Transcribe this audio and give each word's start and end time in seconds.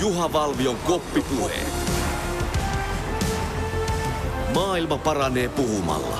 Juha 0.00 0.32
Valvion 0.32 0.76
koppipuhe. 0.76 1.54
Maailma 4.54 4.98
paranee 4.98 5.48
puhumalla. 5.48 6.18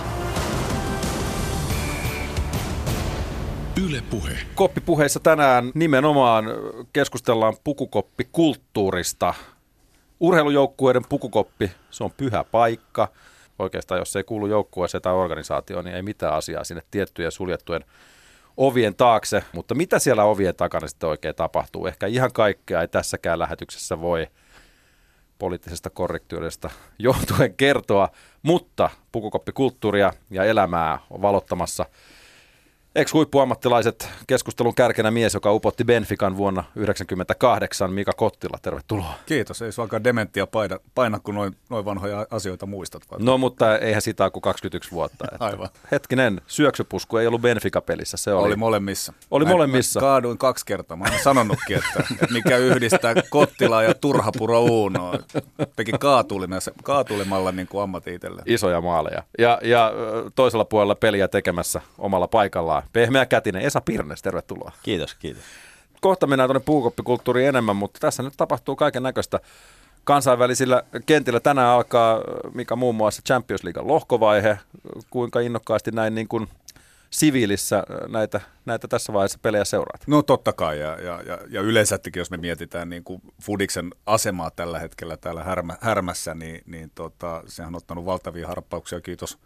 Yle 3.87 4.03
Puhe. 4.11 4.39
Koppipuheissa 4.55 5.21
tänään 5.21 5.73
nimenomaan 5.75 6.45
keskustellaan 6.93 7.55
pukukoppikulttuurista. 7.65 9.35
Urheilujoukkueiden 10.21 11.05
pukukoppi, 11.09 11.71
se 11.91 12.05
on 12.05 12.11
pyhä 12.17 12.45
paikka. 12.45 13.09
Oikeastaan 13.59 13.99
jos 13.99 14.13
se 14.13 14.19
ei 14.19 14.25
kuulu 14.25 14.47
joukkueeseen 14.47 15.03
tai 15.03 15.15
organisaatioon, 15.15 15.85
niin 15.85 15.97
ei 15.97 16.03
mitään 16.03 16.35
asiaa 16.35 16.65
sinne 16.65 16.83
tiettyjen 16.91 17.33
suljettujen 17.33 17.85
ovien 18.61 18.95
taakse. 18.95 19.45
Mutta 19.53 19.75
mitä 19.75 19.99
siellä 19.99 20.25
ovien 20.25 20.55
takana 20.57 20.89
sitten 20.89 21.09
oikein 21.09 21.35
tapahtuu? 21.35 21.87
Ehkä 21.87 22.07
ihan 22.07 22.33
kaikkea 22.33 22.81
ei 22.81 22.89
tässäkään 22.89 23.39
lähetyksessä 23.39 24.01
voi 24.01 24.27
poliittisesta 25.39 25.91
korrektiudesta 25.91 26.71
johtuen 26.99 27.55
kertoa, 27.55 28.09
mutta 28.43 28.91
pukukoppikulttuuria 29.13 30.13
ja 30.31 30.45
elämää 30.45 30.99
on 31.11 31.23
valottamassa– 31.23 31.87
Ex-huippuammattilaiset 32.95 34.09
keskustelun 34.27 34.75
kärkenä 34.75 35.11
mies, 35.11 35.35
joka 35.35 35.53
upotti 35.53 35.85
Benfican 35.85 36.37
vuonna 36.37 36.63
1998, 36.63 37.93
Mika 37.93 38.13
Kottila, 38.13 38.59
tervetuloa. 38.63 39.15
Kiitos, 39.27 39.63
ei 39.63 39.73
suinkaan 39.73 40.05
dementia 40.05 40.47
paina, 40.47 40.79
paina 40.95 41.19
kun 41.19 41.35
noin, 41.35 41.57
noin 41.69 41.85
vanhoja 41.85 42.27
asioita 42.31 42.67
muistat. 42.67 43.03
Vai? 43.11 43.19
No 43.23 43.39
mutta 43.39 43.79
eihän 43.79 44.03
sitä 44.03 44.31
kuin 44.31 44.43
21 44.43 44.91
vuotta. 44.91 45.25
Että 45.33 45.45
Aivan. 45.45 45.69
Hetkinen, 45.93 46.41
syöksypusku 46.47 47.17
ei 47.17 47.27
ollut 47.27 47.41
Benfica-pelissä, 47.41 48.17
se 48.17 48.33
oli. 48.33 48.47
Oli 48.47 48.57
molemmissa. 48.57 49.13
Oli 49.31 49.45
mä, 49.45 49.51
molemmissa. 49.51 50.01
Mä 50.01 50.07
kaaduin 50.07 50.39
kaksi 50.39 50.67
kertaa, 50.67 50.97
mä 50.97 51.05
olen 51.09 51.23
sanonutkin, 51.23 51.77
että, 51.77 52.05
että 52.13 52.33
mikä 52.33 52.57
yhdistää 52.57 53.15
Kottilaa 53.31 53.83
ja 53.83 53.95
Turhapuro 53.95 54.61
Uunoa. 54.61 55.15
Teki 55.77 55.93
kaatulimalla 56.83 57.53
niin 57.53 57.69
kuin 57.69 57.83
ammatti 57.83 58.15
itselleen. 58.15 58.45
Isoja 58.47 58.81
maaleja. 58.81 59.23
Ja, 59.39 59.59
ja 59.63 59.93
toisella 60.35 60.65
puolella 60.65 60.95
peliä 60.95 61.29
tekemässä 61.29 61.81
omalla 61.99 62.29
paikallaan 62.29 62.80
Pehmeä 62.93 63.27
kätinen 63.27 63.63
Esa 63.63 63.81
Pirnes, 63.81 64.23
tervetuloa. 64.23 64.73
Kiitos, 64.83 65.15
kiitos. 65.15 65.43
Kohta 66.01 66.27
mennään 66.27 66.49
tuonne 66.49 66.65
puukoppikulttuuriin 66.67 67.49
enemmän, 67.49 67.77
mutta 67.77 68.01
tässä 68.01 68.23
nyt 68.23 68.35
tapahtuu 68.37 68.77
kaiken 68.77 69.03
näköistä 69.03 69.41
kansainvälisillä 70.05 70.83
kentillä. 71.07 71.41
Tänään 71.41 71.69
alkaa, 71.69 72.21
mikä 72.55 72.77
muun 72.77 72.95
muassa 72.95 73.23
Champions 73.23 73.65
League 73.65 73.83
lohkovaihe. 73.83 74.59
Kuinka 75.11 75.41
innokkaasti 75.41 75.91
näin 75.91 76.15
niin 76.15 76.29
kuin 76.29 76.49
siviilissä 77.11 77.83
näitä, 78.09 78.41
näitä 78.65 78.89
tässä 78.89 79.13
vaiheessa 79.13 79.39
pelejä 79.43 79.65
seuraat? 79.65 80.03
No 80.07 80.23
totta 80.23 80.53
kai, 80.53 80.81
ja, 80.81 81.01
ja, 81.01 81.23
ja, 81.27 81.39
ja 81.49 81.61
yleensäkin 81.61 82.13
jos 82.17 82.31
me 82.31 82.37
mietitään 82.37 82.91
niin 82.91 83.05
kuin 83.05 83.23
Fudiksen 83.43 83.91
asemaa 84.07 84.51
tällä 84.51 84.79
hetkellä 84.79 85.17
täällä 85.17 85.45
härmä, 85.45 85.77
härmässä, 85.81 86.35
niin, 86.35 86.63
niin 86.67 86.91
tota, 86.95 87.43
sehän 87.47 87.75
on 87.75 87.77
ottanut 87.77 88.05
valtavia 88.05 88.49
harppauksia, 88.49 89.01
kiitos 89.01 89.39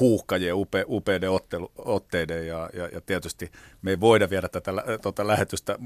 huuhkajien 0.00 0.54
upe, 0.54 0.84
upeiden 0.88 1.30
ottelu, 1.30 1.72
otteiden, 1.78 2.46
ja, 2.46 2.70
ja, 2.72 2.88
ja 2.92 3.00
tietysti 3.00 3.52
me 3.82 3.90
ei 3.90 4.00
voida 4.00 4.30
viedä 4.30 4.48
tätä 4.48 4.72
tota 5.02 5.26
lähetystä 5.26 5.78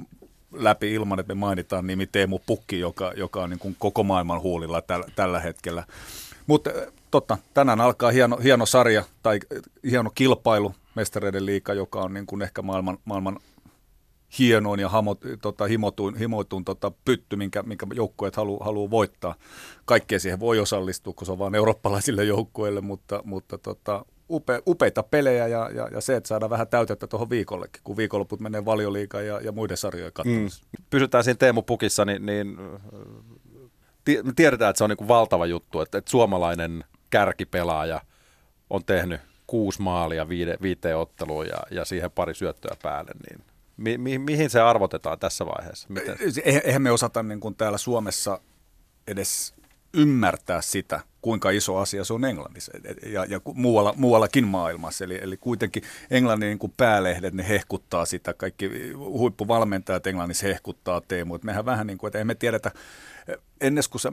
läpi 0.53 0.95
ilman, 0.95 1.21
että 1.21 1.35
me 1.35 1.39
mainitaan 1.39 1.87
nimi 1.87 2.07
Teemu 2.07 2.39
Pukki, 2.47 2.81
joka, 2.81 3.13
joka 3.17 3.43
on 3.43 3.51
niin 3.51 3.59
kuin 3.59 3.77
koko 3.79 4.03
maailman 4.03 4.41
huulilla 4.41 4.83
täl, 4.83 5.05
tällä 5.17 5.41
hetkellä. 5.41 5.85
Mutta 6.47 6.71
totta, 7.11 7.39
tänään 7.55 7.81
alkaa 7.81 8.11
hieno, 8.11 8.37
hieno 8.37 8.67
sarja 8.67 9.05
tai 9.23 9.41
hieno 9.91 10.11
kilpailu 10.15 10.75
mestareiden 10.97 11.47
liika, 11.47 11.75
joka 11.75 12.01
on 12.01 12.15
niin 12.15 12.27
kuin 12.27 12.43
ehkä 12.43 12.63
maailman, 12.63 12.99
maailman 13.05 13.39
hienoin 14.39 14.81
ja 14.81 14.89
hamo, 14.89 15.17
tota, 15.43 15.65
himotuin, 15.65 16.17
himotuin 16.17 16.65
tota, 16.65 16.93
pytty, 17.05 17.37
minkä, 17.37 17.63
minkä 17.63 17.87
joukkueet 17.95 18.37
haluaa 18.37 18.91
voittaa. 18.91 19.35
Kaikkea 19.85 20.21
siihen 20.21 20.41
voi 20.41 20.59
osallistua, 20.59 21.13
kun 21.13 21.27
se 21.27 21.33
on 21.33 21.39
vain 21.39 21.55
eurooppalaisille 21.55 22.25
joukkueille, 22.25 22.81
mutta, 22.81 23.21
mutta 23.25 23.59
tota, 23.59 24.05
upe, 24.31 24.63
upeita 24.67 25.03
pelejä 25.03 25.47
ja, 25.47 25.71
ja, 25.75 25.89
ja, 25.93 26.01
se, 26.01 26.17
että 26.17 26.29
saadaan 26.29 26.51
vähän 26.51 26.69
täytettä 26.69 27.07
tuohon 27.07 27.31
viikollekin, 27.31 27.81
kun 27.85 27.97
viikonloput 27.97 28.41
menee 28.41 28.65
valioliikaan 28.65 29.27
ja, 29.27 29.41
ja 29.41 29.53
muiden 29.53 29.77
sarjojen 29.77 30.13
katsomassa. 30.13 30.65
Mm. 30.79 30.85
Pysytään 30.91 31.25
siinä 31.25 31.39
Teemu 31.39 31.63
Pukissa, 31.63 32.05
niin, 32.05 32.27
niin 32.27 32.59
tiedetään, 34.37 34.71
että 34.71 34.79
se 34.79 34.85
on 34.85 34.91
niin 34.91 34.97
kuin 34.97 35.09
valtava 35.09 35.47
juttu, 35.47 35.81
että, 35.81 35.99
että 35.99 36.11
suomalainen 36.11 36.85
kärkipelaaja 37.11 38.01
on 38.71 38.85
tehnyt 38.85 39.21
kuusi 39.53 39.83
maalia 39.83 40.29
viide, 40.29 40.57
viiteen 40.63 40.97
otteluun 40.97 41.47
ja, 41.47 41.63
ja 41.71 41.85
siihen 41.85 42.11
pari 42.11 42.35
syöttöä 42.35 42.77
päälle, 42.83 43.11
niin 43.29 43.45
mi, 43.77 43.99
mi, 43.99 44.19
mihin 44.19 44.51
se 44.51 44.61
arvotetaan 44.61 45.19
tässä 45.19 45.47
vaiheessa? 45.47 45.89
Miten? 45.91 46.17
Eihän 46.65 46.83
me 46.83 46.91
osata 46.91 47.23
niin 47.23 47.41
kuin 47.41 47.55
täällä 47.55 47.79
Suomessa 47.79 48.41
edes 49.07 49.55
ymmärtää 49.95 50.61
sitä, 50.61 51.01
kuinka 51.23 51.51
iso 51.51 51.77
asia 51.77 52.05
se 52.05 52.13
on 52.13 52.25
Englannissa 52.25 52.73
ja, 53.07 53.25
ja 53.25 53.41
muualla, 53.55 53.95
muuallakin 53.97 54.47
maailmassa. 54.47 55.05
Eli, 55.05 55.19
eli 55.23 55.37
kuitenkin 55.37 55.83
Englannin 56.11 56.49
niin 56.49 56.59
kuin 56.59 56.75
päälehdet, 56.77 57.35
ne 57.35 57.49
hehkuttaa 57.49 58.05
sitä, 58.05 58.35
kaikki 58.35 58.93
huippuvalmentajat 58.97 60.07
Englannissa 60.07 60.47
hehkuttaa 60.47 61.01
Teemu. 61.01 61.35
Et 61.35 61.45
mehän 61.45 61.65
vähän 61.65 61.87
niin 61.87 61.99
kuin, 61.99 62.09
että 62.09 62.19
emme 62.19 62.35
tiedetä, 62.35 62.71
ennen 63.61 63.85
kuin 63.91 64.01
sä, 64.01 64.13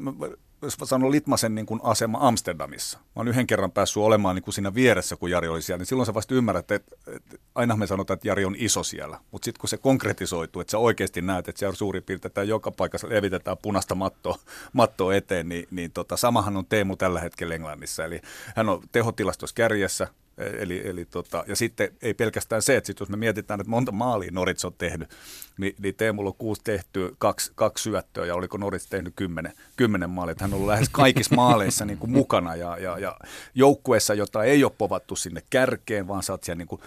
jos 0.61 0.77
sanon 0.83 1.11
Litmasen 1.11 1.55
niin 1.55 1.65
kuin 1.65 1.79
asema 1.83 2.17
Amsterdamissa. 2.21 2.97
Mä 2.99 3.05
oon 3.15 3.27
yhden 3.27 3.47
kerran 3.47 3.71
päässyt 3.71 4.03
olemaan 4.03 4.35
niin 4.35 4.43
kuin 4.43 4.53
siinä 4.53 4.73
vieressä, 4.73 5.15
kun 5.15 5.31
Jari 5.31 5.47
oli 5.47 5.61
siellä, 5.61 5.77
niin 5.77 5.85
silloin 5.85 6.05
sä 6.05 6.13
vasta 6.13 6.35
ymmärrät, 6.35 6.71
että, 6.71 6.95
että 7.15 7.37
aina 7.55 7.75
me 7.75 7.87
sanotaan, 7.87 8.15
että 8.15 8.27
Jari 8.27 8.45
on 8.45 8.55
iso 8.57 8.83
siellä. 8.83 9.19
Mutta 9.31 9.45
sitten 9.45 9.59
kun 9.59 9.69
se 9.69 9.77
konkretisoituu, 9.77 10.61
että 10.61 10.71
sä 10.71 10.77
oikeasti 10.77 11.21
näet, 11.21 11.49
että 11.49 11.59
siellä 11.59 11.75
suurin 11.75 12.03
piirtein 12.03 12.47
joka 12.47 12.71
paikassa 12.71 13.09
levitetään 13.09 13.57
punaista 13.61 13.95
mattoa, 13.95 14.37
mattoa 14.73 15.15
eteen, 15.15 15.49
niin, 15.49 15.67
niin 15.71 15.91
tota, 15.91 16.17
samahan 16.17 16.57
on 16.57 16.65
Teemu 16.65 16.95
tällä 16.95 17.19
hetkellä 17.19 17.55
Englannissa. 17.55 18.05
Eli 18.05 18.21
hän 18.55 18.69
on 18.69 18.81
tehotilastossa 18.91 19.55
kärjessä, 19.55 20.07
Eli, 20.39 20.81
eli 20.87 21.05
tota, 21.05 21.43
ja 21.47 21.55
sitten 21.55 21.89
ei 22.01 22.13
pelkästään 22.13 22.61
se, 22.61 22.77
että 22.77 22.87
sit 22.87 22.99
jos 22.99 23.09
me 23.09 23.17
mietitään, 23.17 23.59
että 23.59 23.69
monta 23.69 23.91
maalia 23.91 24.31
Norits 24.31 24.65
on 24.65 24.73
tehnyt, 24.77 25.09
niin, 25.57 25.75
niin 25.79 25.95
Teemulla 25.95 26.29
on 26.29 26.35
kuusi 26.37 26.61
tehty, 26.63 27.15
kaksi, 27.17 27.51
kaksi 27.55 27.83
syöttöä 27.83 28.25
ja 28.25 28.35
oliko 28.35 28.57
Norits 28.57 28.87
tehnyt 28.87 29.13
kymmenen, 29.15 29.53
kymmenen 29.75 30.09
maalia. 30.09 30.35
Hän 30.39 30.49
on 30.49 30.53
ollut 30.53 30.67
lähes 30.67 30.89
kaikissa 30.89 31.35
maaleissa 31.35 31.85
niin 31.85 31.97
kuin 31.97 32.11
mukana 32.11 32.55
ja, 32.55 32.77
ja, 32.77 32.99
ja 32.99 33.19
joukkueessa, 33.55 34.13
jota 34.13 34.43
ei 34.43 34.63
ole 34.63 34.71
povattu 34.77 35.15
sinne 35.15 35.41
kärkeen, 35.49 36.07
vaan 36.07 36.23
sä 36.23 36.33
oot 36.33 36.43
siellä 36.43 36.57
niin 36.57 36.67
kuin 36.67 36.81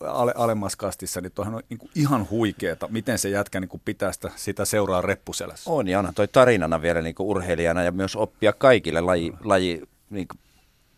ale, 0.00 0.32
alemmassa 0.36 0.78
kastissa, 0.78 1.20
niin 1.20 1.32
tuohan 1.32 1.54
on 1.54 1.62
niin 1.68 1.78
kuin 1.78 1.90
ihan 1.94 2.30
huikeeta, 2.30 2.88
miten 2.88 3.18
se 3.18 3.28
jätkä 3.28 3.60
niin 3.60 3.68
kuin 3.68 3.82
pitää 3.84 4.12
sitä, 4.12 4.30
sitä 4.36 4.64
seuraa 4.64 5.00
reppuselässä. 5.00 5.70
On 5.70 5.88
ja 5.88 5.98
onhan 5.98 6.14
toi 6.14 6.28
tarinana 6.28 6.82
vielä 6.82 7.02
niin 7.02 7.14
kuin 7.14 7.26
urheilijana 7.26 7.82
ja 7.82 7.92
myös 7.92 8.16
oppia 8.16 8.52
kaikille 8.52 9.00
laji, 9.00 9.32
laji 9.44 9.82
niin 10.10 10.28
kuin 10.28 10.40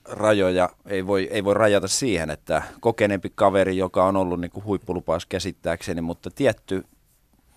rajoja 0.04 0.68
ei 0.86 1.06
voi, 1.06 1.28
ei 1.30 1.44
voi 1.44 1.54
rajata 1.54 1.88
siihen, 1.88 2.30
että 2.30 2.62
kokeneempi 2.80 3.32
kaveri, 3.34 3.76
joka 3.76 4.04
on 4.04 4.16
ollut 4.16 4.40
niin 4.40 4.50
kuin 4.50 4.64
huippulupaus 4.64 5.26
käsittääkseni, 5.26 6.00
mutta 6.00 6.30
tietty, 6.30 6.84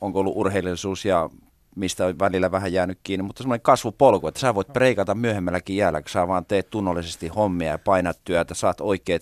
onko 0.01 0.19
ollut 0.19 0.37
urheilullisuus 0.37 1.05
ja 1.05 1.29
mistä 1.75 2.05
on 2.05 2.19
välillä 2.19 2.51
vähän 2.51 2.73
jäänyt 2.73 2.99
kiinni, 3.03 3.23
mutta 3.23 3.43
semmoinen 3.43 3.61
kasvupolku, 3.61 4.27
että 4.27 4.39
sä 4.39 4.55
voit 4.55 4.73
preikata 4.73 5.15
myöhemmälläkin 5.15 5.77
jäällä, 5.77 6.01
kun 6.01 6.09
sä 6.09 6.27
vaan 6.27 6.45
teet 6.45 6.69
tunnollisesti 6.69 7.27
hommia 7.27 7.71
ja 7.71 7.77
painat 7.77 8.19
työtä, 8.23 8.53
saat 8.53 8.81
oikeat, 8.81 9.21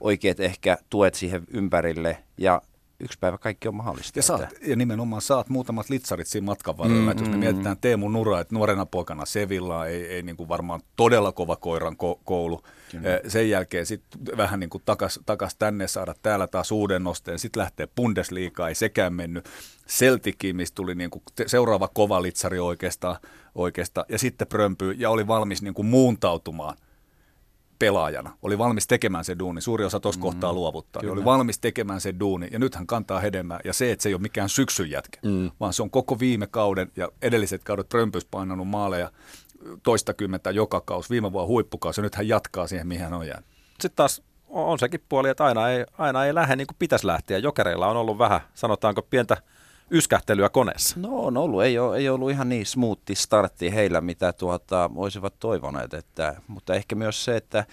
oikeat 0.00 0.40
ehkä 0.40 0.78
tuet 0.90 1.14
siihen 1.14 1.42
ympärille 1.50 2.18
ja 2.38 2.62
yksi 3.00 3.18
päivä 3.18 3.38
kaikki 3.38 3.68
on 3.68 3.74
mahdollista. 3.74 4.18
Ja, 4.18 4.22
saat, 4.22 4.54
ja 4.66 4.76
nimenomaan 4.76 5.22
saat 5.22 5.48
muutamat 5.48 5.90
litsarit 5.90 6.26
siinä 6.26 6.44
matkan 6.44 6.78
varrella. 6.78 7.14
Mm, 7.14 7.18
jos 7.18 7.28
me 7.28 7.34
mm, 7.34 7.38
mietitään 7.38 7.76
Teemu 7.80 8.08
Nura, 8.08 8.40
että 8.40 8.54
nuorena 8.54 8.86
poikana 8.86 9.26
Sevilla 9.26 9.86
ei, 9.86 10.06
ei 10.06 10.22
niin 10.22 10.36
kuin 10.36 10.48
varmaan 10.48 10.80
todella 10.96 11.32
kova 11.32 11.56
koiran 11.56 11.92
ko- 11.92 12.20
koulu. 12.24 12.62
Kyllä. 12.90 13.20
Sen 13.28 13.50
jälkeen 13.50 13.86
sitten 13.86 14.36
vähän 14.36 14.60
niin 14.60 14.70
kuin 14.70 14.82
takas, 14.86 15.20
takas 15.26 15.54
tänne 15.54 15.88
saada 15.88 16.14
täällä 16.22 16.46
taas 16.46 16.72
uuden 16.72 17.04
nosteen. 17.04 17.38
Sitten 17.38 17.60
lähtee 17.60 17.88
Bundesliigaan, 17.96 18.68
ei 18.68 18.74
sekään 18.74 19.14
mennyt. 19.14 19.48
Celticin, 19.88 20.56
mistä 20.56 20.74
tuli 20.74 20.94
niin 20.94 21.10
kuin 21.10 21.22
seuraava 21.46 21.88
kova 21.88 22.22
litsari 22.22 22.58
oikeastaan, 22.58 23.16
oikeastaan. 23.54 24.06
Ja 24.08 24.18
sitten 24.18 24.46
prömpyy 24.46 24.92
ja 24.92 25.10
oli 25.10 25.26
valmis 25.26 25.62
niin 25.62 25.74
kuin 25.74 25.86
muuntautumaan 25.86 26.76
pelaajana. 27.78 28.36
Oli 28.42 28.58
valmis 28.58 28.86
tekemään 28.86 29.24
se 29.24 29.38
duuni. 29.38 29.60
Suuri 29.60 29.84
osa 29.84 30.00
tuossa 30.00 30.18
mm, 30.18 30.22
kohtaa 30.22 30.52
luovuttaa. 30.52 31.02
Niin 31.02 31.12
oli 31.12 31.24
valmis 31.24 31.58
tekemään 31.58 32.00
se 32.00 32.14
duuni. 32.20 32.48
Ja 32.50 32.58
nyt 32.58 32.74
hän 32.74 32.86
kantaa 32.86 33.20
hedelmää. 33.20 33.60
Ja 33.64 33.72
se, 33.72 33.92
että 33.92 34.02
se 34.02 34.08
ei 34.08 34.14
ole 34.14 34.22
mikään 34.22 34.48
syksyn 34.48 34.90
jätkä, 34.90 35.20
mm. 35.22 35.50
vaan 35.60 35.72
se 35.72 35.82
on 35.82 35.90
koko 35.90 36.18
viime 36.18 36.46
kauden 36.46 36.92
ja 36.96 37.08
edelliset 37.22 37.64
kaudet 37.64 37.88
Prömpys 37.88 38.24
painanut 38.24 38.68
maaleja 38.68 39.10
toistakymmentä 39.82 40.50
joka 40.50 40.80
kausi. 40.80 41.10
Viime 41.10 41.32
vuonna 41.32 41.48
huippukausi 41.48 42.00
ja 42.00 42.02
nyt 42.02 42.14
hän 42.14 42.28
jatkaa 42.28 42.66
siihen, 42.66 42.86
mihin 42.86 43.04
hän 43.04 43.14
on 43.14 43.26
jäänyt. 43.26 43.46
Sitten 43.68 43.96
taas 43.96 44.22
on 44.48 44.78
sekin 44.78 45.04
puoli, 45.08 45.28
että 45.28 45.44
aina 45.44 45.68
ei, 45.68 45.84
aina 45.98 46.24
ei 46.24 46.34
lähde 46.34 46.56
niin 46.56 46.66
kuin 46.66 46.76
pitäisi 46.78 47.06
lähteä. 47.06 47.38
Jokereilla 47.38 47.86
on 47.86 47.96
ollut 47.96 48.18
vähän, 48.18 48.40
sanotaanko, 48.54 49.02
pientä 49.02 49.36
yskähtelyä 49.90 50.48
koneessa? 50.48 51.00
No 51.00 51.08
on 51.18 51.36
ollut, 51.36 51.62
ei, 51.62 51.78
ole, 51.78 51.96
ei 51.96 52.08
ollut 52.08 52.30
ihan 52.30 52.48
niin 52.48 52.66
smoothi 52.66 53.14
startti 53.14 53.74
heillä, 53.74 54.00
mitä 54.00 54.32
tuota, 54.32 54.90
olisivat 54.96 55.34
toivoneet, 55.38 55.94
että, 55.94 56.34
mutta 56.48 56.74
ehkä 56.74 56.94
myös 56.94 57.24
se, 57.24 57.36
että 57.36 57.64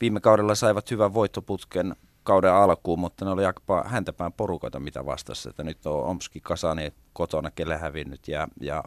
viime 0.00 0.20
kaudella 0.20 0.54
saivat 0.54 0.90
hyvän 0.90 1.14
voittoputken 1.14 1.96
kauden 2.22 2.52
alkuun, 2.52 2.98
mutta 2.98 3.24
ne 3.24 3.30
oli 3.30 3.44
aika 3.44 3.84
häntäpään 3.86 4.32
porukoita, 4.32 4.80
mitä 4.80 5.06
vastassa, 5.06 5.50
että 5.50 5.64
nyt 5.64 5.86
on 5.86 6.04
Omski 6.04 6.40
Kasani 6.40 6.92
kotona, 7.12 7.50
kelle 7.50 7.76
hävinnyt 7.76 8.28
ja, 8.28 8.48
ja 8.60 8.84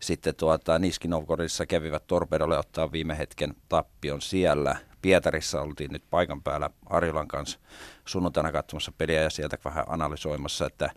sitten 0.00 0.34
tuota, 0.34 0.78
Niski 0.78 1.08
Novgorodissa 1.08 1.66
kävivät 1.66 2.06
Torpedolle 2.06 2.58
ottaa 2.58 2.92
viime 2.92 3.18
hetken 3.18 3.54
tappion 3.68 4.22
siellä. 4.22 4.76
Pietarissa 5.02 5.60
oltiin 5.60 5.92
nyt 5.92 6.02
paikan 6.10 6.42
päällä 6.42 6.70
Arjolan 6.86 7.28
kanssa 7.28 7.58
sunnuntaina 8.04 8.52
katsomassa 8.52 8.92
peliä 8.98 9.22
ja 9.22 9.30
sieltä 9.30 9.58
vähän 9.64 9.84
analysoimassa, 9.88 10.66
että 10.66 10.90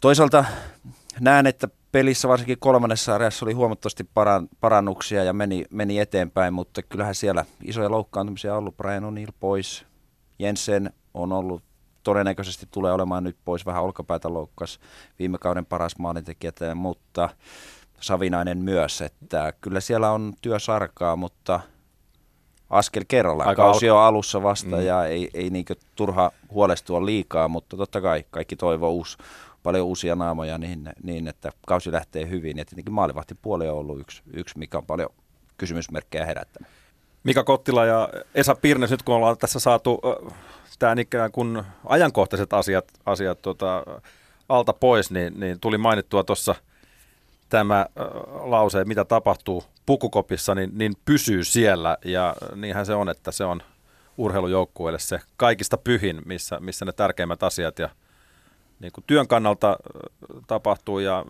toisaalta 0.00 0.44
näen, 1.20 1.46
että 1.46 1.68
pelissä 1.92 2.28
varsinkin 2.28 2.58
kolmannessa 2.60 3.04
sarjassa 3.04 3.46
oli 3.46 3.52
huomattavasti 3.52 4.08
parannuksia 4.60 5.24
ja 5.24 5.32
meni, 5.32 5.64
meni 5.70 5.98
eteenpäin, 5.98 6.54
mutta 6.54 6.82
kyllähän 6.82 7.14
siellä 7.14 7.44
isoja 7.62 7.90
loukkaantumisia 7.90 8.52
on 8.52 8.58
ollut. 8.58 8.76
Brian 8.76 9.02
O'Neill 9.02 9.32
pois, 9.40 9.86
Jensen 10.38 10.92
on 11.14 11.32
ollut 11.32 11.62
todennäköisesti 12.02 12.68
tulee 12.70 12.92
olemaan 12.92 13.24
nyt 13.24 13.36
pois 13.44 13.66
vähän 13.66 13.82
olkapäätä 13.82 14.32
loukkas 14.32 14.80
viime 15.18 15.38
kauden 15.38 15.66
paras 15.66 15.98
maalintekijä, 15.98 16.52
mutta 16.74 17.28
Savinainen 18.00 18.58
myös, 18.58 19.00
että 19.00 19.52
kyllä 19.60 19.80
siellä 19.80 20.10
on 20.10 20.32
työsarkaa, 20.42 21.16
mutta 21.16 21.60
askel 22.70 23.04
kerrallaan. 23.08 23.48
Aika 23.48 23.62
Kausi 23.62 23.90
on 23.90 24.00
alussa 24.00 24.42
vasta 24.42 24.76
mm. 24.76 24.82
ja 24.82 25.04
ei, 25.04 25.30
ei 25.34 25.50
niin 25.50 25.64
turha 25.96 26.30
huolestua 26.50 27.06
liikaa, 27.06 27.48
mutta 27.48 27.76
totta 27.76 28.00
kai 28.00 28.24
kaikki 28.30 28.56
toivoo 28.56 28.90
uusi, 28.90 29.18
paljon 29.62 29.86
uusia 29.86 30.14
naamoja 30.14 30.58
niin, 30.58 30.92
niin, 31.02 31.28
että 31.28 31.52
kausi 31.66 31.92
lähtee 31.92 32.28
hyvin. 32.28 32.58
Ja 32.58 32.64
tietenkin 32.64 32.94
maalivahtipuoli 32.94 33.68
on 33.68 33.78
ollut 33.78 34.00
yksi, 34.00 34.22
yksi 34.32 34.58
mikä 34.58 34.78
on 34.78 34.86
paljon 34.86 35.10
kysymysmerkkejä 35.58 36.26
herättänyt. 36.26 36.70
Mika 37.24 37.44
Kottila 37.44 37.86
ja 37.86 38.08
Esa 38.34 38.54
Pirnes, 38.54 38.90
nyt 38.90 39.02
kun 39.02 39.14
ollaan 39.14 39.38
tässä 39.38 39.60
saatu 39.60 40.00
tämä 40.78 40.94
ikään 40.98 41.32
kuin 41.32 41.62
ajankohtaiset 41.84 42.52
asiat, 42.52 42.84
asiat 43.06 43.42
tota, 43.42 43.84
alta 44.48 44.72
pois, 44.72 45.10
niin, 45.10 45.40
niin 45.40 45.60
tuli 45.60 45.78
mainittua 45.78 46.24
tuossa 46.24 46.54
tämä 47.48 47.80
äh, 47.80 47.86
lause, 48.44 48.84
mitä 48.84 49.04
tapahtuu 49.04 49.64
pukukopissa, 49.86 50.54
niin, 50.54 50.70
niin 50.72 50.92
pysyy 51.04 51.44
siellä. 51.44 51.98
Ja 52.04 52.36
niinhän 52.54 52.86
se 52.86 52.94
on, 52.94 53.08
että 53.08 53.32
se 53.32 53.44
on 53.44 53.62
urheilujoukkueelle 54.16 54.98
se 54.98 55.20
kaikista 55.36 55.76
pyhin, 55.76 56.22
missä, 56.24 56.60
missä 56.60 56.84
ne 56.84 56.92
tärkeimmät 56.92 57.42
asiat 57.42 57.78
ja 57.78 57.88
niin 58.80 58.92
kuin 58.92 59.04
työn 59.06 59.28
kannalta 59.28 59.76
tapahtuu 60.46 60.98
ja 60.98 61.24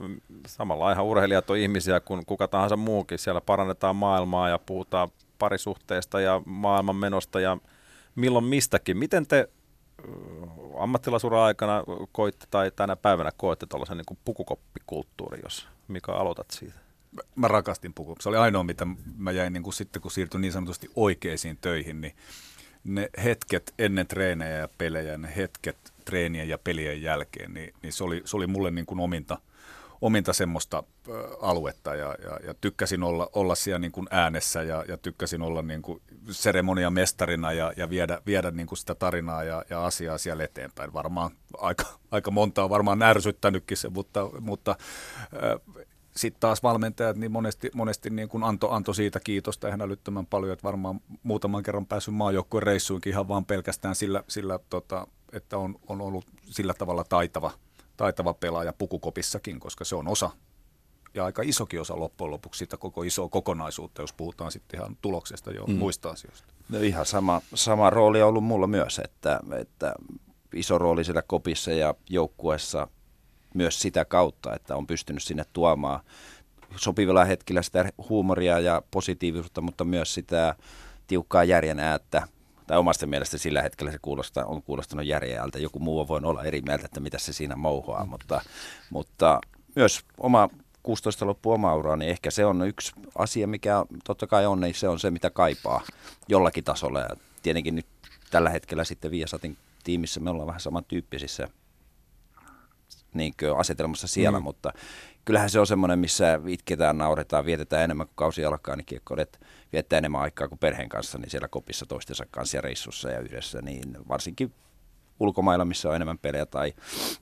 samalla 0.47 0.93
ihan 0.93 1.05
urheilijat 1.05 1.51
on 1.51 1.57
ihmisiä 1.57 2.01
kuin 2.01 2.27
kuka 2.27 2.49
tahansa 2.49 2.77
muukin. 2.77 3.19
Siellä 3.19 3.41
parannetaan 3.41 3.97
maailmaa 3.97 4.49
ja 4.49 4.59
puhutaan 4.59 5.09
parisuhteesta 5.39 6.21
ja 6.21 6.43
maailman 6.47 6.97
menosta 6.97 7.41
ja 7.41 7.57
milloin 8.15 8.45
mistäkin. 8.45 8.97
Miten 8.97 9.27
te 9.27 9.49
ammattilaisuuden 10.79 11.39
aikana 11.39 11.85
koitte 12.13 12.47
tai 12.51 12.71
tänä 12.71 12.97
päivänä 12.97 13.31
koette 13.37 13.67
tuollaisen 13.67 13.97
niin 13.97 14.19
pukukoppikulttuuri, 14.25 15.41
jos 15.43 15.69
Mika 15.89 16.13
aloitat 16.13 16.51
siitä? 16.51 16.75
Mä 17.37 17.49
rakastin 17.49 17.95
pukua. 17.95 18.17
Se 18.21 18.29
oli 18.29 18.37
ainoa, 18.37 18.65
mitä 18.65 18.87
mä 19.17 19.31
jäin 19.31 19.53
niin 19.53 19.63
kuin 19.63 19.75
sitten, 19.75 20.03
kun 20.03 20.11
siirtyin 20.11 20.41
niin 20.41 20.53
sanotusti 20.53 20.91
oikeisiin 20.97 21.59
töihin, 21.61 22.01
niin 22.01 22.17
ne 22.85 23.11
hetket 23.25 23.75
ennen 23.79 24.07
treenejä 24.07 24.57
ja 24.57 24.69
pelejä, 24.79 25.19
ne 25.19 25.33
hetket 25.37 25.93
treenien 26.11 26.49
ja 26.49 26.59
pelien 26.59 27.03
jälkeen, 27.03 27.55
niin, 27.55 27.75
niin 27.83 27.93
se, 27.93 28.05
oli, 28.05 28.23
se 28.25 28.37
oli 28.37 28.47
mulle 28.47 28.71
niin 28.71 28.87
kuin 28.87 29.01
ominta– 29.01 29.39
ominta 30.01 30.33
semmoista 30.33 30.83
aluetta 31.41 31.95
ja, 31.95 32.15
ja, 32.25 32.39
ja 32.47 32.55
tykkäsin 32.61 33.03
olla, 33.03 33.31
olla 33.33 33.55
siellä 33.55 33.79
niin 33.79 33.93
kuin 33.93 34.07
äänessä 34.11 34.63
ja, 34.63 34.85
ja 34.89 34.97
tykkäsin 34.97 35.43
olla 35.43 35.63
niin 35.63 35.83
kuin 35.83 36.03
seremoniamestarina 36.31 37.53
ja, 37.53 37.73
ja 37.77 37.91
viedä, 37.91 38.23
viedä 38.27 38.51
niin 38.51 38.67
kuin 38.67 38.79
sitä 38.79 38.95
tarinaa 38.95 39.45
ja, 39.45 39.65
ja 39.71 39.85
asiaa 39.87 40.19
siellä 40.19 40.45
eteenpäin. 40.45 40.93
Varmaan 40.93 41.31
aika, 41.59 41.85
aika 42.11 42.31
monta 42.31 42.65
on 42.65 42.71
varmaan 42.71 43.03
ärsyttänytkin 43.03 43.77
se, 43.77 43.89
mutta, 43.89 44.31
mutta 44.41 44.77
sitten 46.17 46.41
taas 46.41 46.63
valmentajat 46.63 47.17
niin 47.17 47.33
monesti, 47.33 47.71
monesti 47.75 48.11
niin 48.11 48.29
kuin 48.29 48.45
anto, 48.45 48.71
anto 48.71 48.93
siitä 48.93 49.21
kiitosta 49.21 49.69
ihan 49.69 49.83
älyttömän 49.83 50.27
paljon, 50.27 50.53
että 50.53 50.63
varmaan 50.63 51.01
muutaman 51.23 51.63
kerran 51.63 51.87
päässyt 51.87 52.15
maajoukkueen 52.15 52.63
reissuinkin 52.63 53.13
ihan 53.13 53.29
vaan 53.29 53.45
pelkästään 53.45 53.95
sillä, 53.95 54.25
sillä 54.29 54.59
tota, 54.71 55.07
että 55.33 55.59
on, 55.59 55.77
on 55.87 56.01
ollut 56.01 56.25
sillä 56.51 56.75
tavalla 56.75 57.05
taitava– 57.05 57.51
taitava 58.01 58.35
pelaaja 58.35 58.73
pukukopissakin, 58.73 59.61
koska 59.61 59.85
se 59.85 59.97
on 59.97 60.09
osa 60.09 60.31
ja 61.15 61.25
aika 61.25 61.43
isokin 61.43 61.81
osa 61.81 62.01
loppujen 62.01 62.31
lopuksi 62.31 62.59
sitä 62.59 62.77
koko 62.77 63.03
isoa 63.03 63.29
kokonaisuutta, 63.29 64.03
jos 64.03 64.13
puhutaan 64.13 64.53
sitten 64.53 64.81
ihan 64.81 64.97
tuloksesta 65.03 65.51
jo 65.51 65.67
mm. 65.67 65.75
muista 65.75 66.11
asioista. 66.11 66.55
No 66.69 66.81
ihan 66.81 67.07
sama, 67.07 67.43
sama 67.55 67.91
rooli 67.91 68.23
on 68.23 68.29
ollut 68.29 68.45
mulla 68.45 68.67
myös, 68.67 69.01
että, 69.05 69.41
että 69.61 69.95
iso 70.55 70.79
rooli 70.79 71.05
siellä 71.05 71.23
kopissa 71.23 71.71
ja 71.71 71.95
joukkueessa 72.11 72.89
myös 73.55 73.83
sitä 73.83 74.05
kautta, 74.05 74.55
että 74.55 74.77
on 74.77 74.87
pystynyt 74.87 75.23
sinne 75.23 75.45
tuomaan 75.53 76.01
sopivilla 76.77 77.25
hetkillä 77.25 77.63
sitä 77.63 77.93
huumoria 78.09 78.59
ja 78.59 78.83
positiivisuutta, 78.91 79.61
mutta 79.61 79.85
myös 79.85 80.15
sitä 80.15 80.55
tiukkaa 81.07 81.45
järjen 81.45 81.81
äättä 81.81 82.29
tai 82.71 82.79
omasta 82.79 83.07
mielestä 83.07 83.39
sillä 83.39 83.63
hetkellä 83.63 83.93
se 83.93 83.99
kuulostaa, 84.03 84.45
on 84.45 84.63
kuulostanut 84.63 85.07
järjeältä. 85.07 85.59
Joku 85.59 85.79
muu 85.79 86.09
voi 86.09 86.21
olla 86.23 86.45
eri 86.45 86.61
mieltä, 86.61 86.85
että 86.85 87.01
mitä 87.01 87.19
se 87.19 87.33
siinä 87.33 87.57
mouhoaa, 87.57 88.07
mutta, 88.07 88.41
mutta 88.91 89.41
myös 89.77 90.01
oma 90.19 90.49
16 90.83 91.27
loppu 91.27 91.53
oma 91.53 91.75
uraa, 91.75 91.97
niin 91.97 92.11
ehkä 92.11 92.31
se 92.31 92.45
on 92.45 92.69
yksi 92.69 92.93
asia, 93.19 93.47
mikä 93.47 93.85
totta 94.05 94.27
kai 94.27 94.47
on, 94.47 94.61
niin 94.61 94.75
se 94.75 94.89
on 94.89 94.99
se, 94.99 95.11
mitä 95.11 95.31
kaipaa 95.31 95.83
jollakin 96.29 96.65
tasolla. 96.65 97.01
Ja 97.01 97.09
tietenkin 97.43 97.75
nyt 97.75 97.87
tällä 98.31 98.51
hetkellä 98.51 98.85
sitten 98.85 99.11
Viasatin 99.11 99.57
tiimissä 99.85 100.21
me 100.21 100.31
ollaan 100.31 100.47
vähän 100.47 100.61
samantyyppisissä 100.61 101.49
niin 103.15 103.35
asetelmassa 103.59 104.07
siellä, 104.07 104.39
mm. 104.39 104.45
mutta 104.45 104.73
kyllähän 105.25 105.51
se 105.51 105.61
on 105.61 105.67
semmoinen, 105.67 105.99
missä 105.99 106.41
itketään, 106.47 106.99
nauretaan, 106.99 107.45
vietetään 107.45 107.85
enemmän 107.85 108.07
kuin 108.07 108.17
kausi 108.17 108.45
alkaa, 108.45 108.77
niin 108.77 108.87
kiekkoilijat 108.87 109.41
viettää 109.73 109.99
enemmän 109.99 110.21
aikaa 110.21 110.49
kuin 110.49 110.59
perheen 110.59 110.89
kanssa, 110.89 111.19
niin 111.19 111.31
siellä 111.31 111.49
kopissa 111.49 111.87
toistensa 111.87 112.27
kanssa 112.31 112.57
ja 112.57 112.61
reissussa 112.61 113.11
ja 113.11 113.21
yhdessä, 113.21 113.63
niin 113.63 113.97
varsinkin 114.09 114.53
ulkomailla, 115.21 115.65
missä 115.65 115.89
on 115.89 115.97
enemmän 115.97 116.19
pelejä, 116.19 116.47
tai 116.47 116.73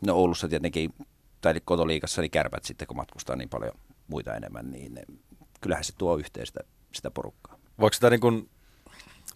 no 0.07 0.15
Oulussa 0.15 0.49
tietenkin, 0.49 0.95
tai 1.41 1.55
kotoliikassa, 1.65 2.21
niin 2.21 2.31
kärpät 2.31 2.65
sitten, 2.65 2.89
kun 2.89 2.97
matkustaa 2.97 3.37
niin 3.37 3.49
paljon 3.49 3.73
muita 4.09 4.35
enemmän, 4.35 4.71
niin 4.71 5.01
kyllähän 5.61 5.85
se 5.85 5.93
tuo 5.99 6.17
yhteistä 6.17 6.61
sitä 6.93 7.11
porukkaa. 7.11 7.59
Voiko 7.81 7.95
sitä 7.95 8.11
niin 8.11 8.21
kuin 8.21 8.49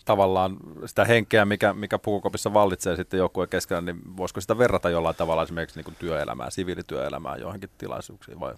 tavallaan 0.05 0.57
sitä 0.87 1.05
henkeä, 1.05 1.45
mikä, 1.45 1.73
mikä 1.73 1.99
pukukopissa 1.99 2.55
vallitsee 2.55 2.97
sitten 2.97 3.19
joukkueen 3.19 3.49
keskellä, 3.49 3.81
niin 3.81 4.17
voisiko 4.17 4.41
sitä 4.41 4.59
verrata 4.59 4.91
jollain 4.91 5.17
tavalla 5.17 5.43
esimerkiksi 5.43 5.79
niin 5.79 5.85
kuin 5.85 5.97
työelämään, 5.99 6.53
siviilityöelämään 6.53 7.41
johonkin 7.41 7.71
tilaisuuksiin 7.79 8.41
vai? 8.41 8.55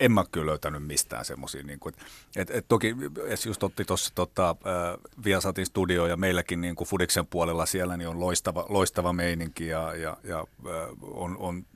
En 0.00 0.12
mä 0.12 0.24
kyllä 0.32 0.46
löytänyt 0.46 0.86
mistään 0.86 1.24
semmoisia. 1.24 1.62
Niin 1.62 1.80
kuin, 1.80 1.94
et, 2.36 2.50
et 2.50 2.64
toki 2.68 2.96
es 3.26 3.46
just 3.46 3.62
otti 3.62 3.84
tuossa 3.84 4.12
tota, 4.14 4.50
äh, 4.50 5.14
Viasatin 5.24 5.66
studio 5.66 6.06
ja 6.06 6.16
meilläkin 6.16 6.60
niin 6.60 6.76
kuin 6.76 6.88
Fudiksen 6.88 7.26
puolella 7.26 7.66
siellä 7.66 7.96
niin 7.96 8.08
on 8.08 8.20
loistava, 8.20 8.66
loistava 8.68 9.12
meininki 9.12 9.66
ja, 9.66 9.94
ja, 9.96 10.16
ja 10.24 10.38
äh, 10.38 10.88
on, 11.02 11.36
on 11.38 11.66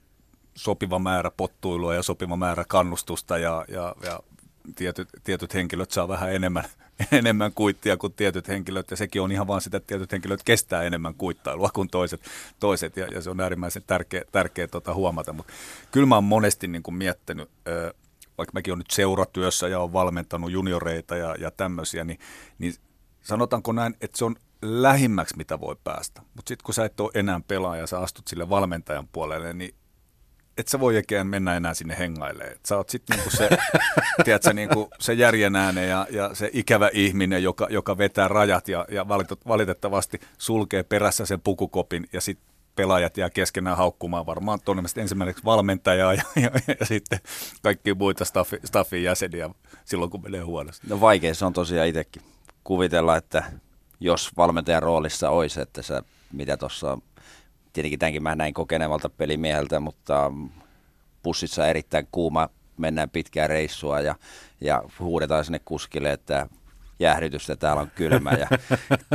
sopiva 0.55 0.99
määrä 0.99 1.31
pottuilua 1.31 1.95
ja 1.95 2.03
sopiva 2.03 2.37
määrä 2.37 2.65
kannustusta 2.69 3.39
ja, 3.39 3.65
ja, 3.69 3.95
ja 4.03 4.21
tietyt, 4.77 5.09
tietyt 5.25 5.55
henkilöt 5.55 5.91
saa 5.91 6.09
vähän 6.09 6.33
enemmän, 6.33 6.65
enemmän 7.13 7.53
kuittia 7.53 7.97
kuin 7.97 8.13
tietyt 8.13 8.49
henkilöt, 8.49 8.91
ja 8.91 8.97
sekin 8.97 9.23
on 9.23 9.33
ihan 9.33 9.47
vaan 9.47 9.61
sitä, 9.61 9.77
että 9.77 9.87
tietyt 9.87 10.13
henkilöt 10.13 10.43
kestää 10.43 10.83
enemmän 10.83 11.15
kuittailua 11.15 11.71
kuin 11.75 11.89
toiset, 11.89 12.21
toiset 12.61 12.97
ja, 12.97 13.07
ja 13.07 13.23
se 13.23 13.31
on 13.31 13.41
äärimmäisen 13.41 13.83
tärkeä, 13.87 14.23
tärkeä 14.33 14.69
tota, 14.69 14.95
huomata. 14.95 15.33
Mutta 15.33 15.53
kyllä 15.93 16.07
mä 16.07 16.15
oon 16.15 16.25
monesti 16.25 16.69
niin 16.69 16.83
kuin 16.83 16.95
miettinyt, 16.95 17.51
vaikka 18.41 18.53
mäkin 18.55 18.73
olen 18.73 18.79
nyt 18.79 18.91
seuratyössä 18.91 19.69
ja 19.69 19.81
olen 19.81 19.93
valmentanut 19.93 20.51
junioreita 20.51 21.17
ja, 21.17 21.35
ja 21.39 21.51
tämmöisiä, 21.51 22.05
niin, 22.05 22.19
niin 22.59 22.75
sanotaanko 23.21 23.73
näin, 23.73 23.97
että 24.01 24.19
se 24.19 24.25
on 24.25 24.37
lähimmäksi, 24.63 25.37
mitä 25.37 25.61
voi 25.61 25.77
päästä. 25.85 26.23
Mutta 26.35 26.49
sitten 26.49 26.65
kun 26.65 26.75
sä 26.75 26.85
et 26.85 27.01
ole 27.01 27.11
enää 27.15 27.41
pelaaja 27.49 27.83
ja 27.83 27.87
sä 27.87 27.99
astut 27.99 28.29
sille 28.29 28.49
valmentajan 28.49 29.09
puolelle, 29.13 29.53
niin 29.53 29.75
et 30.59 30.69
sä 30.69 30.81
voi 30.81 30.97
oikein 30.97 31.27
mennä 31.27 31.57
enää 31.57 31.75
sinne 31.75 31.99
hengailemaan. 31.99 32.53
Et 32.53 32.67
sä 32.67 32.77
oot 32.77 32.89
sitten 32.89 33.17
niinku 33.17 33.31
se, 33.31 33.49
tiedätkö, 34.25 34.53
niinku 34.53 34.91
se 34.99 35.13
järjen 35.13 35.57
ääne 35.57 35.87
ja, 35.87 36.07
ja, 36.11 36.35
se 36.35 36.51
ikävä 36.53 36.91
ihminen, 36.93 37.43
joka, 37.43 37.67
joka 37.71 37.99
vetää 37.99 38.29
rajat 38.29 38.69
ja, 38.69 38.87
ja 38.91 39.09
valitettavasti 39.49 40.21
sulkee 40.39 40.83
perässä 40.83 41.27
sen 41.27 41.41
pukukopin 41.41 42.09
ja 42.13 42.21
sitten 42.21 42.51
pelaajat 42.77 43.17
jää 43.17 43.31
keskenään 43.31 43.77
haukkumaan 43.77 44.27
varmaan 44.27 44.59
todennäköisesti 44.65 45.01
ensimmäiseksi 45.01 45.45
valmentajaa 45.45 46.15
ja, 46.15 46.23
ja, 46.37 46.51
ja 46.81 46.87
sitten 46.87 47.19
kaikki 47.63 47.95
muita 47.95 48.25
staffi, 48.25 48.57
staffin 48.65 49.03
jäseniä 49.03 49.51
silloin, 49.85 50.11
kun 50.11 50.23
menee 50.23 50.41
huonosti. 50.41 50.87
No 50.87 51.01
vaikea 51.01 51.35
se 51.35 51.45
on 51.45 51.53
tosiaan 51.53 51.89
itsekin 51.89 52.23
kuvitella, 52.65 53.17
että 53.17 53.45
jos 54.01 54.31
valmentajan 54.37 54.83
roolissa 54.83 55.31
olisi, 55.31 55.61
että 55.61 55.83
sä, 55.83 56.03
mitä 56.33 56.57
tuossa 56.57 56.99
tietenkin 57.73 57.99
tämänkin 57.99 58.23
mä 58.23 58.35
näin 58.35 58.55
kokenevalta 58.55 59.09
pelimieheltä, 59.09 59.81
mutta 59.81 60.33
pussissa 61.23 61.67
erittäin 61.67 62.09
kuuma, 62.13 62.49
mennään 62.77 63.11
pitkää 63.11 63.47
reissua 63.47 64.01
ja, 64.01 64.15
ja 64.61 64.83
huudetaan 64.99 65.45
sinne 65.45 65.61
kuskille, 65.65 66.13
että 66.13 66.47
jäähdytystä, 67.01 67.57
täällä 67.57 67.83
on 67.83 67.91
kylmä 67.95 68.31
ja 68.31 68.49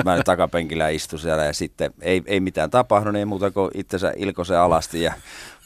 mä 0.05 0.23
takapenkillä 0.25 0.89
istun 0.89 1.19
siellä 1.19 1.43
ja 1.45 1.53
sitten 1.53 1.93
ei, 2.01 2.23
ei 2.25 2.39
mitään 2.39 2.69
tapahdu, 2.69 3.11
niin 3.11 3.27
muuta 3.27 3.51
kuin 3.51 3.71
itsensä 3.73 4.13
ilkoisen 4.15 4.59
alasti 4.59 5.01
ja 5.01 5.13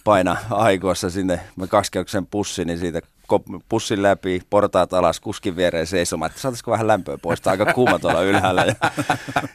paina 0.03 0.37
aikoissa 0.49 1.09
sinne 1.09 1.39
kaksikäyksen 1.69 2.25
pussi, 2.25 2.65
niin 2.65 2.79
siitä 2.79 3.01
kop- 3.33 3.61
pussin 3.69 4.03
läpi, 4.03 4.41
portaat 4.49 4.93
alas, 4.93 5.19
kuskin 5.19 5.55
viereen 5.55 5.87
seisomaan, 5.87 6.29
että 6.29 6.41
saataisiko 6.41 6.71
vähän 6.71 6.87
lämpöä 6.87 7.17
pois, 7.17 7.39
on 7.45 7.51
aika 7.51 7.73
kuuma 7.73 7.99
tuolla 7.99 8.21
ylhäällä. 8.21 8.65
Ja 8.65 8.75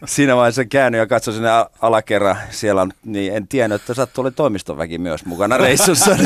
siinä 0.04 0.36
vaiheessa 0.36 0.64
käännyin 0.64 0.98
ja 0.98 1.06
katsoin 1.06 1.34
sinne 1.34 1.50
alakerran, 1.80 2.36
siellä 2.50 2.82
on, 2.82 2.92
niin 3.04 3.34
en 3.34 3.48
tiennyt, 3.48 3.80
että 3.82 3.94
sattuu 3.94 4.22
oli 4.22 4.30
toimistoväki 4.30 4.98
myös 4.98 5.24
mukana 5.24 5.56
reissussa. 5.56 6.16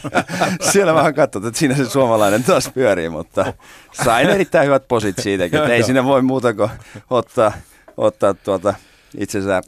Siellä 0.72 0.94
vähän 0.94 1.14
katsoin, 1.14 1.46
että 1.46 1.58
siinä 1.58 1.74
se 1.74 1.84
suomalainen 1.84 2.44
taas 2.44 2.70
pyörii, 2.74 3.08
mutta 3.08 3.52
sain 3.92 4.28
erittäin 4.28 4.66
hyvät 4.66 4.88
posit 4.88 5.18
siitäkin, 5.18 5.58
että 5.58 5.74
ei 5.74 5.82
sinne 5.82 6.04
voi 6.04 6.22
muuta 6.22 6.54
kuin 6.54 6.70
ottaa, 7.10 7.52
ottaa 7.96 8.34
tuota 8.34 8.74
itsensä 9.18 9.62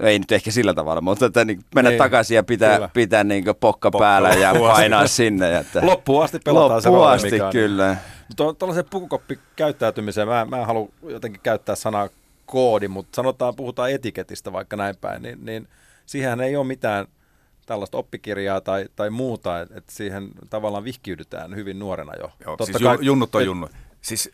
No 0.00 0.06
ei 0.06 0.18
nyt 0.18 0.32
ehkä 0.32 0.50
sillä 0.50 0.74
tavalla, 0.74 1.00
mutta 1.00 1.26
että 1.26 1.44
niin 1.44 1.60
mennä 1.74 1.90
Niin, 1.90 1.98
takaisin 1.98 2.34
ja 2.34 2.42
pitää, 2.42 2.74
kyllä. 2.74 2.88
pitää 2.94 3.24
niin 3.24 3.44
pokka 3.60 3.90
päällä 3.90 4.28
ja 4.28 4.54
painaa 4.60 5.06
sinne. 5.06 5.50
ja 5.50 5.60
Että 5.60 5.86
Loppuun 5.86 6.24
asti 6.24 6.38
pelataan 6.44 6.82
se 6.82 6.88
Loppuun 6.88 7.04
rooli, 7.06 7.16
asti, 7.16 7.30
mikä 7.30 7.46
on. 7.46 7.52
kyllä. 7.52 7.96
Mutta 8.28 8.54
tuollaiseen 8.58 8.86
pukukoppikäyttäytymiseen, 8.90 10.28
mä, 10.28 10.44
mä 10.44 10.60
en 10.60 10.66
halua 10.66 10.88
jotenkin 11.02 11.40
käyttää 11.42 11.74
sanaa 11.76 12.08
koodi, 12.46 12.88
mutta 12.88 13.16
sanotaan, 13.16 13.56
puhutaan 13.56 13.90
etiketistä 13.90 14.52
vaikka 14.52 14.76
näin 14.76 14.96
päin, 15.00 15.22
niin, 15.22 15.38
niin 15.44 15.68
siihen 16.06 16.40
ei 16.40 16.56
ole 16.56 16.66
mitään 16.66 17.06
tällaista 17.66 17.98
oppikirjaa 17.98 18.60
tai, 18.60 18.86
tai 18.96 19.10
muuta, 19.10 19.60
että 19.60 19.74
et 19.78 19.84
siihen 19.90 20.28
tavallaan 20.50 20.84
vihkiydytään 20.84 21.56
hyvin 21.56 21.78
nuorena 21.78 22.12
jo. 22.20 22.30
Joo, 22.46 22.56
siis 22.64 22.76
kai, 22.82 22.98
junnut 23.00 23.34
on 23.34 23.44
junnu. 23.44 23.68
Siis 24.00 24.30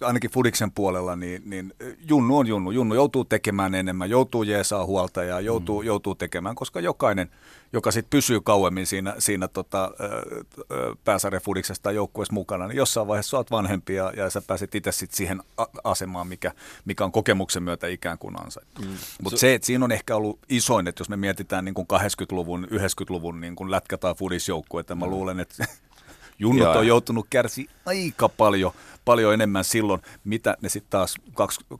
ainakin 0.00 0.30
Fudiksen 0.30 0.72
puolella, 0.72 1.16
niin, 1.16 1.42
niin 1.44 1.72
junnu 2.08 2.38
on 2.38 2.46
junnu. 2.46 2.70
Junnu 2.70 2.94
joutuu 2.94 3.24
tekemään 3.24 3.74
enemmän, 3.74 4.10
joutuu 4.10 4.42
jeesaa 4.42 4.86
huolta 4.86 5.24
ja 5.24 5.40
joutuu, 5.40 5.82
mm. 5.82 5.86
joutuu 5.86 6.14
tekemään, 6.14 6.54
koska 6.54 6.80
jokainen, 6.80 7.30
joka 7.72 7.90
sitten 7.90 8.10
pysyy 8.10 8.40
kauemmin 8.40 8.86
siinä, 8.86 9.14
siinä 9.18 9.48
tota, 9.48 9.84
äh, 10.00 10.10
äh, 10.10 10.96
pääsarja 11.04 11.40
Fudiksesta 11.40 11.92
joukkueessa 11.92 12.32
mukana, 12.32 12.66
niin 12.66 12.76
jossain 12.76 13.06
vaiheessa 13.06 13.30
sä 13.30 13.36
oot 13.36 13.50
vanhempi 13.50 13.94
ja, 13.94 14.12
ja 14.16 14.30
sä 14.30 14.42
pääset 14.46 14.74
itse 14.74 14.92
sit 14.92 15.12
siihen 15.12 15.42
asemaan, 15.84 16.26
mikä, 16.26 16.52
mikä 16.84 17.04
on 17.04 17.12
kokemuksen 17.12 17.62
myötä 17.62 17.86
ikään 17.86 18.18
kuin 18.18 18.40
ansaittu. 18.44 18.82
Mm. 18.82 18.88
Mutta 19.22 19.38
se, 19.38 19.54
että 19.54 19.66
siinä 19.66 19.84
on 19.84 19.92
ehkä 19.92 20.16
ollut 20.16 20.38
isoin, 20.48 20.88
että 20.88 21.00
jos 21.00 21.08
me 21.08 21.16
mietitään 21.16 21.64
niin 21.64 21.74
kuin 21.74 21.88
80-luvun, 21.92 22.68
90-luvun 22.70 23.40
niin 23.40 23.56
kuin 23.56 23.70
lätkä- 23.70 23.98
tai 23.98 24.14
Fudisjoukkueita, 24.14 24.94
mä 24.94 25.06
luulen, 25.06 25.40
että 25.40 25.66
Junnut 26.38 26.64
Joo. 26.64 26.78
on 26.78 26.86
joutunut 26.86 27.26
kärsi 27.30 27.68
aika 27.86 28.28
paljon, 28.28 28.72
paljon 29.04 29.34
enemmän 29.34 29.64
silloin, 29.64 30.02
mitä 30.24 30.56
ne 30.62 30.68
sitten 30.68 30.90
taas 30.90 31.14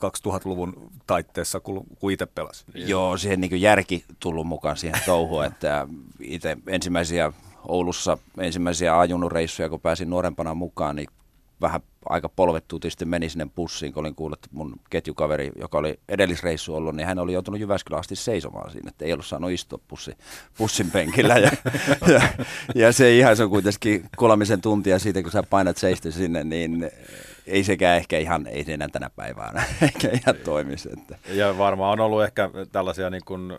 2000-luvun 0.01 0.91
taitteessa, 1.07 1.61
kun, 1.61 1.85
kun 1.99 2.13
itse 2.13 2.27
pelasi. 2.27 2.65
Joo, 2.75 3.17
siihen 3.17 3.41
niin 3.41 3.61
järki 3.61 4.05
tullut 4.21 4.47
mukaan 4.47 4.77
siihen 4.77 5.01
touhuun, 5.07 5.45
että 5.45 5.89
itse 6.21 6.57
ensimmäisiä 6.67 7.33
Oulussa 7.69 8.19
ensimmäisiä 8.39 8.99
ajunnureissuja, 8.99 9.69
kun 9.69 9.81
pääsin 9.81 10.11
nuorempana 10.11 10.55
mukaan, 10.55 10.97
niin 10.97 11.09
vähän 11.61 11.81
aika 12.09 12.29
polvettuutin 12.29 12.91
sitten 12.91 13.09
meni 13.09 13.29
sinne 13.29 13.47
bussiin, 13.57 13.93
kun 13.93 14.01
olin 14.01 14.15
kuullut, 14.15 14.39
että 14.39 14.49
mun 14.53 14.81
ketjukaveri, 14.91 15.51
joka 15.57 15.79
oli 15.79 16.01
edellisreissu 16.09 16.75
ollut, 16.75 16.97
niin 16.97 17.07
hän 17.07 17.19
oli 17.19 17.33
joutunut 17.33 17.61
Jyväskylään 17.61 18.01
asti 18.01 18.17
seisomaan 18.17 18.71
siinä, 18.71 18.89
että 18.89 19.05
ei 19.05 19.13
ollut 19.13 19.27
saanut 19.27 19.51
istua 19.51 19.79
bussi, 19.89 20.17
bussin 20.59 20.91
penkillä. 20.91 21.39
Ja, 21.39 21.51
ja, 22.13 22.21
ja, 22.75 22.93
se 22.93 23.17
ihan 23.17 23.37
se 23.37 23.43
on 23.43 23.51
kuitenkin 23.51 24.05
kolmisen 24.17 24.61
tuntia 24.61 24.99
siitä, 24.99 25.23
kun 25.23 25.33
sä 25.33 25.43
painat 25.43 25.77
seistä 25.77 26.11
sinne, 26.11 26.45
niin 26.45 26.91
ei 27.47 27.65
sekään 27.65 27.97
ehkä 27.97 28.19
ihan, 28.19 28.47
ei 28.47 28.65
enää 28.69 28.89
tänä 28.89 29.11
päivänä 29.11 29.65
ehkä 29.83 30.09
ihan 30.09 30.37
toimisi. 30.45 30.89
Että. 30.93 31.19
Ja 31.29 31.59
varmaan 31.59 31.93
on 31.93 32.01
ollut 32.01 32.25
ehkä 32.25 32.51
tällaisia 32.73 33.11
niin 33.11 33.25
kuin, 33.25 33.53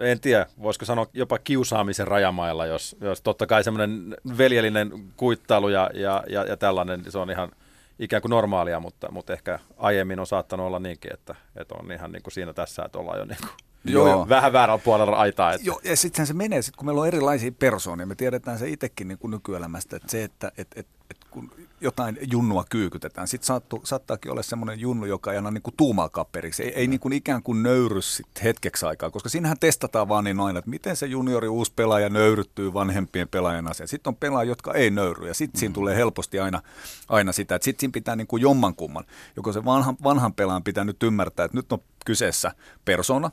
en 0.00 0.20
tiedä, 0.20 0.46
voisiko 0.62 0.84
sanoa 0.84 1.06
jopa 1.12 1.38
kiusaamisen 1.38 2.08
rajamailla, 2.08 2.66
jos, 2.66 2.96
jos 3.00 3.22
totta 3.22 3.46
kai 3.46 3.64
semmoinen 3.64 4.16
veljellinen 4.38 4.90
kuittailu 5.16 5.68
ja, 5.68 5.90
ja, 5.94 6.24
ja, 6.28 6.44
ja 6.44 6.56
tällainen, 6.56 7.04
se 7.08 7.18
on 7.18 7.30
ihan 7.30 7.50
ikään 7.98 8.22
kuin 8.22 8.30
normaalia, 8.30 8.80
mutta, 8.80 9.10
mutta 9.10 9.32
ehkä 9.32 9.58
aiemmin 9.76 10.20
on 10.20 10.26
saattanut 10.26 10.66
olla 10.66 10.78
niinkin, 10.78 11.14
että, 11.14 11.34
että 11.56 11.74
on 11.74 11.92
ihan 11.92 12.12
niin 12.12 12.22
kuin 12.22 12.32
siinä 12.32 12.52
tässä, 12.52 12.82
että 12.84 12.98
ollaan 12.98 13.18
jo 13.18 13.24
niin 13.24 13.38
kuin 13.40 13.50
Joo. 13.84 14.08
Joo. 14.08 14.28
vähän 14.28 14.52
väärällä 14.52 14.82
puolella 14.84 15.16
aitaa. 15.16 15.52
Että. 15.52 15.66
Joo, 15.66 15.80
ja 15.84 15.96
sittenhän 15.96 16.26
se 16.26 16.34
menee, 16.34 16.62
sit 16.62 16.76
kun 16.76 16.86
meillä 16.86 17.00
on 17.00 17.06
erilaisia 17.08 17.52
persoonia, 17.52 18.06
me 18.06 18.14
tiedetään 18.14 18.58
se 18.58 18.68
itsekin 18.68 19.08
niin 19.08 19.18
kuin 19.18 19.30
nykyelämästä, 19.30 19.96
että 19.96 20.10
se, 20.10 20.24
että 20.24 20.52
et, 20.58 20.68
et, 20.76 20.86
et 21.10 21.16
kun 21.30 21.50
jotain 21.80 22.18
junnua 22.32 22.64
kyykytetään, 22.70 23.28
sitten 23.28 23.46
saattu, 23.46 23.80
saattaakin 23.84 24.32
olla 24.32 24.42
semmoinen 24.42 24.80
junnu, 24.80 25.06
joka 25.06 25.32
ei 25.32 25.38
anna 25.38 25.50
niin 25.50 25.62
kuin 25.62 25.74
tuumaa 25.76 26.08
kapperiksi, 26.08 26.62
ei, 26.62 26.72
ei 26.74 26.86
niin 26.86 27.00
kuin 27.00 27.12
ikään 27.12 27.42
kuin 27.42 27.62
nöyry 27.62 28.02
sit 28.02 28.26
hetkeksi 28.44 28.86
aikaa, 28.86 29.10
koska 29.10 29.28
siinähän 29.28 29.58
testataan 29.60 30.08
vaan 30.08 30.24
niin 30.24 30.40
aina, 30.40 30.58
että 30.58 30.70
miten 30.70 30.96
se 30.96 31.06
juniori 31.06 31.48
uusi 31.48 31.72
pelaaja 31.76 32.08
nöyryttyy 32.08 32.74
vanhempien 32.74 33.28
pelaajien 33.28 33.70
asiaan. 33.70 33.88
Sitten 33.88 34.10
on 34.10 34.16
pelaajia, 34.16 34.50
jotka 34.50 34.74
ei 34.74 34.90
nöyry, 34.90 35.28
ja 35.28 35.34
sitten 35.34 35.58
siinä 35.60 35.72
tulee 35.72 35.96
helposti 35.96 36.40
aina, 36.40 36.62
aina 37.08 37.32
sitä, 37.32 37.54
että 37.54 37.64
sitten 37.64 37.80
siinä 37.80 37.92
pitää 37.92 38.16
niin 38.16 38.26
kuin 38.26 38.42
jommankumman, 38.42 39.04
joko 39.36 39.52
se 39.52 39.64
vanhan, 39.64 39.96
vanhan 40.02 40.34
pelaajan 40.34 40.64
pitää 40.64 40.84
nyt 40.84 41.02
ymmärtää, 41.02 41.44
että 41.44 41.58
nyt 41.58 41.72
on 41.72 41.78
kyseessä 42.06 42.52
persona, 42.84 43.30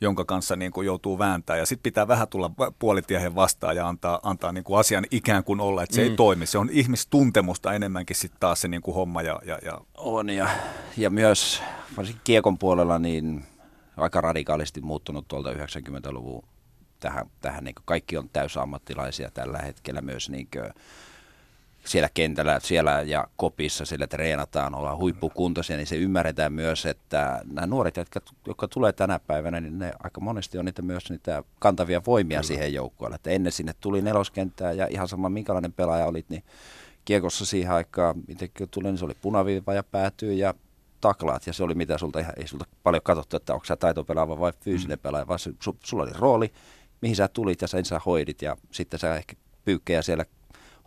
jonka 0.00 0.24
kanssa 0.24 0.56
niin 0.56 0.72
kuin 0.72 0.86
joutuu 0.86 1.18
vääntämään. 1.18 1.58
Ja 1.58 1.66
sitten 1.66 1.82
pitää 1.82 2.08
vähän 2.08 2.28
tulla 2.28 2.50
puolitiehen 2.78 3.34
vastaan 3.34 3.76
ja 3.76 3.88
antaa, 3.88 4.20
antaa 4.22 4.52
niin 4.52 4.64
kuin 4.64 4.80
asian 4.80 5.06
ikään 5.10 5.44
kuin 5.44 5.60
olla, 5.60 5.82
että 5.82 5.96
se 5.96 6.04
mm. 6.04 6.10
ei 6.10 6.16
toimi. 6.16 6.46
Se 6.46 6.58
on 6.58 6.68
ihmistuntemusta 6.72 7.72
enemmänkin 7.72 8.16
sitten 8.16 8.40
taas 8.40 8.60
se 8.60 8.68
niin 8.68 8.82
kuin 8.82 8.94
homma. 8.94 9.22
Ja, 9.22 9.40
ja, 9.44 9.58
ja... 9.64 9.80
On 9.96 10.30
ja, 10.30 10.48
ja 10.96 11.10
myös 11.10 11.62
varsinkin 11.96 12.20
kiekon 12.24 12.58
puolella 12.58 12.98
niin 12.98 13.44
aika 13.96 14.20
radikaalisti 14.20 14.80
muuttunut 14.80 15.28
tuolta 15.28 15.52
90-luvun 15.52 16.44
tähän, 17.00 17.30
tähän 17.40 17.64
niin 17.64 17.74
kuin 17.74 17.84
kaikki 17.86 18.16
on 18.16 18.28
täysammattilaisia 18.28 19.30
tällä 19.30 19.58
hetkellä 19.58 20.00
myös 20.00 20.30
niin 20.30 20.48
kuin 20.52 20.70
siellä 21.86 22.08
kentällä 22.14 22.60
siellä 22.62 23.02
ja 23.02 23.28
kopissa 23.36 23.84
sillä 23.84 24.06
treenataan, 24.06 24.74
ollaan 24.74 24.98
huippukuntoisia, 24.98 25.76
niin 25.76 25.86
se 25.86 25.96
ymmärretään 25.96 26.52
myös, 26.52 26.86
että 26.86 27.42
nämä 27.52 27.66
nuoret, 27.66 27.96
jotka, 27.96 28.20
jotka 28.46 28.68
tulee 28.68 28.92
tänä 28.92 29.18
päivänä, 29.18 29.60
niin 29.60 29.78
ne 29.78 29.92
aika 30.02 30.20
monesti 30.20 30.58
on 30.58 30.64
niitä 30.64 30.82
myös 30.82 31.10
niitä 31.10 31.42
kantavia 31.58 32.02
voimia 32.06 32.38
Kyllä. 32.38 32.46
siihen 32.46 32.74
joukkueelle. 32.74 33.14
Että 33.14 33.30
ennen 33.30 33.52
sinne 33.52 33.72
tuli 33.80 34.02
neloskenttää 34.02 34.72
ja 34.72 34.86
ihan 34.90 35.08
sama 35.08 35.28
minkälainen 35.28 35.72
pelaaja 35.72 36.06
olit, 36.06 36.28
niin 36.28 36.44
kiekossa 37.04 37.46
siihen 37.46 37.72
aikaan, 37.72 38.14
miten 38.28 38.48
tuli, 38.70 38.84
niin 38.84 38.98
se 38.98 39.04
oli 39.04 39.16
punaviiva 39.22 39.74
ja 39.74 39.82
päätyy 39.82 40.32
ja 40.32 40.54
taklaat. 41.00 41.46
Ja 41.46 41.52
se 41.52 41.64
oli 41.64 41.74
mitä 41.74 41.98
sulta, 41.98 42.18
ei 42.18 42.46
sulta 42.46 42.66
paljon 42.82 43.02
katsottu, 43.02 43.36
että 43.36 43.54
onko 43.54 43.64
sä 43.64 43.76
taitopelaava 43.76 44.40
vai 44.40 44.52
fyysinen 44.60 44.98
mm. 44.98 45.02
pelaaja, 45.02 45.28
vaan 45.28 45.38
su, 45.38 45.76
sulla 45.84 46.02
oli 46.02 46.12
rooli, 46.18 46.52
mihin 47.02 47.16
sä 47.16 47.28
tulit 47.28 47.62
ja 47.62 47.68
sen 47.68 47.84
sä 47.84 48.00
hoidit 48.06 48.42
ja 48.42 48.56
sitten 48.70 49.00
sä 49.00 49.16
ehkä 49.16 49.36
pyykkejä 49.64 50.02
siellä 50.02 50.24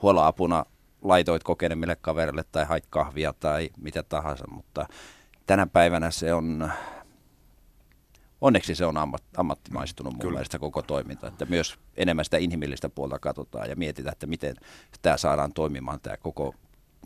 huoloapuna 0.02 0.66
laitoit 1.02 1.44
kokeneemmille 1.44 1.96
kaverille 1.96 2.44
tai 2.52 2.66
hait 2.66 2.86
kahvia 2.90 3.34
tai 3.40 3.70
mitä 3.78 4.04
tahansa, 4.04 4.46
mutta 4.48 4.88
tänä 5.46 5.68
päivänä 5.68 6.12
se 6.12 6.34
on, 6.34 6.72
onneksi 8.42 8.76
se 8.76 8.86
on 8.86 8.98
ammat, 8.98 9.24
ammattimaistunut 9.38 10.14
mun 10.14 10.20
Kyllä. 10.20 10.34
mielestä 10.34 10.60
koko 10.60 10.82
toiminta, 10.82 11.28
että 11.28 11.46
myös 11.46 11.80
enemmän 11.98 12.26
sitä 12.26 12.38
inhimillistä 12.38 12.90
puolta 12.90 13.20
katsotaan 13.20 13.70
ja 13.70 13.76
mietitään, 13.76 14.12
että 14.12 14.28
miten 14.28 14.56
tämä 15.02 15.18
saadaan 15.18 15.54
toimimaan 15.54 16.00
tämä 16.00 16.18
koko 16.18 16.56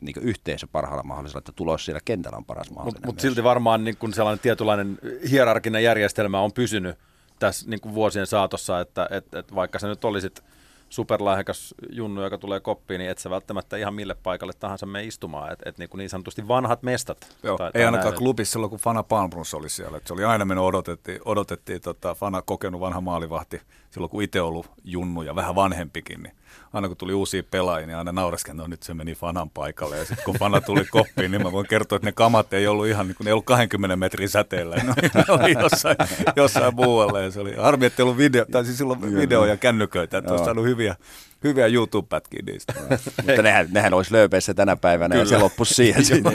niin 0.01 0.15
yhteisö 0.21 0.67
parhaalla 0.71 1.03
mahdollisella, 1.03 1.39
että 1.39 1.51
tulos 1.51 1.85
siellä 1.85 1.99
kentällä 2.05 2.37
on 2.37 2.45
paras 2.45 2.69
mahdollinen. 2.71 2.97
Mutta 2.97 3.07
mut 3.07 3.19
silti 3.19 3.43
varmaan 3.43 3.83
niin 3.83 3.97
kun 3.97 4.13
sellainen 4.13 4.39
tietynlainen 4.39 4.99
hierarkinen 5.31 5.83
järjestelmä 5.83 6.39
on 6.39 6.53
pysynyt 6.53 6.95
tässä 7.39 7.69
niin 7.69 7.81
kuin 7.81 7.95
vuosien 7.95 8.27
saatossa, 8.27 8.79
että 8.79 9.07
et, 9.11 9.33
et 9.33 9.55
vaikka 9.55 9.79
se 9.79 9.87
nyt 9.87 10.05
olisit 10.05 10.43
superlahjakas 10.91 11.75
junnu, 11.89 12.23
joka 12.23 12.37
tulee 12.37 12.59
koppiin, 12.59 12.99
niin 12.99 13.11
et 13.11 13.17
sä 13.17 13.29
välttämättä 13.29 13.77
ihan 13.77 13.93
mille 13.93 14.15
paikalle 14.23 14.53
tahansa 14.59 14.85
mene 14.85 15.05
istumaan. 15.05 15.53
Että 15.53 15.69
et 15.69 15.77
niin, 15.77 15.89
niin 15.93 16.09
sanotusti 16.09 16.47
vanhat 16.47 16.83
mestat. 16.83 17.37
Joo, 17.43 17.57
tai, 17.57 17.71
ei 17.73 17.85
ainakaan 17.85 18.11
näin. 18.11 18.17
klubissa 18.17 18.51
silloin, 18.51 18.69
kun 18.69 18.79
Fana 18.79 19.03
Palmbrus 19.03 19.53
oli 19.53 19.69
siellä. 19.69 19.97
Et 19.97 20.07
se 20.07 20.13
oli 20.13 20.23
aina 20.23 20.45
mennyt, 20.45 20.65
odotettiin, 20.65 21.19
odotettiin 21.25 21.81
tota, 21.81 22.15
Fana 22.15 22.41
kokenut 22.41 22.81
vanha 22.81 23.01
maalivahti, 23.01 23.61
silloin 23.89 24.09
kun 24.09 24.23
itse 24.23 24.41
ollut 24.41 24.71
junnu 24.83 25.21
ja 25.21 25.35
vähän 25.35 25.55
vanhempikin, 25.55 26.23
niin 26.23 26.35
aina 26.73 26.87
kun 26.87 26.97
tuli 26.97 27.13
uusia 27.13 27.43
pelaajia, 27.51 27.87
niin 27.87 27.97
aina 27.97 28.11
naureskin, 28.11 28.57
no 28.57 28.67
nyt 28.67 28.83
se 28.83 28.93
meni 28.93 29.15
Fanan 29.15 29.49
paikalle. 29.49 29.97
Ja 29.97 30.05
sitten 30.05 30.25
kun 30.25 30.35
Fana 30.39 30.61
tuli 30.61 30.85
koppiin, 30.85 31.31
niin 31.31 31.43
mä 31.43 31.51
voin 31.51 31.67
kertoa, 31.67 31.95
että 31.95 32.07
ne 32.07 32.11
kamat 32.11 32.53
ei 32.53 32.67
ollut 32.67 32.87
ihan, 32.87 33.07
niin 33.07 33.15
kuin, 33.15 33.25
ne 33.25 33.29
ei 33.29 33.33
ollut 33.33 33.45
20 33.45 33.95
metrin 33.95 34.29
säteellä. 34.29 34.75
Ne 34.75 34.89
oli, 34.89 35.09
ne 35.15 35.25
oli 35.33 35.55
jossain, 35.61 35.97
jossain 36.35 36.75
muualla. 36.75 37.19
Ja 37.19 37.31
se 37.31 37.39
oli 37.39 37.55
harmi, 37.55 37.85
että 37.85 38.01
ei 38.01 38.03
ollut 38.03 38.17
video, 38.17 38.45
tai 38.51 38.65
siis 38.65 38.77
silloin 38.77 39.15
video 39.15 39.45
ja 39.45 39.57
kännyköitä, 39.57 40.17
että 40.17 40.31
olisi 40.31 40.45
saanut 40.45 40.65
hyviä, 40.65 40.95
hyviä 41.43 41.67
YouTube-pätkiä 41.67 42.41
niistä. 42.45 42.73
Mutta 43.17 43.41
nehän, 43.41 43.67
nehän 43.71 43.93
olisi 43.93 44.13
lööpeissä 44.13 44.53
tänä 44.53 44.75
päivänä 44.75 45.13
Kyllä. 45.13 45.23
ja 45.23 45.29
se 45.29 45.37
loppuisi 45.37 45.73
siihen 45.73 46.05
sitten. 46.15 46.33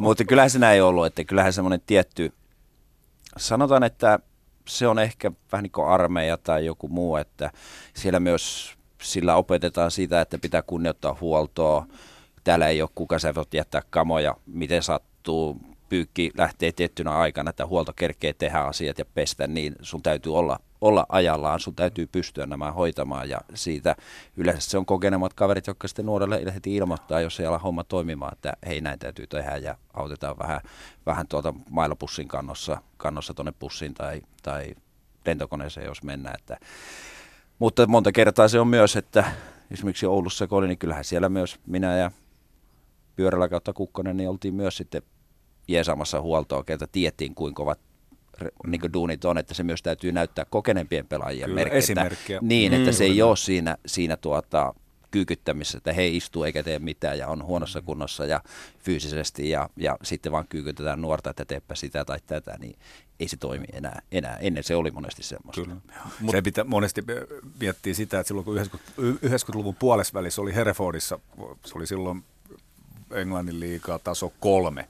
Mutta 0.00 0.24
kyllähän 0.24 0.50
se 0.50 0.58
näin 0.58 0.82
ollut, 0.82 1.06
että 1.06 1.24
kyllähän 1.24 1.52
semmoinen 1.52 1.80
tietty, 1.86 2.32
sanotaan, 3.36 3.82
että 3.82 4.18
se 4.68 4.86
on 4.86 4.98
ehkä 4.98 5.32
vähän 5.52 5.62
niin 5.62 5.72
kuin 5.72 5.88
armeija 5.88 6.36
tai 6.36 6.66
joku 6.66 6.88
muu, 6.88 7.16
että 7.16 7.50
siellä 7.94 8.20
myös 8.20 8.75
sillä 9.02 9.36
opetetaan 9.36 9.90
sitä, 9.90 10.20
että 10.20 10.38
pitää 10.38 10.62
kunnioittaa 10.62 11.16
huoltoa. 11.20 11.86
Täällä 12.44 12.68
ei 12.68 12.82
ole 12.82 12.90
kuka 12.94 13.18
sä 13.18 13.34
voit 13.34 13.54
jättää 13.54 13.82
kamoja, 13.90 14.36
miten 14.46 14.82
sattuu. 14.82 15.60
Pyykki 15.88 16.30
lähtee 16.36 16.72
tiettynä 16.72 17.10
aikana, 17.10 17.50
että 17.50 17.66
huolto 17.66 17.92
kerkee 17.96 18.32
tehdä 18.32 18.58
asiat 18.58 18.98
ja 18.98 19.04
pestä, 19.04 19.46
niin 19.46 19.76
sun 19.82 20.02
täytyy 20.02 20.36
olla 20.36 20.58
olla 20.80 21.06
ajallaan, 21.08 21.60
sun 21.60 21.74
täytyy 21.74 22.06
pystyä 22.06 22.46
nämä 22.46 22.72
hoitamaan 22.72 23.28
ja 23.28 23.40
siitä 23.54 23.96
yleensä 24.36 24.70
se 24.70 24.78
on 24.78 24.86
kokenemat 24.86 25.34
kaverit, 25.34 25.66
jotka 25.66 25.88
sitten 25.88 26.06
nuorelle 26.06 26.54
heti 26.54 26.76
ilmoittaa, 26.76 27.20
jos 27.20 27.40
ei 27.40 27.46
ala 27.46 27.58
homma 27.58 27.84
toimimaan, 27.84 28.32
että 28.32 28.52
hei 28.66 28.80
näin 28.80 28.98
täytyy 28.98 29.26
tehdä 29.26 29.56
ja 29.56 29.76
autetaan 29.94 30.38
vähän, 30.38 30.60
vähän 31.06 31.28
tuolta 31.28 31.54
mailapussin 31.70 32.28
kannossa, 32.28 32.82
kannossa 32.96 33.34
tuonne 33.34 33.52
pussiin 33.58 33.94
tai, 33.94 34.22
tai 34.42 34.74
lentokoneeseen, 35.26 35.86
jos 35.86 36.02
mennään. 36.02 36.36
Että, 36.38 36.56
mutta 37.58 37.86
monta 37.86 38.12
kertaa 38.12 38.48
se 38.48 38.60
on 38.60 38.68
myös, 38.68 38.96
että 38.96 39.24
esimerkiksi 39.70 40.06
Oulussa 40.06 40.46
kun 40.46 40.58
oli, 40.58 40.68
niin 40.68 40.78
kyllähän 40.78 41.04
siellä 41.04 41.28
myös 41.28 41.58
minä 41.66 41.96
ja 41.96 42.10
pyörällä 43.16 43.48
kautta 43.48 43.72
Kukkonen, 43.72 44.16
niin 44.16 44.28
oltiin 44.28 44.54
myös 44.54 44.76
sitten 44.76 45.02
jeesaamassa 45.68 46.20
huoltoa, 46.20 46.64
keltä 46.64 46.86
tiettiin 46.92 47.34
kuinka 47.34 47.62
kovat 47.62 47.80
niin 48.66 48.80
kuin 48.80 48.92
duunit 48.92 49.24
on, 49.24 49.38
että 49.38 49.54
se 49.54 49.62
myös 49.62 49.82
täytyy 49.82 50.12
näyttää 50.12 50.44
kokeneempien 50.44 51.06
pelaajien 51.06 51.58
esimerkkiä. 51.58 52.38
Niin, 52.42 52.72
että 52.72 52.90
Mm, 52.90 52.94
se 52.94 53.04
ei 53.04 53.22
ole 53.22 53.36
siinä, 53.36 53.76
siinä 53.86 54.16
tuota, 54.16 54.74
kyykyttämisessä, 55.10 55.78
että 55.78 55.92
he 55.92 56.08
istuu 56.08 56.44
eikä 56.44 56.62
tee 56.62 56.78
mitään 56.78 57.18
ja 57.18 57.28
on 57.28 57.44
huonossa 57.44 57.82
kunnossa 57.82 58.26
ja 58.26 58.40
fyysisesti 58.78 59.50
ja, 59.50 59.68
ja 59.76 59.96
sitten 60.02 60.32
vaan 60.32 60.48
kyykytetään 60.48 61.00
nuorta, 61.00 61.30
että 61.30 61.44
teepä 61.44 61.74
sitä 61.74 62.04
tai 62.04 62.18
tätä, 62.26 62.56
niin 62.58 62.78
ei 63.20 63.28
se 63.28 63.36
toimi 63.36 63.66
enää. 63.72 64.02
enää. 64.12 64.36
Ennen 64.36 64.64
se 64.64 64.76
oli 64.76 64.90
monesti 64.90 65.22
semmoista. 65.22 65.62
Kyllä. 65.62 65.76
Mut, 66.20 66.32
se 66.32 66.42
pitää 66.42 66.64
monesti 66.64 67.02
miettiä 67.60 67.94
sitä, 67.94 68.20
että 68.20 68.28
silloin 68.28 68.44
kun 68.44 68.54
90, 68.54 68.92
90-luvun 69.26 69.74
puolesvälissä 69.74 70.42
oli 70.42 70.54
Herefordissa, 70.54 71.18
se 71.64 71.78
oli 71.78 71.86
silloin 71.86 72.24
Englannin 73.10 73.60
liigaa 73.60 73.98
taso 73.98 74.32
kolme, 74.40 74.88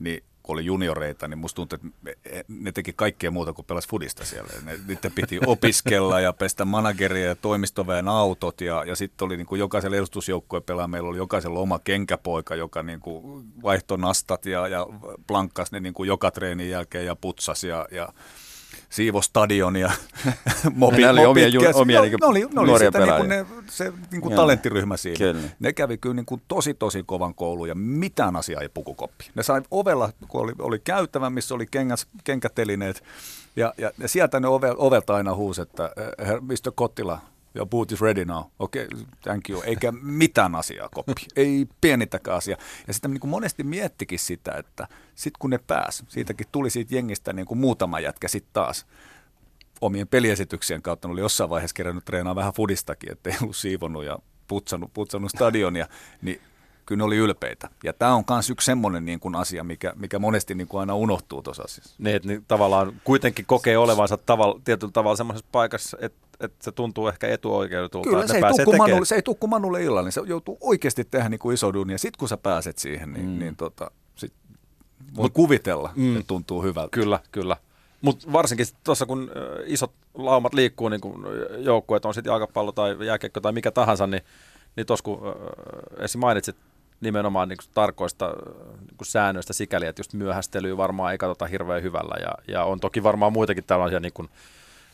niin 0.00 0.22
kun 0.46 0.54
oli 0.54 0.64
junioreita, 0.64 1.28
niin 1.28 1.38
musta 1.38 1.56
tuntuu, 1.56 1.76
että 1.76 1.88
me- 2.02 2.44
ne 2.48 2.72
teki 2.72 2.92
kaikkea 2.92 3.30
muuta 3.30 3.52
kuin 3.52 3.66
pelas 3.66 3.88
fudista 3.88 4.24
siellä. 4.24 4.50
Ne, 4.64 4.78
niiden 4.88 5.12
piti 5.12 5.38
opiskella 5.46 6.20
ja 6.20 6.32
pestä 6.32 6.64
manageria 6.64 7.26
ja 7.26 7.34
toimistoväen 7.34 8.08
autot 8.08 8.60
ja, 8.60 8.84
ja 8.84 8.96
sitten 8.96 9.26
oli 9.26 9.36
niin 9.36 9.46
kuin 9.46 9.58
jokaisella 9.58 9.96
edustusjoukkueen 9.96 10.62
pelaa, 10.62 10.88
meillä 10.88 11.08
oli 11.08 11.18
jokaisella 11.18 11.60
oma 11.60 11.78
kenkäpoika, 11.78 12.54
joka 12.54 12.82
niin 12.82 13.00
kuin 13.00 13.46
vaihtoi 13.62 13.98
nastat 13.98 14.46
ja, 14.46 14.68
ja 14.68 14.86
plankkas 15.26 15.72
ne 15.72 15.80
niin 15.80 15.94
kuin 15.94 16.08
joka 16.08 16.30
treenin 16.30 16.70
jälkeen 16.70 17.06
ja 17.06 17.16
putsas 17.16 17.64
ja, 17.64 17.88
ja 17.90 18.08
siivo 18.90 19.22
stadionia. 19.22 19.90
mobi, 20.74 20.96
Ne 21.02 21.10
oli 21.10 21.24
omia 21.26 21.48
ju- 21.48 21.60
omia 21.74 21.98
no, 21.98 22.04
niinku 22.04 22.18
ne 22.20 22.26
oli, 22.26 22.40
ne 22.54 22.60
oli 22.60 22.78
sitä 22.78 22.98
niinku 22.98 23.14
pelaajia. 23.16 23.28
ne, 23.28 23.46
se 23.70 23.92
niinku 24.10 24.30
Joo. 24.30 24.36
talenttiryhmä 24.36 24.96
siinä. 24.96 25.18
Kyllä. 25.18 25.48
Ne 25.60 25.72
kävi 25.72 25.98
kyllä 25.98 26.14
niin 26.14 26.26
kuin 26.26 26.42
tosi 26.48 26.74
tosi 26.74 27.02
kovan 27.06 27.34
koulun 27.34 27.68
ja 27.68 27.74
mitään 27.74 28.36
asiaa 28.36 28.60
ei 28.60 28.68
pukukoppi. 28.68 29.30
Ne 29.34 29.42
sai 29.42 29.62
ovella, 29.70 30.10
kun 30.28 30.40
oli, 30.40 30.52
oli 30.58 30.78
käytävä, 30.78 31.30
missä 31.30 31.54
oli 31.54 31.66
kengäs, 31.70 32.06
kenkätelineet 32.24 33.04
ja, 33.56 33.74
ja, 33.78 33.90
ja 33.98 34.08
sieltä 34.08 34.40
ne 34.40 34.48
ove, 34.48 34.74
ovelta 34.76 35.14
aina 35.14 35.34
huusi, 35.34 35.60
että 35.62 35.90
eh, 36.18 36.28
Mr. 36.40 36.72
Kottila, 36.74 37.18
your 37.56 37.68
boot 37.68 37.92
is 37.92 38.00
ready 38.00 38.24
now. 38.24 38.44
Okei, 38.58 38.84
okay, 38.84 39.04
thank 39.22 39.50
you. 39.50 39.62
Eikä 39.62 39.92
mitään 39.92 40.54
asiaa 40.54 40.88
koppi. 40.94 41.26
Ei 41.36 41.66
pienittäkään 41.80 42.36
asiaa. 42.36 42.58
Ja 42.86 42.92
sitten 42.92 43.10
niin 43.10 43.20
kuin 43.20 43.30
monesti 43.30 43.64
miettikin 43.64 44.18
sitä, 44.18 44.52
että 44.52 44.88
sitten 45.14 45.38
kun 45.38 45.50
ne 45.50 45.58
pääs, 45.58 46.04
siitäkin 46.08 46.46
tuli 46.52 46.70
siitä 46.70 46.94
jengistä 46.94 47.32
niin 47.32 47.46
kuin 47.46 47.58
muutama 47.58 48.00
jätkä 48.00 48.28
sitten 48.28 48.52
taas 48.52 48.86
omien 49.80 50.08
peliesityksien 50.08 50.82
kautta. 50.82 51.08
Ne 51.08 51.12
oli 51.12 51.20
jossain 51.20 51.50
vaiheessa 51.50 51.74
kerännyt 51.74 52.04
treenaa 52.04 52.34
vähän 52.34 52.52
fudistakin, 52.52 53.12
ettei 53.12 53.32
ollut 53.42 53.56
siivonnut 53.56 54.04
ja 54.04 54.18
putsannut, 54.48 54.90
putsannut 54.94 55.30
stadionia, 55.30 55.88
niin 56.22 56.40
kyllä 56.86 56.98
ne 56.98 57.04
oli 57.04 57.16
ylpeitä. 57.16 57.68
Ja 57.84 57.92
tämä 57.92 58.14
on 58.14 58.24
myös 58.30 58.50
yksi 58.50 58.66
semmoinen 58.66 59.04
niin 59.04 59.20
kuin 59.20 59.34
asia, 59.34 59.64
mikä, 59.64 59.92
mikä 59.96 60.18
monesti 60.18 60.54
niin 60.54 60.68
kuin 60.68 60.80
aina 60.80 60.94
unohtuu 60.94 61.42
tuossa 61.42 61.62
asiassa. 61.62 61.94
Niin, 61.98 62.16
että 62.16 62.28
niin 62.28 62.44
tavallaan 62.48 63.00
kuitenkin 63.04 63.46
kokee 63.46 63.78
olevansa 63.78 64.16
tavalla, 64.16 64.60
tietyllä 64.64 64.92
tavalla 64.92 65.16
semmoisessa 65.16 65.46
paikassa, 65.52 65.96
että, 66.00 66.18
että 66.40 66.64
se 66.64 66.72
tuntuu 66.72 67.08
ehkä 67.08 67.28
etuoikeudetulta, 67.28 68.08
Kyllä 68.08 68.20
että 68.20 68.32
se 68.32 68.38
ei, 68.38 68.54
tekemään. 68.56 68.78
Manulle, 68.78 69.04
se 69.04 69.14
ei 69.14 69.22
tule 69.22 69.36
kuin 69.40 69.50
Manulle 69.50 69.82
illalla, 69.82 70.02
niin 70.02 70.12
se 70.12 70.20
joutuu 70.26 70.58
oikeasti 70.60 71.04
tehdä 71.04 71.28
niin 71.28 71.38
kuin 71.38 71.54
iso 71.54 71.72
duuni. 71.72 71.92
Ja 71.92 71.98
sitten 71.98 72.18
kun 72.18 72.28
sä 72.28 72.36
pääset 72.36 72.78
siihen, 72.78 73.12
niin, 73.12 73.26
mm. 73.26 73.38
niin 73.38 73.56
tota, 73.56 73.90
sit 74.16 74.32
voi 75.16 75.22
Mut, 75.22 75.32
kuvitella, 75.32 75.90
mm. 75.96 76.16
että 76.16 76.26
tuntuu 76.26 76.62
hyvältä. 76.62 76.90
Kyllä, 76.90 77.20
kyllä. 77.32 77.56
Mutta 78.00 78.32
varsinkin 78.32 78.66
tuossa, 78.84 79.06
kun 79.06 79.30
isot 79.64 79.92
laumat 80.14 80.54
liikkuu, 80.54 80.88
niin 80.88 81.00
kun 81.00 81.26
joukkueet 81.58 82.04
on 82.04 82.14
sitten 82.14 82.30
jalkapallo 82.30 82.72
tai 82.72 83.06
jääkiekko 83.06 83.40
tai 83.40 83.52
mikä 83.52 83.70
tahansa, 83.70 84.06
niin, 84.06 84.22
niin 84.76 84.86
tuossa 84.86 85.04
kun 85.04 85.20
ö, 85.26 86.04
esim. 86.04 86.18
mainitsit 86.18 86.56
nimenomaan 87.00 87.48
niin 87.48 87.58
tarkoista 87.74 88.28
niin 88.80 88.96
säännöistä 89.02 89.52
sikäli, 89.52 89.86
että 89.86 90.00
just 90.00 90.12
myöhästelyä 90.12 90.76
varmaan 90.76 91.12
ei 91.12 91.18
katsota 91.18 91.46
hirveän 91.46 91.82
hyvällä. 91.82 92.16
Ja, 92.20 92.54
ja 92.54 92.64
on 92.64 92.80
toki 92.80 93.02
varmaan 93.02 93.32
muitakin 93.32 93.64
tällaisia, 93.64 94.00
niin 94.00 94.12
kun, 94.12 94.28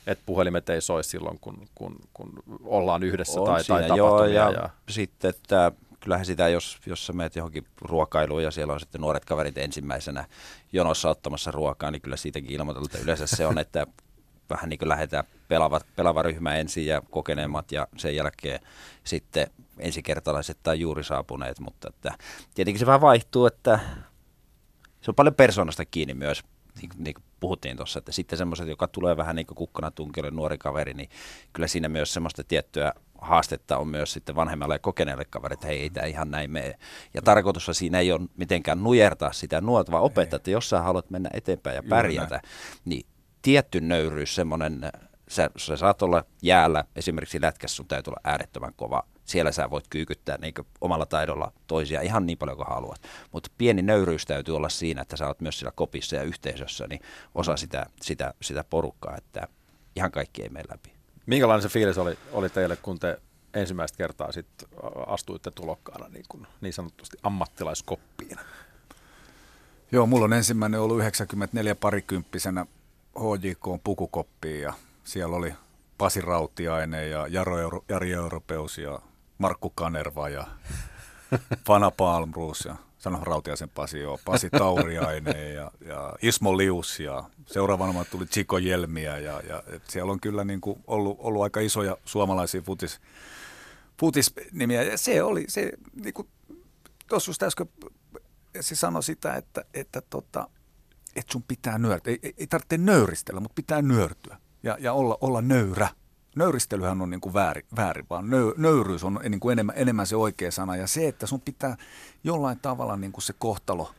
että 0.06 0.22
puhelimet 0.26 0.68
ei 0.68 0.80
soi 0.80 1.04
silloin, 1.04 1.38
kun, 1.40 1.68
kun, 1.74 1.96
kun 2.14 2.32
ollaan 2.64 3.02
yhdessä 3.02 3.40
On 3.40 3.46
tai, 3.46 3.64
siinä, 3.64 3.88
tai 3.88 3.98
joo, 3.98 4.24
ja, 4.24 4.50
ja, 4.50 4.70
sitten, 4.88 5.28
että 5.28 5.72
kyllähän 6.00 6.26
sitä, 6.26 6.48
jos, 6.48 6.78
jos 6.86 7.06
sä 7.06 7.12
menet 7.12 7.36
johonkin 7.36 7.66
ruokailuun 7.80 8.42
ja 8.42 8.50
siellä 8.50 8.72
on 8.72 8.80
sitten 8.80 9.00
nuoret 9.00 9.24
kaverit 9.24 9.58
ensimmäisenä 9.58 10.24
jonossa 10.72 11.10
ottamassa 11.10 11.50
ruokaa, 11.50 11.90
niin 11.90 12.02
kyllä 12.02 12.16
siitäkin 12.16 12.50
ilmoitellaan, 12.50 12.86
että 12.86 13.04
yleensä 13.04 13.26
se 13.26 13.46
on, 13.46 13.58
että 13.58 13.86
vähän 14.50 14.68
niin 14.68 14.78
kuin 14.78 14.88
lähdetään 14.88 15.24
pelaava, 15.48 15.80
pelaava 15.96 16.22
ryhmä 16.22 16.56
ensin 16.56 16.86
ja 16.86 17.02
kokeneemmat 17.10 17.72
ja 17.72 17.88
sen 17.96 18.16
jälkeen 18.16 18.60
sitten 19.04 19.46
ensikertalaiset 19.78 20.58
tai 20.62 20.80
juuri 20.80 21.04
saapuneet, 21.04 21.60
mutta 21.60 21.88
että 21.88 22.14
tietenkin 22.54 22.78
se 22.78 22.86
vähän 22.86 23.00
vaihtuu, 23.00 23.46
että 23.46 23.80
se 25.00 25.10
on 25.10 25.14
paljon 25.14 25.34
persoonasta 25.34 25.84
kiinni 25.84 26.14
myös, 26.14 26.42
niin, 26.80 26.90
niin 26.98 27.14
kuin 27.14 27.24
puhuttiin 27.40 27.76
tuossa, 27.76 27.98
että 27.98 28.12
sitten 28.12 28.38
semmoiset, 28.38 28.68
joka 28.68 28.88
tulee 28.88 29.16
vähän 29.16 29.36
niin 29.36 29.46
kuin 29.46 29.56
kukkana 29.56 29.90
tunkille 29.90 30.30
nuori 30.30 30.58
kaveri, 30.58 30.94
niin 30.94 31.08
kyllä 31.52 31.66
siinä 31.66 31.88
myös 31.88 32.14
semmoista 32.14 32.44
tiettyä 32.44 32.92
haastetta 33.18 33.78
on 33.78 33.88
myös 33.88 34.12
sitten 34.12 34.36
vanhemmalle 34.36 34.74
ja 34.74 34.78
kokeneelle 34.78 35.24
kaverille, 35.24 35.54
että 35.54 35.66
hei, 35.66 35.80
ei 35.80 35.90
tämä 35.90 36.06
ihan 36.06 36.30
näin 36.30 36.50
mene. 36.50 36.74
Ja 37.14 37.22
tarkoitus 37.22 37.70
siinä 37.72 37.98
ei 37.98 38.12
ole 38.12 38.28
mitenkään 38.36 38.82
nujertaa 38.82 39.32
sitä 39.32 39.60
nuorta, 39.60 39.92
vaan 39.92 40.04
opettaa, 40.04 40.36
että 40.36 40.50
jos 40.50 40.68
sä 40.70 40.82
haluat 40.82 41.10
mennä 41.10 41.30
eteenpäin 41.32 41.76
ja 41.76 41.82
pärjätä, 41.88 42.40
niin 42.84 43.06
tietty 43.42 43.80
nöyryys, 43.80 44.34
semmoinen, 44.34 44.80
sä, 45.28 45.50
sä 45.56 45.76
saat 45.76 46.02
olla 46.02 46.24
jäällä, 46.42 46.84
esimerkiksi 46.96 47.40
lätkässä 47.40 47.76
sun 47.76 47.88
täytyy 47.88 48.10
olla 48.10 48.20
äärettömän 48.24 48.74
kova. 48.76 49.02
Siellä 49.24 49.52
sä 49.52 49.70
voit 49.70 49.88
kyykyttää 49.90 50.38
niin 50.38 50.54
omalla 50.80 51.06
taidolla 51.06 51.52
toisia 51.66 52.00
ihan 52.00 52.26
niin 52.26 52.38
paljon 52.38 52.56
kuin 52.56 52.68
haluat. 52.68 53.02
Mutta 53.32 53.50
pieni 53.58 53.82
nöyryys 53.82 54.26
täytyy 54.26 54.56
olla 54.56 54.68
siinä, 54.68 55.02
että 55.02 55.16
sä 55.16 55.26
oot 55.26 55.40
myös 55.40 55.58
siellä 55.58 55.72
kopissa 55.76 56.16
ja 56.16 56.22
yhteisössä, 56.22 56.86
niin 56.86 57.00
osa 57.34 57.56
sitä, 57.56 57.86
sitä, 58.02 58.34
sitä 58.42 58.64
porukkaa, 58.64 59.16
että 59.16 59.48
ihan 59.96 60.10
kaikki 60.10 60.42
ei 60.42 60.48
mene 60.48 60.64
läpi. 60.70 60.92
Minkälainen 61.26 61.62
se 61.62 61.68
fiilis 61.68 61.98
oli, 61.98 62.18
oli 62.32 62.48
teille, 62.48 62.76
kun 62.76 62.98
te 62.98 63.18
ensimmäistä 63.54 63.96
kertaa 63.98 64.32
sit 64.32 64.46
astuitte 65.06 65.50
tulokkaana 65.50 66.08
niin, 66.08 66.24
kuin, 66.28 66.46
niin 66.60 66.72
sanotusti 66.72 67.16
ammattilaiskoppiin? 67.22 68.38
Joo, 69.92 70.06
mulla 70.06 70.24
on 70.24 70.32
ensimmäinen 70.32 70.80
ollut 70.80 70.98
94 70.98 71.74
parikymppisenä 71.74 72.66
HJK 73.18 73.84
pukukoppiin 73.84 74.62
ja 74.62 74.72
siellä 75.04 75.36
oli 75.36 75.54
Pasi 75.98 76.20
Rautiainen 76.20 77.10
ja 77.10 77.26
Jaro 77.26 77.58
Euro, 77.58 77.84
Jari 77.88 78.12
Europeus 78.12 78.78
ja 78.78 79.00
Markku 79.42 79.70
Kanerva 79.70 80.28
ja 80.28 80.46
Fana 81.66 81.90
Palmruus 81.90 82.64
ja 82.64 82.76
sano 82.98 83.24
Rautiaisen 83.24 83.68
Pasi, 83.68 84.00
joo, 84.00 84.18
Pasi 84.24 84.50
Tauriainen 84.50 85.54
ja, 85.54 85.70
ja 85.86 86.12
Ismo 86.22 86.56
Lius 86.56 87.00
ja 87.00 87.24
seuraavana 87.46 88.04
tuli 88.04 88.26
Chico 88.26 88.58
Jelmiä 88.58 89.18
ja, 89.18 89.40
ja 89.48 89.62
et 89.66 89.82
siellä 89.88 90.12
on 90.12 90.20
kyllä 90.20 90.44
niin 90.44 90.60
kuin 90.60 90.84
ollut, 90.86 91.16
ollut 91.20 91.42
aika 91.42 91.60
isoja 91.60 91.96
suomalaisia 92.04 92.62
futis, 92.62 93.00
futisnimiä 94.00 94.82
ja 94.82 94.98
se 94.98 95.22
oli 95.22 95.44
se 95.48 95.72
niin 96.02 96.14
kuin 96.14 96.28
tuossa 97.08 97.46
äsken 97.46 97.68
se 98.60 98.74
sanoi 98.74 99.02
sitä, 99.02 99.36
että, 99.36 99.64
että, 99.74 100.00
tota, 100.00 100.48
että 101.16 101.32
sun 101.32 101.42
pitää 101.42 101.78
nöyrtyä. 101.78 102.10
Ei, 102.10 102.18
ei, 102.22 102.34
ei 102.38 102.46
tarvitse 102.46 102.78
nöyristellä, 102.78 103.40
mutta 103.40 103.54
pitää 103.54 103.82
nöyrtyä 103.82 104.38
ja, 104.62 104.76
ja 104.80 104.92
olla, 104.92 105.18
olla 105.20 105.42
nöyrä. 105.42 105.88
Nöyristelyhän 106.36 107.00
on 107.00 107.10
niin 107.10 107.20
kuin 107.20 107.34
väärin, 107.34 107.64
väärin, 107.76 108.06
vaan 108.10 108.30
nö, 108.30 108.54
nöyryys 108.56 109.04
on 109.04 109.20
niin 109.28 109.40
kuin 109.40 109.52
enemmän, 109.52 109.74
enemmän 109.78 110.06
se 110.06 110.16
oikea 110.16 110.50
sana. 110.50 110.76
Ja 110.76 110.86
se, 110.86 111.08
että 111.08 111.26
sun 111.26 111.40
pitää 111.40 111.76
jollain 112.24 112.58
tavalla 112.62 112.96
niin 112.96 113.12
kuin 113.12 113.22
se 113.22 113.32
kohtalo 113.38 113.90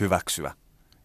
hyväksyä 0.00 0.54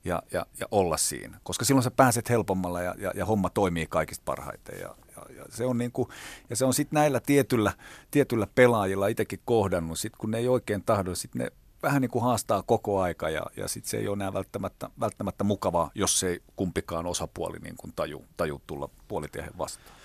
ja, 0.04 0.24
ja, 0.32 0.46
ja 0.60 0.68
olla 0.72 0.98
siinä. 0.98 1.40
Koska 1.44 1.66
silloin 1.66 1.84
sä 1.84 1.92
pääset 1.92 2.30
helpommalla 2.30 2.82
ja, 2.82 2.96
ja, 2.98 3.12
ja 3.16 3.26
homma 3.26 3.50
toimii 3.50 3.88
kaikista 3.90 4.22
parhaiten. 4.26 4.80
Ja, 4.80 4.96
ja, 5.16 5.36
ja 5.36 5.46
se 5.50 5.66
on, 5.66 5.78
niin 5.78 5.92
kuin, 5.92 6.10
ja 6.50 6.56
se 6.56 6.66
on 6.66 6.74
sitten 6.74 6.98
näillä 6.98 7.20
tietyllä, 7.20 7.74
tietyllä 8.12 8.48
pelaajilla 8.56 9.08
itsekin 9.08 9.40
kohdannut. 9.46 10.00
Sitten 10.00 10.18
kun 10.18 10.32
ne 10.32 10.38
ei 10.38 10.48
oikein 10.48 10.84
tahdo, 10.84 11.16
sitten 11.16 11.40
ne 11.40 11.52
vähän 11.84 12.02
niin 12.02 12.12
kuin 12.12 12.24
haastaa 12.24 12.64
koko 12.64 13.02
aika 13.02 13.30
ja, 13.30 13.42
ja 13.58 13.68
sitten 13.68 13.90
se 13.90 13.98
ei 13.98 14.08
ole 14.08 14.16
enää 14.16 14.34
välttämättä, 14.34 14.90
välttämättä 15.00 15.44
mukavaa, 15.44 15.92
jos 15.96 16.24
ei 16.24 16.40
kumpikaan 16.56 17.06
osapuoli 17.06 17.58
niin 17.60 17.76
kuin 17.78 17.94
taju, 17.96 18.26
taju 18.38 18.62
tulla 18.68 18.90
puolitiehen 19.08 19.58
vastaan. 19.58 19.97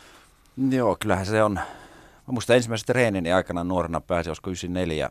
Joo, 0.57 0.97
kyllähän 1.01 1.27
se 1.27 1.43
on. 1.43 1.55
Mä 1.55 2.33
muistan 2.33 2.57
ensimmäiset 2.57 2.87
treenini 2.87 3.33
aikana 3.33 3.65
nuorena 3.65 4.01
pääsi, 4.01 4.31
olisiko 4.31 4.51
94, 4.51 5.11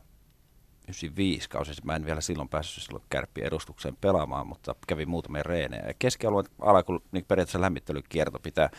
95 0.83 1.49
kausi. 1.49 1.71
Mä 1.83 1.95
en 1.95 2.05
vielä 2.05 2.21
silloin 2.21 2.49
päässyt 2.49 2.83
silloin 2.83 3.03
kärppien 3.09 3.47
edustukseen 3.47 3.97
pelaamaan, 4.01 4.47
mutta 4.47 4.75
kävin 4.87 5.09
muutamia 5.09 5.43
reenejä. 5.43 5.87
Ja 5.87 5.93
keskialueen 5.99 6.45
alku, 6.61 7.03
niin 7.11 7.25
periaatteessa 7.27 7.61
lämmittelykierto 7.61 8.39
pitää 8.39 8.69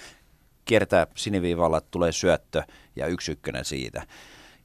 kiertää 0.65 1.07
siniviivalla, 1.15 1.79
että 1.79 1.91
tulee 1.91 2.13
syöttö 2.13 2.63
ja 2.97 3.07
yksi 3.07 3.33
ykkönen 3.33 3.65
siitä. 3.65 4.07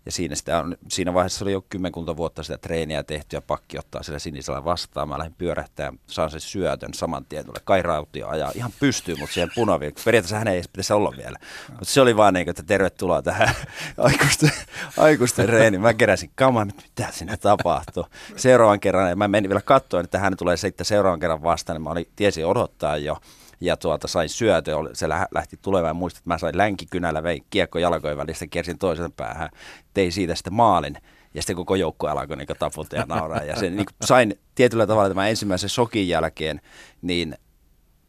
Ja 0.07 0.11
siinä, 0.11 0.35
sitä 0.35 0.59
on, 0.59 0.77
siinä 0.87 1.13
vaiheessa 1.13 1.45
oli 1.45 1.51
jo 1.51 1.65
kymmenkunta 1.69 2.17
vuotta 2.17 2.43
sitä 2.43 2.57
treeniä 2.57 3.03
tehty 3.03 3.35
ja 3.35 3.41
pakki 3.41 3.79
ottaa 3.79 4.03
sillä 4.03 4.19
sinisellä 4.19 4.65
vastaan. 4.65 5.09
Mä 5.09 5.17
lähdin 5.17 5.35
pyörähtämään, 5.37 5.99
saan 6.07 6.29
sen 6.29 6.41
syötön 6.41 6.93
saman 6.93 7.25
tien. 7.25 7.45
Tulee 7.45 7.61
Kai 7.63 7.81
Rautio 7.81 8.27
ajaa 8.27 8.51
ihan 8.55 8.71
pystyy, 8.79 9.15
mutta 9.15 9.33
siihen 9.33 9.51
punaviin. 9.55 9.93
Periaatteessa 10.05 10.37
hän 10.37 10.47
ei 10.47 10.55
edes 10.55 10.67
pitäisi 10.67 10.93
olla 10.93 11.13
vielä. 11.17 11.37
Mutta 11.69 11.85
se 11.85 12.01
oli 12.01 12.17
vaan 12.17 12.33
niin 12.33 12.49
että 12.49 12.63
tervetuloa 12.63 13.21
tähän 13.21 13.55
aikuisten, 13.97 14.51
aikuisten 14.97 15.49
reeniin. 15.49 15.81
Mä 15.81 15.93
keräsin 15.93 16.31
kamaa, 16.35 16.65
mitä 16.65 17.07
siinä 17.11 17.37
tapahtuu. 17.37 18.05
Seuraavan 18.35 18.79
kerran, 18.79 19.09
ja 19.09 19.15
mä 19.15 19.27
menin 19.27 19.49
vielä 19.49 19.61
katsoa, 19.61 20.01
että 20.01 20.19
hän 20.19 20.37
tulee 20.37 20.57
sitten 20.57 20.85
seuraavan 20.85 21.19
kerran 21.19 21.43
vastaan, 21.43 21.75
niin 21.75 21.83
mä 21.83 21.89
olin, 21.89 22.07
tiesin 22.15 22.45
odottaa 22.45 22.97
jo 22.97 23.17
ja 23.61 23.77
tuota, 23.77 24.07
sain 24.07 24.29
syötyä, 24.29 24.75
se 24.93 25.09
lähti 25.09 25.59
tulemaan, 25.61 25.95
muistat, 25.95 26.19
että 26.19 26.29
mä 26.29 26.37
sain 26.37 26.57
länkikynällä, 26.57 27.23
vein 27.23 27.45
kiekko 27.49 27.79
jalkojen 27.79 28.17
välistä, 28.17 28.47
kiersin 28.47 28.77
toisen 28.77 29.11
päähän, 29.11 29.49
tein 29.93 30.11
siitä 30.11 30.35
sitten 30.35 30.53
maalin, 30.53 30.97
ja 31.33 31.41
sitten 31.41 31.55
koko 31.55 31.75
joukko 31.75 32.07
alkoi 32.07 32.37
niin 32.37 32.47
tapulta 32.59 32.95
ja 32.95 33.05
nauraa, 33.07 33.43
ja 33.43 33.55
sen 33.55 33.75
niin 33.75 33.85
sain 34.05 34.39
tietyllä 34.55 34.87
tavalla 34.87 35.09
tämän 35.09 35.29
ensimmäisen 35.29 35.69
sokin 35.69 36.07
jälkeen, 36.07 36.61
niin 37.01 37.37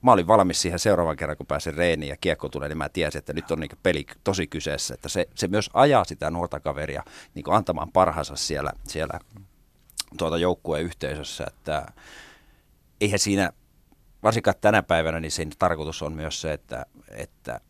mä 0.03 0.13
olin 0.13 0.27
valmis 0.27 0.63
siihen 0.63 0.79
seuraavan 0.79 1.17
kerran, 1.17 1.37
kun 1.37 1.47
pääsin 1.47 1.75
reeniin 1.75 2.11
ja 2.11 2.17
kiekko 2.21 2.49
tulee, 2.49 2.69
niin 2.69 2.79
mä 2.79 2.89
tiesin, 2.89 3.19
että 3.19 3.33
nyt 3.33 3.51
on 3.51 3.61
niin 3.61 3.71
peli 3.83 4.07
tosi 4.25 4.47
kyseessä, 4.47 4.95
että 4.95 5.09
se, 5.09 5.27
se 5.35 5.49
myös 5.49 5.71
ajaa 5.75 6.05
sitä 6.05 6.31
nuorta 6.31 6.61
kaveria 6.61 7.03
niin 7.35 7.45
antamaan 7.49 7.93
parhaansa 7.93 8.37
siellä, 8.37 8.73
siellä 8.85 9.21
tuota 10.17 10.39
joukkueen 10.39 10.85
yhteisössä, 10.85 11.45
että 11.47 11.87
eihän 13.01 13.19
siinä 13.19 13.53
varsinkaan 14.23 14.57
tänä 14.61 14.83
päivänä, 14.83 15.21
niin 15.21 15.31
sen 15.31 15.51
tarkoitus 15.59 16.03
on 16.03 16.13
myös 16.13 16.41
se, 16.41 16.53
että, 16.53 16.87
että 17.11 17.61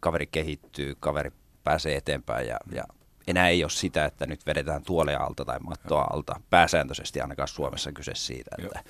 kaveri 0.00 0.26
kehittyy, 0.26 0.94
kaveri 1.00 1.30
pääsee 1.64 1.96
eteenpäin 1.96 2.48
ja, 2.48 2.56
ja 2.72 2.84
enää 3.26 3.48
ei 3.48 3.64
ole 3.64 3.70
sitä, 3.70 4.04
että 4.04 4.26
nyt 4.26 4.46
vedetään 4.46 4.82
tuoleja 4.82 5.20
alta 5.20 5.44
tai 5.44 5.58
mattoa 5.58 6.06
alta. 6.12 6.40
Pääsääntöisesti 6.50 7.20
ainakaan 7.20 7.48
Suomessa 7.48 7.92
kyse 7.92 8.12
siitä. 8.14 8.50
Että... 8.58 8.80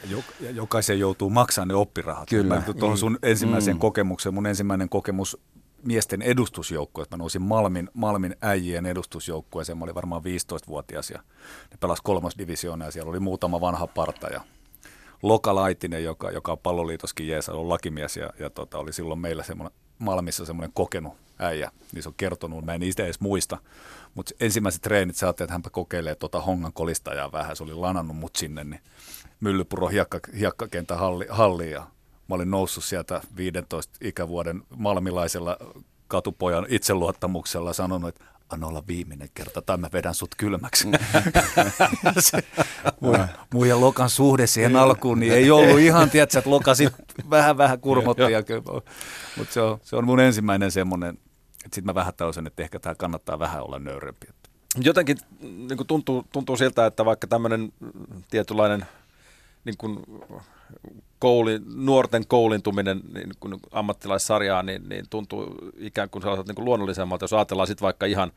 Jokaisen 0.41 1.01
joutuu 1.01 1.31
maksamaan 1.31 1.69
ne 1.69 1.75
oppirahat. 1.75 2.29
Kyllä. 2.29 2.63
Tuohon 2.79 2.99
sun 2.99 3.19
ensimmäiseen 3.23 3.77
mm. 3.77 3.81
kokemukseen, 3.81 4.35
mun 4.35 4.47
ensimmäinen 4.47 4.89
kokemus 4.89 5.39
miesten 5.83 6.23
edustusjoukkue, 6.23 7.03
että 7.03 7.17
mä 7.17 7.19
nousin 7.19 7.43
Malmin, 7.43 7.91
Malmin 7.95 8.37
äijien 8.43 8.87
edustusjoukkueeseen, 8.87 9.79
mä 9.79 9.85
olin 9.85 9.95
varmaan 9.95 10.23
15-vuotias 10.23 11.11
ja 11.11 11.19
ne 11.71 11.77
pelasi 11.81 12.03
kolmosdivisioonaa 12.05 12.89
ja 12.89 12.93
siellä 12.93 13.11
oli 13.11 13.21
muutama 13.21 13.61
vanha 13.61 13.87
parta 13.87 14.29
ja 14.29 14.41
Loka 15.23 15.55
Laitinen, 15.55 16.05
joka, 16.05 16.31
joka 16.31 16.53
on 16.53 16.59
palloliitoskin 16.59 17.29
jees, 17.29 17.49
on 17.49 17.69
lakimies 17.69 18.17
ja, 18.17 18.31
ja 18.39 18.51
tota, 18.51 18.79
oli 18.79 18.93
silloin 18.93 19.21
meillä 19.21 19.43
semmoinen 19.43 19.79
Malmissa 19.99 20.45
semmoinen 20.45 20.73
kokenut 20.75 21.15
äijä, 21.39 21.71
niin 21.93 22.03
se 22.03 22.09
on 22.09 22.15
kertonut, 22.17 22.65
mä 22.65 22.75
en 22.75 22.81
niistä 22.81 23.05
edes 23.05 23.21
muista. 23.21 23.59
Mutta 24.15 24.35
ensimmäiset 24.41 24.83
treenit 24.83 25.17
saatte, 25.17 25.45
että 25.45 25.55
hänpä 25.55 25.71
kokeilee 25.71 26.15
tuota 26.15 26.41
hongan 26.41 26.73
kolistajaa 26.73 27.33
vähän, 27.33 27.57
se 27.57 27.63
oli 27.63 27.75
lanannut 27.75 28.17
mut 28.17 28.37
sinne, 28.37 28.65
niin 28.65 28.81
Myllypuro 29.41 29.89
hiekka, 29.89 30.21
hiekkakentän 30.39 30.99
halli, 30.99 31.27
halliin 31.29 31.71
ja 31.71 31.87
mä 32.29 32.35
olin 32.35 32.51
noussut 32.51 32.85
sieltä 32.85 33.21
15 33.37 33.99
ikävuoden 34.01 34.63
malmilaisella 34.77 35.57
katupojan 36.09 36.67
itseluottamuksella 36.69 37.73
sanonut, 37.73 38.09
että 38.09 38.25
anna 38.49 38.67
olla 38.67 38.87
viimeinen 38.87 39.29
kerta 39.35 39.63
tai 39.63 39.77
mä 39.77 39.89
vedän 39.93 40.15
sut 40.15 40.35
kylmäksi. 40.37 40.89
se, 42.19 42.39
mun, 43.53 43.69
ja 43.69 43.81
Lokan 43.81 44.11
suhde 44.11 44.47
siihen 44.47 44.77
alkuun 44.77 45.21
niin 45.21 45.33
ei 45.33 45.51
ollut 45.51 45.81
ihan, 45.81 46.11
tiedätkö, 46.11 46.39
että 46.39 46.51
Loka 46.51 46.75
sit 46.75 46.95
vähän 47.31 47.59
vähän 47.59 47.81
kurmotti. 47.81 48.23
Mutta 49.37 49.55
se 49.55 49.61
on, 49.61 49.79
se 49.83 49.97
on 49.97 50.05
mun 50.05 50.21
ensimmäinen 50.21 50.71
semmoinen, 50.71 51.11
että 51.65 51.75
sitten 51.75 51.85
mä 51.85 51.95
vähän 51.95 52.15
tällaisen, 52.17 52.47
että 52.47 52.63
ehkä 52.63 52.79
tämä 52.79 52.95
kannattaa 52.95 53.39
vähän 53.39 53.63
olla 53.63 53.79
nöyrempi. 53.79 54.27
Jotenkin 54.81 55.17
niin 55.41 55.87
tuntuu, 55.87 56.27
tuntuu 56.33 56.57
siltä, 56.57 56.87
että 56.87 57.05
vaikka 57.05 57.27
tämmöinen 57.27 57.73
tietynlainen 58.31 58.87
niin 59.65 59.77
kuin 59.77 60.05
kouli, 61.19 61.61
nuorten 61.75 62.27
koulintuminen 62.27 63.01
niin 63.15 63.33
kuin 63.41 63.55
ammattilaissarjaan 63.71 64.67
niin, 64.67 64.89
niin 64.89 65.05
tuntuu 65.11 65.55
ikään 65.79 66.11
kuin 66.11 66.23
sellaiset 66.23 66.47
niin 66.47 66.55
kuin 66.55 66.65
luonnollisemmalta, 66.65 67.25
jos 67.25 67.33
ajatellaan 67.33 67.67
sitten 67.67 67.85
vaikka 67.85 68.07
ihan 68.07 68.33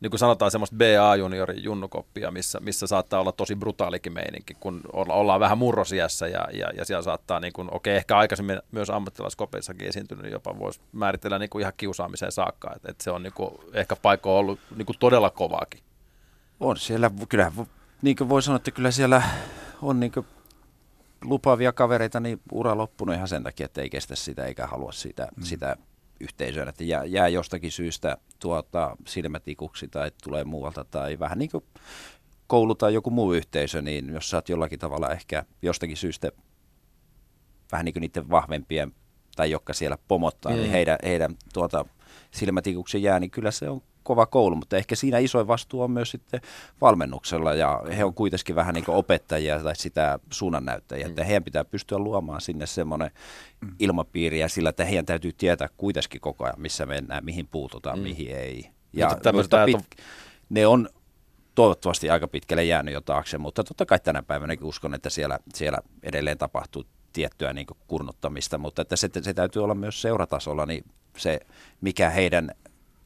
niin 0.00 0.10
kuin 0.10 0.18
sanotaan 0.18 0.50
semmoista 0.50 0.76
BA-juniorin 0.76 1.64
junnukoppia, 1.64 2.30
missä, 2.30 2.60
missä 2.60 2.86
saattaa 2.86 3.20
olla 3.20 3.32
tosi 3.32 3.56
brutaalikin 3.56 4.12
meininki, 4.12 4.54
kun 4.60 4.80
olla, 4.92 5.14
ollaan 5.14 5.40
vähän 5.40 5.58
murrosiässä 5.58 6.28
ja, 6.28 6.48
ja, 6.52 6.70
ja 6.76 6.84
siellä 6.84 7.02
saattaa, 7.02 7.40
niin 7.40 7.52
kuin, 7.52 7.68
okei, 7.74 7.96
ehkä 7.96 8.16
aikaisemmin 8.16 8.60
myös 8.72 8.90
ammattilaiskopeissakin 8.90 9.88
esiintynyt, 9.88 10.22
niin 10.22 10.32
jopa 10.32 10.58
voisi 10.58 10.80
määritellä 10.92 11.38
niin 11.38 11.50
kuin 11.50 11.60
ihan 11.60 11.72
kiusaamiseen 11.76 12.32
saakka, 12.32 12.72
että, 12.76 12.90
että 12.90 13.04
se 13.04 13.10
on 13.10 13.22
niin 13.22 13.32
kuin, 13.32 13.50
ehkä 13.72 13.96
paikko 13.96 14.38
ollut 14.38 14.60
niin 14.76 14.86
kuin 14.86 14.98
todella 14.98 15.30
kovaakin. 15.30 15.80
On 16.60 16.76
siellä, 16.76 17.10
kyllä 17.28 17.52
niin 18.02 18.16
kuin 18.16 18.28
voi 18.28 18.42
sanoa, 18.42 18.56
että 18.56 18.70
kyllä 18.70 18.90
siellä 18.90 19.22
on 19.82 20.00
niin 20.00 20.12
kuin 20.12 20.26
lupaavia 21.24 21.72
kavereita, 21.72 22.20
niin 22.20 22.40
ura 22.52 22.76
loppunut 22.76 23.14
ihan 23.14 23.28
sen 23.28 23.42
takia, 23.42 23.66
että 23.66 23.82
ei 23.82 23.90
kestä 23.90 24.16
sitä 24.16 24.44
eikä 24.44 24.66
halua 24.66 24.92
sitä, 24.92 25.28
mm. 25.36 25.42
sitä 25.42 25.76
yhteisöä, 26.20 26.66
että 26.68 26.84
jää, 26.84 27.04
jää 27.04 27.28
jostakin 27.28 27.72
syystä 27.72 28.16
tuota, 28.38 28.96
silmätikuksi 29.06 29.88
tai 29.88 30.10
tulee 30.24 30.44
muualta 30.44 30.84
tai 30.84 31.18
vähän 31.18 31.38
niin 31.38 31.50
kuin 31.50 31.64
koulu 32.46 32.74
tai 32.74 32.94
joku 32.94 33.10
muu 33.10 33.32
yhteisö, 33.32 33.82
niin 33.82 34.08
jos 34.08 34.30
sä 34.30 34.36
oot 34.36 34.48
jollakin 34.48 34.78
tavalla 34.78 35.10
ehkä 35.10 35.44
jostakin 35.62 35.96
syystä 35.96 36.32
vähän 37.72 37.84
niin 37.84 37.92
kuin 37.92 38.00
niiden 38.00 38.30
vahvempien 38.30 38.92
tai 39.36 39.50
jotka 39.50 39.72
siellä 39.72 39.98
pomottaa, 40.08 40.52
niin 40.52 40.58
mm. 40.58 40.62
niin 40.62 40.72
heidän, 40.72 40.98
heidän 41.02 41.36
tuota, 41.52 41.84
silmätikuksi 42.30 43.02
jää, 43.02 43.20
niin 43.20 43.30
kyllä 43.30 43.50
se 43.50 43.68
on 43.68 43.82
kova 44.02 44.26
koulu, 44.26 44.56
mutta 44.56 44.76
ehkä 44.76 44.94
siinä 44.94 45.18
isoin 45.18 45.46
vastuu 45.46 45.82
on 45.82 45.90
myös 45.90 46.10
sitten 46.10 46.40
valmennuksella 46.80 47.54
ja 47.54 47.82
he 47.96 48.04
on 48.04 48.14
kuitenkin 48.14 48.56
vähän 48.56 48.74
niin 48.74 48.84
kuin 48.84 48.96
opettajia 48.96 49.60
tai 49.60 49.76
sitä 49.76 50.18
suunnannäyttäjiä, 50.30 51.06
mm. 51.06 51.10
että 51.10 51.24
heidän 51.24 51.44
pitää 51.44 51.64
pystyä 51.64 51.98
luomaan 51.98 52.40
sinne 52.40 52.66
semmoinen 52.66 53.10
mm. 53.60 53.74
ilmapiiri 53.78 54.40
ja 54.40 54.48
sillä, 54.48 54.70
että 54.70 54.84
heidän 54.84 55.06
täytyy 55.06 55.32
tietää 55.32 55.68
kuitenkin 55.76 56.20
koko 56.20 56.44
ajan, 56.44 56.60
missä 56.60 56.86
mennään, 56.86 57.24
mihin 57.24 57.46
puututaan, 57.46 57.98
mm. 57.98 58.02
mihin 58.02 58.36
ei. 58.36 58.70
Ja 58.92 59.08
mutta 59.32 59.66
pit- 59.66 60.02
ne 60.48 60.66
on 60.66 60.88
toivottavasti 61.54 62.10
aika 62.10 62.28
pitkälle 62.28 62.64
jäänyt 62.64 62.94
jo 62.94 63.00
taakse, 63.00 63.38
mutta 63.38 63.64
totta 63.64 63.86
kai 63.86 63.98
tänä 63.98 64.22
päivänäkin 64.22 64.66
uskon, 64.66 64.94
että 64.94 65.10
siellä, 65.10 65.38
siellä 65.54 65.78
edelleen 66.02 66.38
tapahtuu 66.38 66.84
tiettyä 67.12 67.52
niin 67.52 67.66
kurnuttamista, 67.86 68.58
mutta 68.58 68.82
että 68.82 68.96
se, 68.96 69.08
se 69.22 69.34
täytyy 69.34 69.64
olla 69.64 69.74
myös 69.74 70.02
seuratasolla, 70.02 70.66
niin 70.66 70.84
se, 71.16 71.40
mikä 71.80 72.10
heidän 72.10 72.50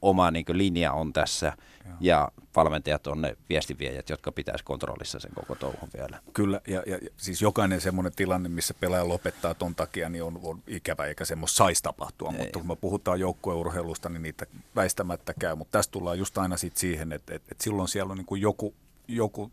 oma 0.05 0.31
niin 0.31 0.45
linja 0.51 0.93
on 0.93 1.13
tässä 1.13 1.53
Joo. 1.85 1.95
ja 1.99 2.31
valmentajat 2.55 3.07
on 3.07 3.21
ne 3.21 3.37
viestinviejät, 3.49 4.09
jotka 4.09 4.31
pitäisi 4.31 4.63
kontrollissa 4.63 5.19
sen 5.19 5.31
koko 5.35 5.55
touhun 5.55 5.89
vielä. 5.97 6.19
Kyllä, 6.33 6.61
ja, 6.67 6.83
ja 6.85 6.99
siis 7.17 7.41
jokainen 7.41 7.81
semmoinen 7.81 8.13
tilanne, 8.15 8.49
missä 8.49 8.73
pelaaja 8.79 9.07
lopettaa 9.07 9.53
ton 9.53 9.75
takia, 9.75 10.09
niin 10.09 10.23
on, 10.23 10.39
on 10.43 10.63
ikävä, 10.67 11.05
eikä 11.05 11.25
semmoista 11.25 11.57
saisi 11.57 11.83
tapahtua, 11.83 12.31
Ei. 12.31 12.37
mutta 12.37 12.59
kun 12.59 12.67
me 12.67 12.75
puhutaan 12.75 13.19
joukkueurheilusta, 13.19 14.09
niin 14.09 14.21
niitä 14.21 14.45
väistämättä 14.75 15.33
käy, 15.39 15.55
mutta 15.55 15.77
tästä 15.77 15.91
tullaan 15.91 16.19
just 16.19 16.37
aina 16.37 16.57
sit 16.57 16.77
siihen, 16.77 17.11
että, 17.11 17.35
että, 17.35 17.47
että 17.51 17.63
silloin 17.63 17.87
siellä 17.87 18.11
on 18.11 18.17
niin 18.17 18.25
kuin 18.25 18.41
joku, 18.41 18.73
joku 19.07 19.51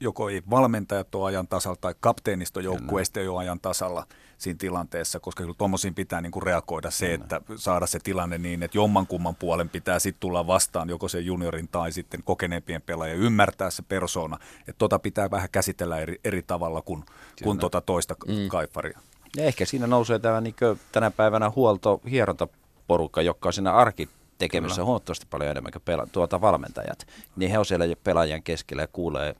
joko 0.00 0.28
ei 0.28 0.42
valmentajat 0.50 1.14
ole 1.14 1.28
ajan 1.28 1.48
tasalla 1.48 1.76
tai 1.80 1.94
kapteenisto 2.00 2.60
joukkueesta 2.60 3.20
ei 3.20 3.28
ole 3.28 3.40
ajan 3.40 3.60
tasalla 3.60 4.06
siinä 4.42 4.58
tilanteessa, 4.58 5.20
koska 5.20 5.42
kyllä 5.42 5.54
tuommoisiin 5.58 5.94
pitää 5.94 6.20
niin 6.20 6.32
kuin 6.32 6.42
reagoida 6.42 6.90
se, 6.90 7.14
että 7.14 7.40
saada 7.56 7.86
se 7.86 7.98
tilanne 7.98 8.38
niin, 8.38 8.62
että 8.62 8.78
jommankumman 8.78 9.36
puolen 9.36 9.68
pitää 9.68 9.98
sitten 9.98 10.20
tulla 10.20 10.46
vastaan 10.46 10.88
joko 10.88 11.08
se 11.08 11.20
juniorin 11.20 11.68
tai 11.68 11.92
sitten 11.92 12.22
kokeneempien 12.24 12.82
pelaajien 12.82 13.18
ymmärtää 13.18 13.70
se 13.70 13.82
persona, 13.82 14.38
että 14.58 14.78
tota 14.78 14.98
pitää 14.98 15.30
vähän 15.30 15.48
käsitellä 15.52 15.98
eri, 15.98 16.20
eri 16.24 16.42
tavalla 16.42 16.82
kuin, 16.82 17.04
kuin 17.42 17.58
tota 17.58 17.80
toista 17.80 18.14
mm. 18.26 18.48
kaifaria. 18.48 19.00
Ja 19.36 19.44
ehkä 19.44 19.64
siinä 19.66 19.86
nousee 19.86 20.18
tämä 20.18 20.40
niin 20.40 20.54
tänä 20.92 21.10
päivänä 21.10 21.50
huolto 21.56 22.00
hierontaporukka, 22.10 23.22
joka 23.22 23.48
on 23.48 23.52
siinä 23.52 23.72
arki 23.72 24.08
tekemässä 24.38 24.74
Kyllä. 24.74 24.86
huomattavasti 24.86 25.26
paljon 25.30 25.50
enemmän 25.50 25.72
kuin 25.72 25.82
pela- 25.82 26.08
tuota 26.12 26.40
valmentajat. 26.40 27.06
Niin 27.36 27.50
he 27.50 27.58
on 27.58 27.66
siellä 27.66 27.84
pelaajien 28.04 28.42
keskellä 28.42 28.82
ja 28.82 28.88
kuulee 28.92 29.34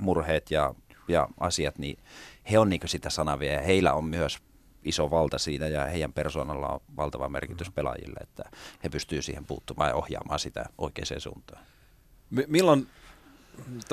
murheet 0.00 0.50
ja, 0.50 0.74
ja 1.08 1.28
asiat, 1.40 1.78
niin 1.78 1.98
he 2.50 2.58
on 2.58 2.68
niin 2.70 2.80
sitä 2.86 3.10
sanavia 3.10 3.52
ja 3.52 3.60
heillä 3.60 3.92
on 3.92 4.04
myös 4.04 4.38
iso 4.84 5.10
valta 5.10 5.38
siinä 5.38 5.68
ja 5.68 5.84
heidän 5.84 6.12
persoonalla 6.12 6.68
on 6.68 6.80
valtava 6.96 7.28
merkitys 7.28 7.68
mm. 7.68 7.72
pelaajille, 7.72 8.20
että 8.20 8.44
he 8.84 8.88
pystyvät 8.88 9.24
siihen 9.24 9.44
puuttumaan 9.44 9.90
ja 9.90 9.94
ohjaamaan 9.94 10.38
sitä 10.38 10.64
oikeaan 10.78 11.20
suuntaan. 11.20 11.64
M- 12.30 12.40
milloin, 12.46 12.88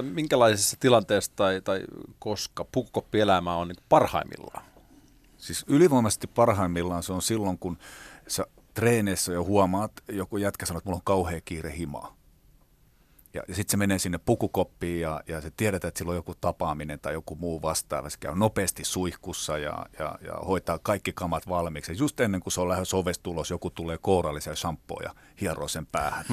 minkälaisessa 0.02 0.78
tilanteessa 0.80 1.32
tai, 1.36 1.62
tai 1.62 1.82
koska 2.20 2.66
pukukoppielämä 2.72 3.56
on 3.56 3.68
niin 3.68 3.84
parhaimmillaan? 3.90 4.66
Siis 5.38 5.66
ylivoimaisesti 5.68 6.28
parhaimmillaan 6.28 7.04
se 7.04 7.14
on 7.14 7.22
silloin, 7.22 7.60
kun 7.60 7.78
sä 8.28 8.46
treeneissä 8.74 9.34
jo 9.34 9.44
huomaat, 9.44 9.92
joku 10.08 10.38
jätkä 10.38 10.66
sanoo, 10.66 10.78
että 10.78 10.90
mulla 10.90 10.98
on 10.98 11.04
kauhea 11.04 11.42
kiire 11.42 11.78
himaa 11.78 12.19
ja, 13.34 13.44
ja 13.48 13.56
sitten 13.56 13.72
se 13.72 13.78
menee 13.78 14.00
sinne 14.00 14.18
pukukoppiin 14.18 15.02
ja, 15.02 15.22
ja 15.28 15.42
se 15.42 15.52
tiedetään, 15.58 15.90
että 15.90 15.98
sillä 15.98 16.10
on 16.10 16.16
joku 16.16 16.36
tapaaminen 16.42 17.00
tai 17.00 17.14
joku 17.14 17.36
muu 17.36 17.62
vastaava. 17.62 18.10
Se 18.10 18.18
käy 18.20 18.36
nopeasti 18.36 18.86
suihkussa 18.86 19.58
ja, 19.58 19.86
ja, 20.00 20.16
ja 20.22 20.34
hoitaa 20.34 20.80
kaikki 20.80 21.14
kamat 21.14 21.48
valmiiksi. 21.50 21.94
Just 21.98 22.20
ennen 22.20 22.42
kuin 22.42 22.54
se 22.54 22.62
on 22.62 22.70
lähes 22.70 22.94
ovestulos, 22.94 23.50
joku 23.50 23.70
tulee 23.70 23.98
kourallisen 24.02 24.56
shampoo 24.56 25.00
ja 25.04 25.16
hieroo 25.42 25.68
sen 25.68 25.86
päähän. 25.86 26.26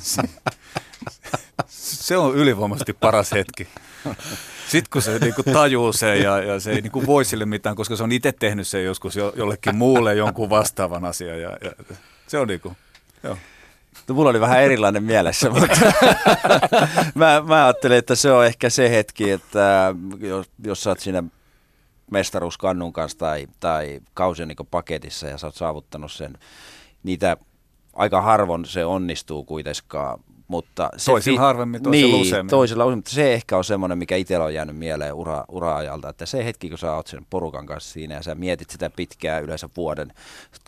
se, 0.00 0.22
se 2.06 2.16
on 2.16 2.34
ylivoimaisesti 2.34 2.92
paras 2.92 3.32
hetki. 3.32 3.68
Sitten 4.68 4.90
kun 4.92 5.02
se 5.02 5.18
niinku 5.18 5.42
tajuu 5.42 5.92
sen 5.92 6.22
ja, 6.22 6.38
ja 6.38 6.60
se 6.60 6.70
ei 6.70 6.80
niinku 6.80 7.06
voi 7.06 7.24
sille 7.24 7.46
mitään, 7.46 7.76
koska 7.76 7.96
se 7.96 8.02
on 8.02 8.12
itse 8.12 8.32
tehnyt 8.32 8.68
sen 8.68 8.84
joskus 8.84 9.16
jo, 9.16 9.32
jollekin 9.36 9.76
muulle 9.76 10.14
jonkun 10.14 10.50
vastaavan 10.50 11.04
asian. 11.04 11.40
Ja, 11.40 11.58
ja 11.64 11.72
se 12.26 12.38
on 12.38 12.48
niinku, 12.48 12.76
joo. 13.22 13.36
Mulla 14.08 14.30
oli 14.30 14.40
vähän 14.40 14.62
erilainen 14.62 15.02
mielessä, 15.02 15.50
mutta 15.50 15.76
mä, 17.14 17.42
mä 17.46 17.64
ajattelin, 17.64 17.98
että 17.98 18.14
se 18.14 18.32
on 18.32 18.46
ehkä 18.46 18.70
se 18.70 18.90
hetki, 18.90 19.30
että 19.30 19.94
jos, 20.20 20.50
jos 20.64 20.82
sä 20.82 20.90
oot 20.90 21.00
siinä 21.00 21.22
mestaruuskannun 22.10 22.92
kanssa 22.92 23.18
tai, 23.18 23.46
tai 23.60 24.00
kausien 24.14 24.48
niin 24.48 24.68
paketissa 24.70 25.26
ja 25.26 25.38
sä 25.38 25.46
oot 25.46 25.54
saavuttanut 25.54 26.12
sen, 26.12 26.38
niitä 27.02 27.36
aika 27.92 28.22
harvoin 28.22 28.64
se 28.64 28.84
onnistuu 28.84 29.44
kuitenkaan 29.44 30.20
mutta 30.50 30.90
se 30.96 31.10
toisilla 31.10 31.36
fi- 31.36 31.40
harvemmin, 31.40 31.82
toisilla 31.82 32.12
niin, 32.12 32.22
useammin. 32.22 32.50
Toisilla 32.50 32.84
useammin, 32.84 32.98
mutta 32.98 33.10
se 33.10 33.34
ehkä 33.34 33.56
on 33.56 33.64
semmoinen, 33.64 33.98
mikä 33.98 34.16
itsellä 34.16 34.44
on 34.44 34.54
jäänyt 34.54 34.76
mieleen 34.76 35.14
ura, 35.14 35.44
ura-ajalta, 35.48 36.08
että 36.08 36.26
se 36.26 36.44
hetki, 36.44 36.68
kun 36.68 36.78
sä 36.78 36.94
oot 36.94 37.06
sen 37.06 37.26
porukan 37.30 37.66
kanssa 37.66 37.92
siinä 37.92 38.14
ja 38.14 38.22
sä 38.22 38.34
mietit 38.34 38.70
sitä 38.70 38.90
pitkää, 38.90 39.38
yleensä 39.38 39.68
vuoden, 39.76 40.12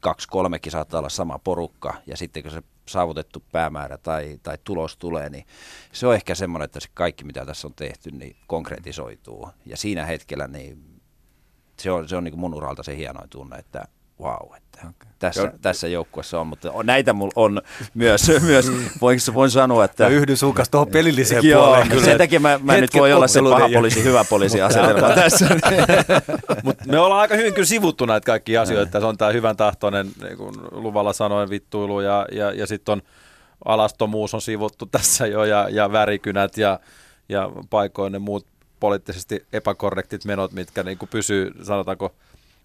kaksi, 0.02 0.28
kolmekin 0.28 0.72
saattaa 0.72 0.98
olla 0.98 1.08
sama 1.08 1.38
porukka, 1.38 1.94
ja 2.06 2.16
sitten 2.16 2.42
kun 2.42 2.52
se 2.52 2.62
saavutettu 2.88 3.42
päämäärä 3.52 3.98
tai, 3.98 4.38
tai 4.42 4.58
tulos 4.64 4.96
tulee, 4.96 5.30
niin 5.30 5.46
se 5.92 6.06
on 6.06 6.14
ehkä 6.14 6.34
semmoinen, 6.34 6.64
että 6.64 6.80
se 6.80 6.88
kaikki, 6.94 7.24
mitä 7.24 7.46
tässä 7.46 7.68
on 7.68 7.74
tehty, 7.74 8.10
niin 8.10 8.36
konkretisoituu. 8.46 9.48
Ja 9.66 9.76
siinä 9.76 10.06
hetkellä, 10.06 10.48
niin 10.48 11.00
se 11.78 11.90
on, 11.90 12.08
se 12.08 12.16
on 12.16 12.24
niin 12.24 12.32
kuin 12.32 12.40
mun 12.40 12.54
uralta 12.54 12.82
se 12.82 12.96
hienoin 12.96 13.30
tunne, 13.30 13.56
että 13.56 13.88
wow, 14.22 14.56
että 14.56 14.78
okay. 14.78 15.12
tässä, 15.18 15.52
tässä 15.62 15.88
joukkueessa 15.88 16.40
on, 16.40 16.46
mutta 16.46 16.72
näitä 16.82 17.12
mulla 17.12 17.32
on 17.36 17.62
myös, 17.94 18.32
myös 18.46 18.72
voin, 19.00 19.18
voin 19.34 19.50
sanoa, 19.50 19.84
että... 19.84 20.04
Mä 20.04 20.10
yhdyn 20.10 20.36
tuohon 20.70 20.88
pelilliseen 20.88 21.44
joo, 21.44 21.64
puoleen 21.64 21.88
kyllä. 21.88 22.04
Sen 22.04 22.18
takia 22.18 22.40
mä, 22.40 22.60
mä 22.62 22.76
nyt 22.76 22.94
voi 22.94 23.12
olla 23.12 23.28
se 23.28 23.40
paha 23.42 23.68
poliisi, 23.74 24.04
hyvä 24.04 24.24
poliisi 24.24 24.62
asetelma 24.62 25.14
tässä. 25.22 25.46
Mut 26.64 26.76
me 26.86 26.98
ollaan 26.98 27.20
aika 27.20 27.34
hyvin 27.34 27.54
kyllä 27.54 27.66
sivuttu 27.66 28.06
näitä 28.06 28.26
kaikkia 28.26 28.62
asioita, 28.62 29.00
se 29.00 29.06
on 29.06 29.18
tämä 29.18 29.30
hyvän 29.30 29.56
tahtoinen, 29.56 30.10
niin 30.22 30.36
kuin 30.36 30.54
luvalla 30.70 31.12
sanoen, 31.12 31.50
vittuilu 31.50 32.00
ja, 32.00 32.26
ja, 32.32 32.52
ja 32.52 32.66
sitten 32.66 32.92
on 32.92 33.02
alastomuus 33.64 34.34
on 34.34 34.42
sivuttu 34.42 34.86
tässä 34.86 35.26
jo 35.26 35.44
ja, 35.44 35.68
ja 35.70 35.92
värikynät 35.92 36.58
ja, 36.58 36.80
ja 37.28 37.50
paikoin 37.70 38.12
ne 38.12 38.18
muut 38.18 38.46
poliittisesti 38.80 39.46
epäkorrektit 39.52 40.24
menot, 40.24 40.52
mitkä 40.52 40.82
niin 40.82 40.98
kuin 40.98 41.08
pysyy, 41.08 41.52
sanotaanko, 41.62 42.14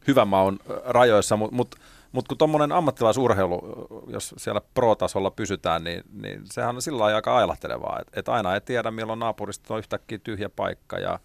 hyvän 0.08 0.28
maun 0.28 0.60
rajoissa, 0.86 1.38
mutta 1.38 1.56
mut, 1.56 1.76
mut 2.12 2.28
kun 2.28 2.38
tuommoinen 2.38 2.72
ammattilaisurheilu, 2.72 3.62
jos 4.08 4.36
siellä 4.38 4.62
pro-tasolla 4.74 5.32
pysytään, 5.32 5.84
niin, 5.84 6.04
niin 6.22 6.42
sehän 6.52 6.76
on 6.76 6.82
sillä 6.82 7.00
lailla 7.00 7.16
aika 7.16 7.38
ailahtelevaa, 7.38 8.00
että 8.00 8.20
et 8.20 8.30
aina 8.30 8.54
ei 8.54 8.62
tiedä 8.62 8.92
milloin 8.92 9.20
naapurista 9.20 9.74
on 9.74 9.80
yhtäkkiä 9.80 10.18
tyhjä 10.18 10.50
paikka 10.50 11.00
ja, 11.00 11.20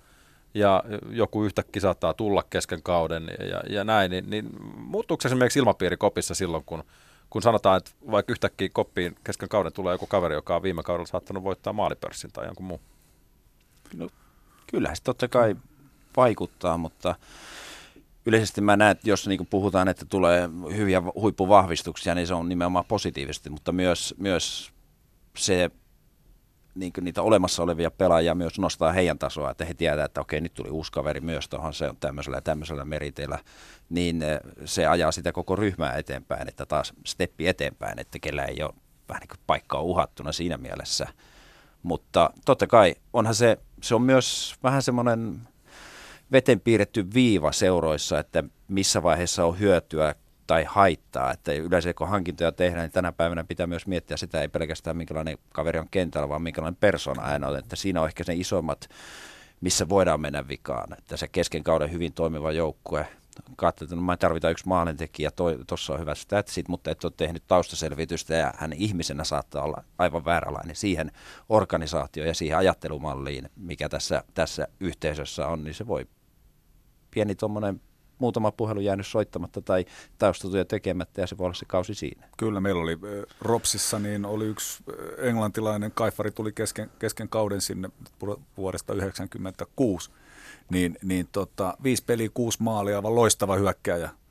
ja 0.55 0.85
joku 1.11 1.45
yhtäkkiä 1.45 1.83
saattaa 1.83 2.15
tulla 2.15 2.45
kesken 2.51 2.83
kauden 2.83 3.31
ja, 3.51 3.61
ja 3.69 3.85
näin, 3.85 4.11
niin, 4.11 4.31
niin 4.31 4.51
muuttuuko 4.77 5.23
esimerkiksi 5.25 5.59
ilmapiiri 5.59 5.97
kopissa 5.97 6.35
silloin, 6.35 6.65
kun, 6.67 6.85
kun 7.31 7.43
sanotaan, 7.43 7.77
että 7.77 7.91
vaikka 8.11 8.33
yhtäkkiä 8.33 8.69
koppiin 8.73 9.17
kesken 9.25 9.49
kauden 9.49 9.73
tulee 9.73 9.95
joku 9.95 10.07
kaveri, 10.07 10.35
joka 10.35 10.57
on 10.57 10.63
viime 10.63 10.83
kaudella 10.83 11.07
saattanut 11.07 11.45
voittaa 11.45 11.73
maalipörssin 11.73 12.33
tai 12.33 12.47
jonkun 12.47 12.67
muu? 12.67 12.81
No, 13.97 14.09
kyllähän 14.67 14.97
se 14.97 15.03
totta 15.03 15.29
kai 15.29 15.57
vaikuttaa, 16.17 16.79
mutta 16.79 17.15
yleisesti 18.27 18.61
mä 18.61 18.77
näen, 18.77 18.91
että 18.91 19.11
jos 19.11 19.29
niin 19.29 19.47
puhutaan, 19.51 19.89
että 19.89 20.05
tulee 20.05 20.51
hyviä 20.77 21.03
huippuvahvistuksia, 21.15 22.15
niin 22.15 22.27
se 22.27 22.35
on 22.35 22.49
nimenomaan 22.49 22.85
positiivisesti, 22.85 23.51
mutta 23.51 23.73
myös, 23.73 24.15
myös 24.19 24.73
se 25.37 25.71
niin 26.75 26.93
niitä 27.01 27.23
olemassa 27.23 27.63
olevia 27.63 27.91
pelaajia 27.91 28.35
myös 28.35 28.59
nostaa 28.59 28.93
heidän 28.93 29.19
tasoa, 29.19 29.51
että 29.51 29.65
he 29.65 29.75
tietävät, 29.75 30.05
että 30.05 30.21
okei, 30.21 30.41
nyt 30.41 30.55
tuli 30.55 30.71
uusi 30.71 30.93
kaveri 30.93 31.21
myös 31.21 31.49
tuohon, 31.49 31.75
se 31.75 31.89
on 31.89 31.97
tämmöisellä 31.97 32.37
ja 32.37 32.43
tämmöisellä 32.43 32.85
meriteillä, 32.85 33.39
niin 33.91 34.23
eh, 34.23 34.41
se 34.65 34.87
ajaa 34.87 35.13
sitä 35.13 35.33
koko 35.33 35.57
ryhmää 35.57 35.97
eteenpäin, 35.97 36.49
että 36.49 36.67
taas 36.67 36.93
steppi 37.07 37.49
eteenpäin, 37.49 37.99
että 37.99 38.19
kellä 38.19 38.45
ei 38.45 38.63
ole 38.63 38.75
vähän 39.09 39.21
niin 39.21 39.29
kuin 39.29 39.41
paikkaa 39.47 39.81
uhattuna 39.81 40.33
siinä 40.33 40.57
mielessä. 40.57 41.07
Mutta 41.83 42.31
totta 42.45 42.67
kai 42.67 42.95
onhan 43.13 43.35
se, 43.35 43.59
se 43.83 43.95
on 43.95 44.03
myös 44.03 44.55
vähän 44.63 44.83
semmoinen 44.83 45.41
veteen 46.33 46.61
piirretty 46.61 47.07
viiva 47.15 47.53
seuroissa, 47.53 48.19
että 48.19 48.45
missä 48.69 49.03
vaiheessa 49.03 49.45
on 49.45 49.59
hyötyä 49.59 50.15
tai 50.47 50.65
haittaa. 50.69 51.33
Että 51.33 51.53
yleensä 51.53 51.95
kun 51.95 52.09
hankintoja 52.09 52.53
tehdään, 52.53 52.83
niin 52.83 52.93
tänä 52.93 53.13
päivänä 53.13 53.45
pitää 53.45 53.67
myös 53.67 53.87
miettiä 53.87 54.17
sitä, 54.17 54.41
ei 54.41 54.49
pelkästään 54.49 54.97
minkälainen 54.97 55.39
kaveri 55.49 55.79
on 55.79 55.89
kentällä, 55.91 56.29
vaan 56.29 56.43
minkälainen 56.43 56.81
persona 56.81 57.23
aina 57.23 57.49
on. 57.49 57.59
Että 57.59 57.77
siinä 57.77 58.01
on 58.01 58.09
ehkä 58.09 58.25
ne 58.29 58.35
isommat, 58.35 58.89
missä 59.61 59.89
voidaan 59.89 60.21
mennä 60.21 60.49
vikaan. 60.49 60.99
Että 60.99 61.17
se 61.17 61.29
kesken 61.29 61.65
kauden 61.65 61.93
hyvin 61.93 62.13
toimiva 62.13 62.53
joukkue, 62.53 63.07
katsoin, 63.57 63.87
että 63.87 63.97
no, 63.97 64.03
mä 64.03 64.17
tarvitaan 64.17 64.53
yksi 64.53 64.69
maalintekijä, 64.69 65.31
tuossa 65.67 65.93
on 65.93 66.01
hyvä 66.01 66.15
statsit, 66.15 66.69
mutta 66.69 66.91
et 66.91 67.05
ole 67.05 67.13
tehnyt 67.17 67.43
taustaselvitystä 67.47 68.35
ja 68.35 68.55
hän 68.57 68.73
ihmisenä 68.73 69.25
saattaa 69.25 69.63
olla 69.63 69.85
aivan 69.99 70.25
vääränlainen 70.25 70.77
siihen 70.77 71.13
organisaatioon 71.49 72.29
ja 72.29 72.35
siihen 72.35 72.59
ajattelumalliin, 72.59 73.51
mikä 73.57 73.89
tässä, 73.89 74.25
tässä 74.35 74.69
yhteisössä 74.81 75.47
on, 75.47 75.65
niin 75.65 75.75
se 75.75 75.87
voi 75.87 76.07
pieni 77.15 77.35
tuommoinen 77.35 77.81
muutama 78.19 78.53
puhelu 78.53 78.81
jäänyt 78.81 79.07
soittamatta 79.07 79.63
tai 79.63 79.85
taustatyö 80.19 80.65
tekemättä 80.65 81.21
ja 81.21 81.27
se 81.27 81.39
voi 81.39 81.45
olla 81.45 81.55
se 81.55 81.65
kausi 81.67 81.95
siinä. 81.95 82.29
Kyllä, 82.37 82.61
meillä 82.61 82.83
oli 82.83 82.99
Ropsissa, 83.41 83.99
niin 83.99 84.25
oli 84.25 84.47
yksi 84.47 84.85
englantilainen 85.19 85.93
kaifari 85.95 86.31
tuli 86.31 86.53
kesken, 86.53 86.91
kesken 86.99 87.29
kauden 87.29 87.61
sinne 87.61 87.91
vuodesta 88.57 88.87
1996, 88.87 90.11
niin, 90.71 90.99
niin 91.03 91.29
tota, 91.33 91.77
viisi 91.83 92.05
peliä, 92.05 92.29
kuusi 92.35 92.63
maalia, 92.63 92.97
aivan 92.97 93.15
loistava 93.15 93.57
hyökkääjä, 93.57 94.07
mutta 94.07 94.22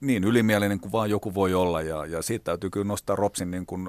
niin 0.00 0.24
ylimielinen 0.24 0.80
kuin 0.80 0.92
vaan 0.92 1.10
joku 1.10 1.34
voi 1.34 1.54
olla 1.54 1.82
ja, 1.82 2.06
ja 2.06 2.22
siitä 2.22 2.44
täytyy 2.44 2.70
kyllä 2.70 2.86
nostaa 2.86 3.16
Ropsin 3.16 3.50
niin 3.50 3.66
kuin 3.66 3.88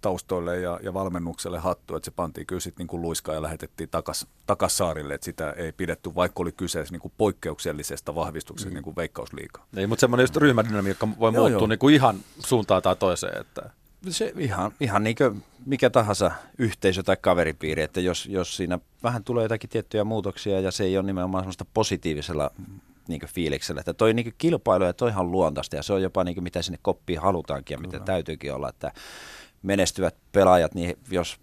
taustoille 0.00 0.60
ja, 0.60 0.80
ja 0.82 0.94
valmennukselle 0.94 1.58
hattu, 1.58 1.96
että 1.96 2.04
se 2.04 2.10
pantiin 2.10 2.46
kyllä 2.46 2.60
sitten 2.60 2.82
niin 2.82 2.88
kuin 2.88 3.02
luiskaan 3.02 3.36
ja 3.36 3.42
lähetettiin 3.42 3.88
takas, 3.88 4.26
takas 4.46 4.76
saarille, 4.76 5.14
että 5.14 5.24
sitä 5.24 5.50
ei 5.50 5.72
pidetty, 5.72 6.14
vaikka 6.14 6.42
oli 6.42 6.52
kyseessä 6.52 6.92
niin 6.92 7.00
kuin 7.00 7.12
poikkeuksellisesta 7.18 8.14
vahvistuksesta 8.14 8.70
mm. 8.70 8.74
niin 8.74 8.84
kuin 8.84 8.96
veikkausliikaa. 8.96 9.66
Ei, 9.76 9.86
mutta 9.86 10.00
semmoinen 10.00 10.24
just 10.24 10.36
ryhmädynamiikka 10.36 11.08
voi 11.18 11.32
joo, 11.32 11.42
muuttua 11.42 11.60
joo. 11.60 11.66
Niin 11.66 11.78
kuin 11.78 11.94
ihan 11.94 12.16
suuntaan 12.38 12.82
tai 12.82 12.96
toiseen. 12.96 13.40
Että... 13.40 13.70
Se 14.08 14.32
ihan, 14.38 14.72
ihan 14.80 15.04
niin 15.04 15.16
kuin 15.16 15.44
mikä 15.66 15.90
tahansa 15.90 16.30
yhteisö 16.58 17.02
tai 17.02 17.16
kaveripiiri, 17.20 17.82
että 17.82 18.00
jos, 18.00 18.26
jos 18.26 18.56
siinä 18.56 18.78
vähän 19.02 19.24
tulee 19.24 19.42
jotakin 19.42 19.70
tiettyjä 19.70 20.04
muutoksia 20.04 20.60
ja 20.60 20.70
se 20.70 20.84
ei 20.84 20.98
ole 20.98 21.06
nimenomaan 21.06 21.42
semmoista 21.42 21.66
positiivisella 21.74 22.50
niin 23.08 23.20
fiiliksellä, 23.26 23.80
että 23.80 23.94
toi 23.94 24.14
niin 24.14 24.34
kilpailu 24.38 24.84
ja 24.84 24.92
toihan 24.92 25.30
luontaista 25.30 25.76
ja 25.76 25.82
se 25.82 25.92
on 25.92 26.02
jopa 26.02 26.24
niin 26.24 26.42
mitä 26.42 26.62
sinne 26.62 26.78
koppiin 26.82 27.20
halutaankin 27.20 27.74
ja 27.74 27.78
mitä 27.78 27.90
Kyllä. 27.90 28.04
täytyykin 28.04 28.54
olla, 28.54 28.68
että 28.68 28.92
menestyvät 29.62 30.16
pelaajat, 30.32 30.74
niin 30.74 30.96
jos 31.10 31.40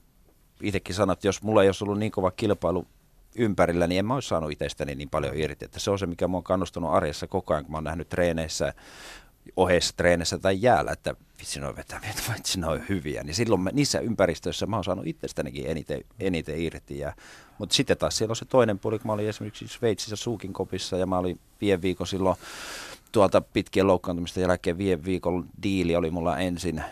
itsekin 0.61 0.95
sanot, 0.95 1.17
että 1.17 1.27
jos 1.27 1.43
mulla 1.43 1.63
ei 1.63 1.69
olisi 1.69 1.83
ollut 1.83 1.99
niin 1.99 2.11
kova 2.11 2.31
kilpailu 2.31 2.87
ympärillä, 3.35 3.87
niin 3.87 3.99
en 3.99 4.05
mä 4.05 4.13
olisi 4.13 4.27
saanut 4.27 4.51
itsestäni 4.51 4.95
niin 4.95 5.09
paljon 5.09 5.37
irti. 5.37 5.65
Että 5.65 5.79
se 5.79 5.91
on 5.91 5.99
se, 5.99 6.05
mikä 6.05 6.27
mua 6.27 6.37
on 6.37 6.43
kannustanut 6.43 6.93
arjessa 6.93 7.27
koko 7.27 7.53
ajan, 7.53 7.63
kun 7.65 7.71
mä 7.71 7.77
oon 7.77 7.83
nähnyt 7.83 8.09
treeneissä, 8.09 8.73
oheissa 9.55 9.93
treeneissä 9.97 10.37
tai 10.37 10.57
jäällä, 10.61 10.91
että 10.91 11.15
vitsi 11.39 11.59
noin 11.59 11.75
vetäviä, 11.75 12.13
vitsi 12.37 12.59
noin 12.59 12.85
hyviä. 12.89 13.23
Niin 13.23 13.35
silloin 13.35 13.61
mä, 13.61 13.69
niissä 13.73 13.99
ympäristöissä 13.99 14.65
mä 14.65 14.75
oon 14.75 14.83
saanut 14.83 15.07
itsestänikin 15.07 15.67
eniten, 15.67 16.03
eniten 16.19 16.61
irti. 16.61 16.99
Ja, 16.99 17.13
mutta 17.57 17.75
sitten 17.75 17.97
taas 17.97 18.17
siellä 18.17 18.31
on 18.31 18.35
se 18.35 18.45
toinen 18.45 18.79
puoli, 18.79 18.99
kun 18.99 19.07
mä 19.07 19.13
olin 19.13 19.29
esimerkiksi 19.29 19.67
Sveitsissä 19.67 20.15
Suukin 20.15 20.53
kopissa 20.53 20.97
ja 20.97 21.05
mä 21.05 21.17
olin 21.17 21.39
viiden 21.61 21.81
viikon 21.81 22.07
silloin 22.07 22.37
tuolta 23.11 23.41
pitkien 23.41 23.87
loukkaantumista 23.87 24.39
jälkeen 24.39 24.77
viiden 24.77 25.05
viikon 25.05 25.49
diili 25.63 25.95
oli 25.95 26.11
mulla 26.11 26.37
ensin 26.37 26.83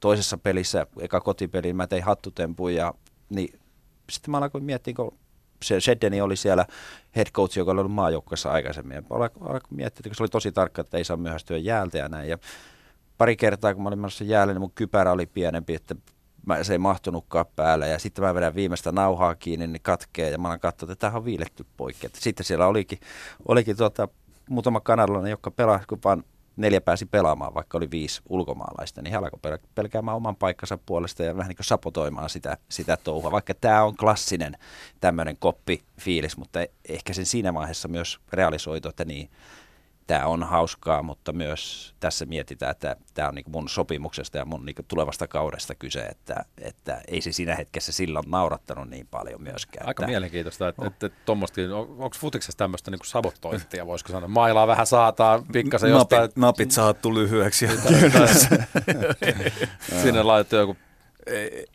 toisessa 0.00 0.38
pelissä, 0.38 0.86
eka 1.00 1.20
kotipeli, 1.20 1.72
mä 1.72 1.86
tein 1.86 2.02
hattutempuja, 2.02 2.76
ja 2.76 2.94
niin 3.30 3.58
sitten 4.10 4.30
mä 4.30 4.38
alkoin 4.38 4.64
miettiä, 4.64 4.94
kun 4.94 5.18
se 5.62 5.80
Sheddeni 5.80 6.20
oli 6.20 6.36
siellä 6.36 6.66
head 7.16 7.26
coach, 7.30 7.58
joka 7.58 7.70
oli 7.70 7.80
ollut 7.80 7.92
maajoukkueessa 7.92 8.50
aikaisemmin. 8.50 8.94
Ja 8.94 9.02
alkoin 9.10 9.60
miettiä, 9.70 10.02
kun 10.02 10.14
se 10.14 10.22
oli 10.22 10.28
tosi 10.28 10.52
tarkka, 10.52 10.80
että 10.80 10.96
ei 10.96 11.04
saa 11.04 11.16
myöhästyä 11.16 11.56
jäältä 11.56 11.98
ja 11.98 12.08
näin. 12.08 12.28
Ja 12.28 12.38
pari 13.18 13.36
kertaa, 13.36 13.74
kun 13.74 13.82
mä 13.82 13.88
olin 13.88 13.98
menossa 13.98 14.24
jäälle, 14.24 14.52
niin 14.52 14.60
mun 14.60 14.72
kypärä 14.74 15.12
oli 15.12 15.26
pienempi, 15.26 15.74
että 15.74 15.94
mä, 16.46 16.64
se 16.64 16.72
ei 16.72 16.78
mahtunutkaan 16.78 17.46
päälle. 17.56 17.88
Ja 17.88 17.98
sitten 17.98 18.24
mä 18.24 18.34
vedän 18.34 18.54
viimeistä 18.54 18.92
nauhaa 18.92 19.34
kiinni, 19.34 19.66
niin 19.66 19.82
katkee. 19.82 20.30
Ja 20.30 20.38
mä 20.38 20.48
olen 20.48 20.60
katsonut, 20.60 20.90
että 20.90 21.00
tämähän 21.00 21.18
on 21.18 21.24
viiletty 21.24 21.66
poikki. 21.76 22.06
Että 22.06 22.20
sitten 22.20 22.46
siellä 22.46 22.66
olikin, 22.66 22.98
olikin 23.48 23.76
tuota, 23.76 24.08
muutama 24.48 24.80
kanadalainen, 24.80 25.30
joka 25.30 25.50
pelasi, 25.50 25.86
kun 25.86 25.98
vaan 26.04 26.24
neljä 26.56 26.80
pääsi 26.80 27.06
pelaamaan, 27.06 27.54
vaikka 27.54 27.78
oli 27.78 27.90
viisi 27.90 28.22
ulkomaalaista, 28.28 29.02
niin 29.02 29.12
he 29.12 29.16
alkoi 29.16 29.38
pel- 29.46 29.68
pelkäämään 29.74 30.16
oman 30.16 30.36
paikkansa 30.36 30.78
puolesta 30.86 31.22
ja 31.22 31.36
vähän 31.36 31.48
niin 31.48 31.56
kuin 31.56 31.66
sapotoimaan 31.66 32.30
sitä, 32.30 32.56
sitä 32.68 32.96
touhua. 32.96 33.30
Vaikka 33.30 33.54
tämä 33.54 33.84
on 33.84 33.96
klassinen 33.96 34.56
tämmöinen 35.00 35.36
koppifiilis, 35.36 36.36
mutta 36.36 36.58
ehkä 36.88 37.12
sen 37.12 37.26
siinä 37.26 37.54
vaiheessa 37.54 37.88
myös 37.88 38.20
realisoitu, 38.32 38.88
että 38.88 39.04
niin, 39.04 39.30
tämä 40.06 40.26
on 40.26 40.42
hauskaa, 40.42 41.02
mutta 41.02 41.32
myös 41.32 41.94
tässä 42.00 42.26
mietitään, 42.26 42.70
että 42.70 42.96
tämä 43.14 43.28
on 43.28 43.34
niin 43.34 43.44
mun 43.48 43.68
sopimuksesta 43.68 44.38
ja 44.38 44.44
mun 44.44 44.66
niin 44.66 44.76
tulevasta 44.88 45.28
kaudesta 45.28 45.74
kyse, 45.74 46.02
että, 46.02 46.44
että 46.60 47.00
ei 47.08 47.20
se 47.20 47.32
siinä 47.32 47.54
hetkessä 47.54 47.92
silloin 47.92 48.30
naurattanut 48.30 48.88
niin 48.88 49.06
paljon 49.10 49.42
myöskään. 49.42 49.88
Aika 49.88 50.02
että, 50.02 50.10
mielenkiintoista, 50.10 50.68
että, 50.68 50.86
että, 50.86 51.06
että 51.06 51.18
tuommoistakin, 51.24 51.72
on, 51.72 51.88
onko 51.88 52.16
futiksessa 52.18 52.58
tämmöistä 52.58 52.90
niin 52.90 53.00
sabotointia, 53.04 53.86
voisiko 53.86 54.12
sanoa, 54.12 54.28
mailaa 54.28 54.66
vähän 54.66 54.86
saataan 54.86 55.44
pikkasen 55.52 55.90
jostain. 55.90 56.20
Napit, 56.20 56.36
napit 56.36 56.70
saattu 56.70 57.14
lyhyeksi. 57.14 57.68
Sinne 60.02 60.22
laitettu 60.22 60.56
joku 60.56 60.76
ei, 61.26 61.66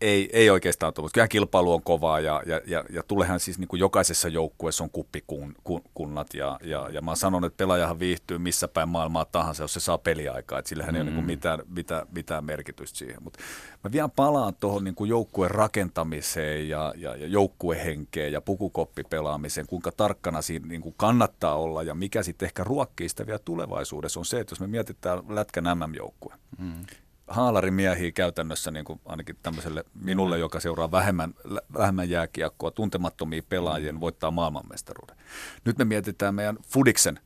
ei, 0.00 0.30
ei 0.32 0.50
oikeastaan 0.50 0.94
tullut. 0.94 1.12
Kyllä 1.12 1.28
kilpailu 1.28 1.72
on 1.72 1.82
kovaa 1.82 2.20
ja, 2.20 2.42
ja, 2.46 2.60
ja, 2.66 2.84
ja 2.90 3.02
tulehan 3.02 3.40
siis 3.40 3.58
niin 3.58 3.68
kuin 3.68 3.80
jokaisessa 3.80 4.28
joukkueessa 4.28 4.84
on 4.84 4.90
kuppikunnat 4.90 6.34
ja, 6.34 6.58
ja, 6.62 6.88
ja 6.92 7.02
mä 7.02 7.14
sanon, 7.16 7.44
että 7.44 7.56
pelaajahan 7.56 7.98
viihtyy 7.98 8.38
missä 8.38 8.68
päin 8.68 8.88
maailmaa 8.88 9.24
tahansa, 9.24 9.64
jos 9.64 9.72
se 9.72 9.80
saa 9.80 9.98
peliaikaa. 9.98 10.58
Että 10.58 10.68
sillähän 10.68 10.94
mm. 10.94 10.96
ei 10.96 11.00
ole 11.00 11.10
niin 11.10 11.14
kuin 11.14 11.26
mitään, 11.26 11.60
mitään, 11.68 12.06
mitään 12.14 12.44
merkitystä 12.44 12.98
siihen. 12.98 13.22
Mutta 13.22 13.38
mä 13.84 13.92
vielä 13.92 14.08
palaan 14.08 14.54
tuohon 14.54 14.84
niin 14.84 15.08
joukkueen 15.08 15.50
rakentamiseen 15.50 16.68
ja, 16.68 16.94
ja, 16.96 17.16
ja 17.16 17.26
joukkuehenkeen 17.26 18.32
ja 18.32 18.40
pukukoppipelaamiseen, 18.40 19.66
kuinka 19.66 19.92
tarkkana 19.92 20.42
siinä 20.42 20.66
niin 20.66 20.80
kuin 20.80 20.94
kannattaa 20.96 21.54
olla 21.54 21.82
ja 21.82 21.94
mikä 21.94 22.22
sitten 22.22 22.46
ehkä 22.46 22.64
ruokkii 22.64 23.08
sitä 23.08 23.26
vielä 23.26 23.38
tulevaisuudessa 23.38 24.20
on 24.20 24.26
se, 24.26 24.40
että 24.40 24.52
jos 24.52 24.60
me 24.60 24.66
mietitään 24.66 25.22
Lätkän 25.28 25.78
MM-joukkue, 25.78 26.34
mm 26.58 26.84
haalarimiehiä 27.30 28.10
käytännössä 28.12 28.70
niin 28.70 28.84
kuin 28.84 29.00
ainakin 29.04 29.36
tämmöiselle 29.42 29.84
minulle, 29.94 30.38
joka 30.38 30.60
seuraa 30.60 30.90
vähemmän, 30.90 31.34
vähemmän 31.78 32.10
jääkiekkoa, 32.10 32.70
tuntemattomia 32.70 33.42
pelaajien 33.48 34.00
voittaa 34.00 34.30
maailmanmestaruuden. 34.30 35.16
Nyt 35.64 35.78
me 35.78 35.84
mietitään 35.84 36.34
meidän 36.34 36.58
Fudiksen 36.66 37.20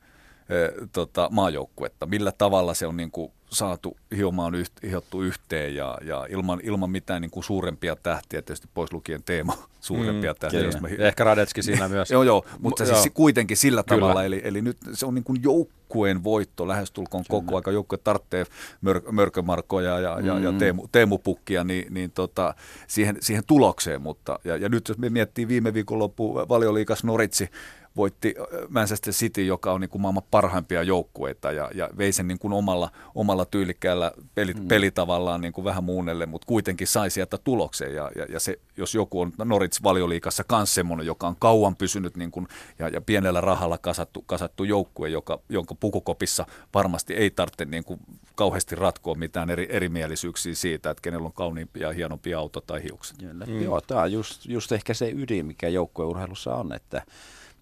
tota, 0.91 1.29
maajoukkuetta, 1.31 2.05
millä 2.05 2.31
tavalla 2.31 2.73
se 2.73 2.87
on 2.87 2.97
niin 2.97 3.11
kuin 3.11 3.31
saatu 3.49 3.97
hiomaan 4.15 4.55
yht, 4.55 4.71
hiottu 4.89 5.21
yhteen 5.21 5.75
ja, 5.75 5.97
ja 6.03 6.27
ilman, 6.29 6.59
ilman 6.63 6.89
mitään 6.89 7.21
niin 7.21 7.31
kuin 7.31 7.43
suurempia 7.43 7.95
tähtiä, 7.95 8.41
tietysti 8.41 8.67
pois 8.73 8.93
lukien 8.93 9.23
Teemo 9.23 9.53
suurempia 9.81 10.33
mm, 10.33 10.37
tähtiä. 10.39 10.59
Jos 10.59 10.81
mä... 10.81 10.87
Ehkä 10.87 11.23
Radetski 11.23 11.63
siinä 11.63 11.87
myös. 11.87 12.11
joo, 12.15 12.23
joo, 12.23 12.45
mutta 12.59 12.83
M- 12.83 12.87
siis 12.87 13.05
joo. 13.05 13.11
kuitenkin 13.13 13.57
sillä 13.57 13.83
Kyllä. 13.83 13.99
tavalla, 13.99 14.23
eli, 14.23 14.41
eli 14.43 14.61
nyt 14.61 14.77
se 14.93 15.05
on 15.05 15.15
niin 15.15 15.23
kuin 15.23 15.43
joukkueen 15.43 16.23
voitto 16.23 16.67
lähestulkoon 16.67 17.23
Kyllä. 17.29 17.41
koko 17.41 17.55
aika. 17.55 17.71
Joukkue 17.71 17.97
tarvitsee 17.97 18.45
mör, 18.81 19.01
Mörkömarkoja 19.11 19.99
ja, 19.99 20.19
ja, 20.19 20.39
ja 20.39 20.51
mm. 20.51 20.57
Teemu, 20.57 20.87
Teemu 20.91 21.17
Pukkia 21.17 21.63
niin, 21.63 21.93
niin 21.93 22.11
tota, 22.11 22.53
siihen, 22.87 23.17
siihen 23.19 23.43
tulokseen, 23.47 24.01
mutta 24.01 24.39
ja, 24.43 24.57
ja 24.57 24.69
nyt 24.69 24.87
jos 24.87 24.97
me 24.97 25.09
miettii 25.09 25.47
viime 25.47 25.73
viikonloppu 25.73 26.33
valioliikas 26.33 27.03
Noritsi, 27.03 27.49
voitti 27.97 28.35
Manchester 28.69 29.13
City, 29.13 29.45
joka 29.45 29.71
on 29.71 29.81
niin 29.81 29.89
kuin 29.89 30.01
maailman 30.01 30.23
parhaimpia 30.31 30.83
joukkueita 30.83 31.51
ja, 31.51 31.71
ja 31.73 31.89
vei 31.97 32.11
sen 32.11 32.27
niin 32.27 32.39
kuin 32.39 32.53
omalla, 32.53 32.91
omalla 33.15 33.45
tyylikkäällä 33.45 34.11
peli, 34.35 34.53
mm. 34.53 34.67
pelitavallaan 34.67 35.41
niin 35.41 35.53
kuin 35.53 35.65
vähän 35.65 35.83
muunnelle, 35.83 36.25
mutta 36.25 36.45
kuitenkin 36.45 36.87
sai 36.87 37.09
sieltä 37.09 37.37
tuloksen 37.37 37.95
ja, 37.95 38.11
ja, 38.15 38.25
ja 38.29 38.39
se, 38.39 38.59
jos 38.77 38.95
joku 38.95 39.21
on 39.21 39.33
Norwich 39.45 39.83
valioliikassa 39.83 40.43
myös 40.51 40.73
semmoinen, 40.73 41.07
joka 41.07 41.27
on 41.27 41.35
kauan 41.39 41.75
pysynyt 41.75 42.17
niin 42.17 42.31
kuin, 42.31 42.47
ja, 42.79 42.89
ja 42.89 43.01
pienellä 43.01 43.41
rahalla 43.41 43.77
kasattu, 43.77 44.23
kasattu 44.25 44.63
joukkue, 44.63 45.09
joka, 45.09 45.39
jonka 45.49 45.75
pukukopissa 45.75 46.45
varmasti 46.73 47.13
ei 47.13 47.29
tarvitse 47.29 47.65
niin 47.65 47.83
kuin 47.83 47.99
kauheasti 48.35 48.75
ratkoa 48.75 49.15
mitään 49.15 49.49
eri, 49.49 49.67
erimielisyyksiä 49.69 50.55
siitä, 50.55 50.89
että 50.89 51.01
kenellä 51.01 51.25
on 51.25 51.33
kauniimpi 51.33 51.79
ja 51.79 51.91
hienompi 51.91 52.33
auto 52.33 52.61
tai 52.61 52.83
hiukset. 52.83 53.17
Mm. 53.47 53.61
Joo, 53.61 53.81
tämä 53.81 54.01
on 54.01 54.11
just, 54.11 54.45
just 54.45 54.71
ehkä 54.71 54.93
se 54.93 55.11
ydin, 55.15 55.45
mikä 55.45 55.67
joukkueurheilussa 55.67 56.55
on, 56.55 56.73
että 56.73 57.01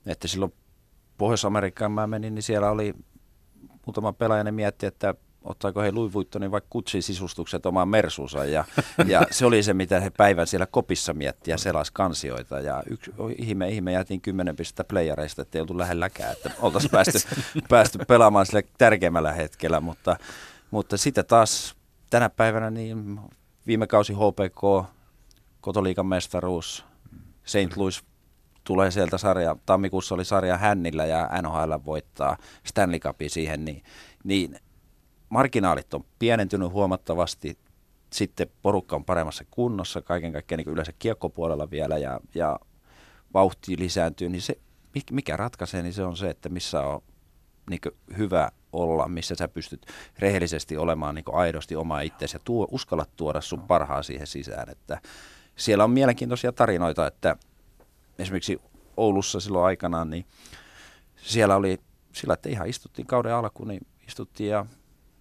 että 0.06 0.28
silloin 0.28 0.54
Pohjois-Amerikkaan 1.18 1.92
mä 1.92 2.08
menin, 2.08 2.36
niin 2.36 2.44
siellä 2.44 2.70
oli 2.70 2.94
muutama 3.86 4.14
pelaaja, 4.14 4.44
ne 4.44 4.52
mietti, 4.52 4.86
että 4.86 5.16
ottaako 5.44 5.82
he 5.82 5.92
Louis 5.92 6.14
Vuittonin 6.14 6.52
vaikka 6.52 6.68
kutsin 6.70 7.04
sisustukset 7.04 7.66
omaan 7.66 7.88
Mersuunsa. 7.88 8.46
Ja, 8.46 8.66
ja 9.06 9.22
se 9.32 9.46
oli 9.46 9.64
se, 9.64 9.74
mitä 9.74 10.00
he 10.00 10.10
päivän 10.10 10.48
siellä 10.48 10.66
kopissa 10.66 11.14
mietti 11.14 11.52
ja 11.52 11.58
selas 11.58 11.92
kansioita. 11.92 12.60
Ja 12.60 12.84
yksi, 12.90 13.12
ihme, 13.38 13.70
ihme 13.70 13.92
jätin 13.92 14.22
kymmenen 14.22 14.56
pistettä 14.56 14.84
playareista, 14.84 15.42
että 15.42 15.58
ei 15.58 15.62
oltu 15.62 15.78
lähelläkään, 15.78 16.32
että 16.32 16.52
oltaisiin 16.60 16.92
päästy, 16.92 17.20
päästy 17.70 18.00
pelaamaan 18.08 18.46
sille 18.46 18.64
tärkeimmällä 18.78 19.32
hetkellä. 19.32 19.80
Mutta, 19.80 20.18
mutta 20.72 20.98
sitten 20.98 21.26
taas 21.26 21.76
tänä 22.10 22.30
päivänä 22.30 22.70
niin 22.70 23.20
viime 23.68 23.88
kausi 23.88 24.14
HPK, 24.14 24.90
Kotoliikan 25.62 26.06
mestaruus, 26.06 26.86
St. 27.46 27.78
Louis 27.78 28.04
tulee 28.64 28.92
sieltä 28.92 29.18
sarja, 29.18 29.56
tammikuussa 29.66 30.16
oli 30.16 30.26
sarja 30.26 30.58
Hännillä 30.58 31.06
ja 31.06 31.30
NHL 31.42 31.74
voittaa 31.86 32.38
Stanley 32.64 33.00
Cupin 33.00 33.30
siihen, 33.30 33.66
niin, 33.66 33.84
niin 34.24 34.60
marginaalit 35.30 35.94
on 35.94 36.06
pienentynyt 36.20 36.72
huomattavasti, 36.72 37.58
sitten 38.14 38.48
porukka 38.62 38.96
on 38.96 39.06
paremmassa 39.06 39.44
kunnossa, 39.52 40.02
kaiken 40.02 40.34
kaikkiaan 40.34 40.58
niin 40.58 40.74
yleensä 40.74 40.94
kiekkopuolella 41.00 41.72
vielä 41.72 41.98
ja, 41.98 42.20
ja 42.36 42.60
vauhti 43.34 43.80
lisääntyy, 43.80 44.30
niin 44.30 44.42
se, 44.42 44.58
mikä 45.12 45.38
ratkaisee, 45.38 45.82
niin 45.82 45.94
se 45.94 46.04
on 46.04 46.18
se, 46.18 46.30
että 46.30 46.50
missä 46.50 46.82
on 46.82 47.02
niin 47.70 47.82
hyvä 48.18 48.52
olla, 48.74 49.08
missä 49.08 49.36
sä 49.36 49.48
pystyt 49.48 49.86
rehellisesti 50.20 50.78
olemaan 50.78 51.16
niin 51.16 51.26
aidosti 51.34 51.76
oma 51.76 52.02
itsesi 52.02 52.36
ja 52.36 52.40
tuo, 52.44 52.68
uskalla 52.72 53.06
tuoda 53.16 53.42
sun 53.42 53.62
parhaa 53.62 54.04
siihen 54.04 54.28
sisään. 54.28 54.70
Että 54.70 55.02
siellä 55.56 55.84
on 55.84 55.92
mielenkiintoisia 55.92 56.52
tarinoita, 56.52 57.08
että 57.08 57.36
esimerkiksi 58.20 58.62
Oulussa 58.98 59.40
silloin 59.40 59.66
aikanaan, 59.66 60.10
niin 60.10 60.26
siellä 61.16 61.56
oli 61.56 61.78
sillä, 62.14 62.34
että 62.34 62.50
ihan 62.50 62.68
istuttiin 62.68 63.08
kauden 63.08 63.34
alkuun, 63.34 63.68
niin 63.68 63.88
istuttiin 64.08 64.50
ja 64.50 64.66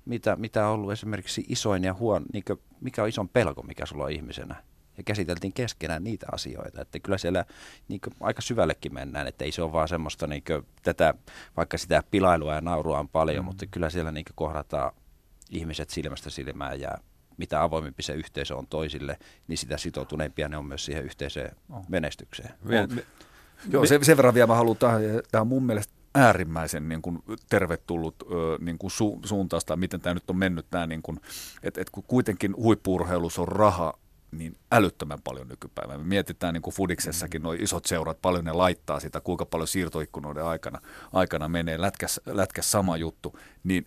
mitä, 0.04 0.36
mitä 0.36 0.66
on 0.66 0.74
ollut 0.74 0.92
esimerkiksi 0.92 1.44
isoin 1.48 1.84
ja 1.84 1.94
huono, 1.94 2.26
niin 2.32 2.44
kuin, 2.46 2.58
mikä 2.80 3.02
on 3.02 3.08
ison 3.08 3.28
pelko, 3.28 3.62
mikä 3.62 3.86
sulla 3.86 4.04
on 4.04 4.12
ihmisenä. 4.12 4.62
Ja 4.96 5.02
käsiteltiin 5.02 5.52
keskenään 5.52 6.04
niitä 6.04 6.26
asioita, 6.32 6.80
että 6.80 7.00
kyllä 7.00 7.18
siellä 7.18 7.44
niin 7.88 8.00
kuin, 8.00 8.14
aika 8.20 8.42
syvällekin 8.42 8.94
mennään, 8.94 9.26
että 9.26 9.44
ei 9.44 9.52
se 9.52 9.62
ole 9.62 9.72
vaan 9.72 9.88
semmoista 9.88 10.26
niin 10.26 10.42
kuin, 10.46 10.66
tätä, 10.82 11.14
vaikka 11.56 11.78
sitä 11.78 12.02
pilailua 12.10 12.54
ja 12.54 12.60
naurua 12.60 12.98
on 12.98 13.08
paljon, 13.08 13.44
mm. 13.44 13.46
mutta 13.46 13.66
kyllä 13.66 13.90
siellä 13.90 14.12
niin 14.12 14.24
kuin, 14.24 14.36
kohdataan 14.36 14.92
ihmiset 15.50 15.90
silmästä 15.90 16.30
silmään 16.30 16.80
ja 16.80 16.90
mitä 17.42 17.62
avoimempi 17.62 18.02
se 18.02 18.12
yhteisö 18.14 18.56
on 18.56 18.66
toisille, 18.66 19.18
niin 19.48 19.58
sitä 19.58 19.76
sitoutuneempia 19.76 20.48
ne 20.48 20.56
on 20.56 20.66
myös 20.66 20.84
siihen 20.84 21.04
yhteiseen 21.04 21.56
oh. 21.70 21.84
menestykseen. 21.88 22.54
Me, 22.64 22.86
me, 22.86 23.04
Joo, 23.70 23.86
sen, 23.86 24.04
sen 24.04 24.16
verran 24.16 24.34
vielä 24.34 24.46
mä 24.46 24.54
haluan 24.54 24.76
tähän, 24.76 25.02
tämä 25.30 25.42
on 25.42 25.46
mun 25.46 25.66
mielestä 25.66 25.94
äärimmäisen 26.14 26.88
niin 26.88 27.02
kuin, 27.02 27.18
tervetullut 27.48 28.16
niin 28.60 28.78
kuin 28.78 28.90
su, 28.90 29.20
suuntausta, 29.24 29.76
miten 29.76 30.00
tämä 30.00 30.14
nyt 30.14 30.30
on 30.30 30.36
mennyt, 30.36 30.66
tämä, 30.70 30.86
niin 30.86 31.02
kuin, 31.02 31.20
että 31.62 31.80
et 31.80 31.90
kun 31.90 32.04
kuitenkin 32.06 32.56
huippuurheilussa 32.56 33.42
on 33.42 33.48
raha 33.48 33.98
niin 34.30 34.56
älyttömän 34.72 35.22
paljon 35.24 35.48
nykypäivänä. 35.48 35.98
Me 35.98 36.04
mietitään 36.04 36.54
niin 36.54 36.62
kuin 36.62 36.74
Fudiksessakin, 36.74 37.42
nuo 37.42 37.52
isot 37.52 37.84
seurat, 37.84 38.18
paljon 38.22 38.44
ne 38.44 38.52
laittaa 38.52 39.00
sitä, 39.00 39.20
kuinka 39.20 39.46
paljon 39.46 39.68
siirtoikkunoiden 39.68 40.44
aikana, 40.44 40.80
aikana 41.12 41.48
menee, 41.48 41.80
lätkäs, 41.80 42.20
lätkäs 42.26 42.70
sama 42.70 42.96
juttu, 42.96 43.38
niin 43.64 43.86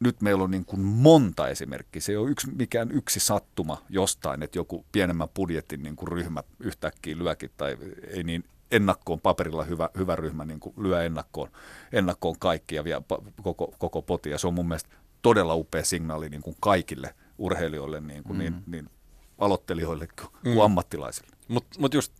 nyt 0.00 0.22
meillä 0.22 0.44
on 0.44 0.50
niin 0.50 0.64
kuin 0.64 0.80
monta 0.80 1.48
esimerkkiä. 1.48 2.00
Se 2.00 2.12
ei 2.12 2.16
ole 2.16 2.30
yksi, 2.30 2.50
mikään 2.50 2.90
yksi 2.90 3.20
sattuma 3.20 3.82
jostain, 3.88 4.42
että 4.42 4.58
joku 4.58 4.84
pienemmän 4.92 5.28
budjetin 5.28 5.82
niin 5.82 5.96
kuin 5.96 6.08
ryhmä 6.08 6.42
yhtäkkiä 6.60 7.18
lyökin 7.18 7.50
tai 7.56 7.76
ei 8.10 8.22
niin 8.22 8.44
ennakkoon 8.70 9.20
paperilla 9.20 9.64
hyvä, 9.64 9.90
hyvä 9.98 10.16
ryhmä 10.16 10.44
niin 10.44 10.60
kuin 10.60 10.74
lyö 10.78 11.04
ennakkoon, 11.04 11.48
ennakkoon 11.92 12.38
kaikki 12.38 12.74
ja 12.74 12.84
vie 12.84 13.02
koko, 13.42 13.74
koko 13.78 14.02
poti. 14.02 14.30
Ja 14.30 14.38
se 14.38 14.46
on 14.46 14.54
mun 14.54 14.68
mielestä 14.68 14.90
todella 15.22 15.54
upea 15.54 15.84
signaali 15.84 16.28
niin 16.28 16.42
kuin 16.42 16.56
kaikille 16.60 17.14
urheilijoille, 17.38 18.00
niin, 18.00 18.24
kuin 18.24 18.36
mm. 18.36 18.38
niin, 18.38 18.54
niin 18.66 18.90
aloittelijoille 19.38 20.08
kuin 20.20 20.54
mm. 20.54 20.60
ammattilaisille. 20.60 21.36
Mutta 21.48 21.80
mut 21.80 21.94
just 21.94 22.12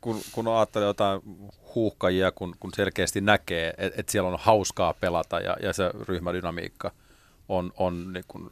kun, 0.00 0.20
kun 0.32 0.48
ajattelee 0.48 0.86
jotain 0.88 1.20
huuhkajia, 1.74 2.32
kun, 2.32 2.54
kun 2.60 2.70
selkeästi 2.76 3.20
näkee, 3.20 3.74
että 3.78 4.00
et 4.00 4.08
siellä 4.08 4.28
on 4.28 4.38
hauskaa 4.40 4.94
pelata 4.94 5.40
ja, 5.40 5.56
ja 5.62 5.72
se 5.72 5.90
ryhmädynamiikka– 6.08 6.90
on, 7.48 7.72
on 7.76 8.12
niin 8.12 8.24
kuin 8.28 8.48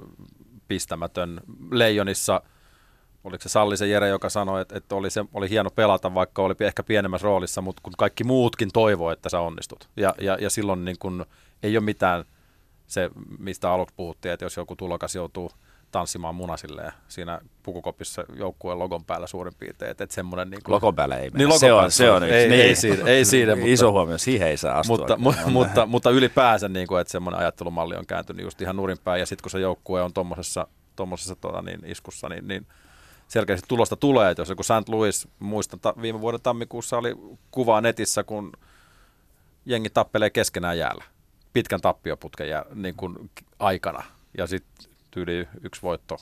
pistämätön. 0.69 1.41
Leijonissa, 1.71 2.43
oliko 3.25 3.43
se 3.43 3.49
Sallisen 3.49 3.91
Jere, 3.91 4.09
joka 4.09 4.29
sanoi, 4.29 4.63
että, 4.63 4.77
että 4.77 4.95
oli, 4.95 5.11
se, 5.11 5.25
oli 5.35 5.51
hieno 5.51 5.71
pelata, 5.71 6.15
vaikka 6.15 6.43
oli 6.43 6.55
ehkä 6.61 6.83
pienemmässä 6.83 7.25
roolissa, 7.25 7.63
mutta 7.63 7.81
kun 7.83 7.93
kaikki 7.99 8.25
muutkin 8.25 8.71
toivoo, 8.73 9.11
että 9.11 9.29
sä 9.29 9.41
onnistut. 9.41 9.89
Ja, 9.97 10.15
ja, 10.21 10.39
ja 10.41 10.51
silloin 10.51 10.85
niin 10.85 10.99
kuin, 10.99 11.25
ei 11.63 11.77
ole 11.77 11.85
mitään 11.85 12.25
se, 12.87 13.11
mistä 13.39 13.73
aluksi 13.73 13.95
puhuttiin, 13.97 14.33
että 14.33 14.45
jos 14.45 14.57
joku 14.57 14.77
tulokas 14.77 15.15
joutuu 15.15 15.51
tanssimaan 15.93 16.35
munasilleen 16.35 16.93
siinä 17.09 17.41
pukukopissa 17.63 18.25
joukkueen 18.37 18.79
logon 18.79 19.05
päällä 19.05 19.27
suurin 19.27 19.55
piirtein. 19.59 19.91
Että 19.91 20.05
et 20.05 20.11
semmoinen 20.11 20.51
niin 20.51 20.63
kuin, 20.63 20.73
Logon 20.75 20.95
päällä 20.95 21.17
ei 21.17 21.23
mennä. 21.31 21.39
Niin, 21.39 21.49
logon 21.49 21.61
se 21.61 21.73
on, 21.73 21.91
se 21.91 22.11
on 22.11 22.23
yksi. 22.23 22.35
Ei- 22.35 22.49
niin. 22.49 22.61
ei 22.63 22.75
siinä- 22.77 23.09
ei 23.09 23.25
siinä, 23.25 23.55
mutta- 23.57 23.71
Iso 23.71 23.93
huomio, 23.93 24.19
siihen 24.19 24.49
ei 24.49 24.57
saa 24.57 24.79
astua. 24.79 24.97
mutta, 24.99 25.17
mu, 25.17 25.33
mutta, 25.47 25.87
mutta 25.87 26.11
ylipäänsä, 26.11 26.69
niin 26.69 26.87
kuin, 26.87 27.01
että 27.01 27.13
semmoinen 27.13 27.41
ajattelumalli 27.41 27.97
on 27.97 28.07
kääntynyt 28.07 28.45
just 28.45 28.61
ihan 28.63 28.77
nurinpäin, 28.77 29.21
ja 29.21 29.27
sitten 29.27 29.43
kun 29.43 29.51
se 29.51 29.61
joukkue 29.61 30.03
on 30.03 30.13
tuommoisessa 30.13 30.67
tommosessa, 30.97 31.37
tota, 31.37 31.63
niin, 31.63 31.81
iskussa, 31.87 32.29
niin, 32.29 32.49
niin 32.49 32.67
selkeästi 33.29 33.65
tulosta 33.69 33.97
tulee. 33.97 34.31
Että 34.31 34.41
jos 34.41 34.49
joku 34.49 34.63
St. 34.63 34.89
Louis, 34.89 35.29
muistan, 35.39 35.81
ta, 35.81 35.95
viime 36.03 36.21
vuoden 36.21 36.41
tammikuussa 36.43 36.99
oli 36.99 37.15
kuva 37.51 37.81
netissä, 37.81 38.25
kun 38.25 38.53
jengi 39.67 39.91
tappelee 39.91 40.31
keskenään 40.31 40.79
jäällä, 40.79 41.05
pitkän 41.53 41.81
tappioputken 41.81 42.49
jää, 42.49 42.65
niin 42.75 42.95
kuin 42.97 43.31
aikana, 43.59 44.03
ja 44.39 44.47
sitten 44.47 44.92
tyyli 45.13 45.49
yksi 45.65 45.83
voitto 45.83 46.17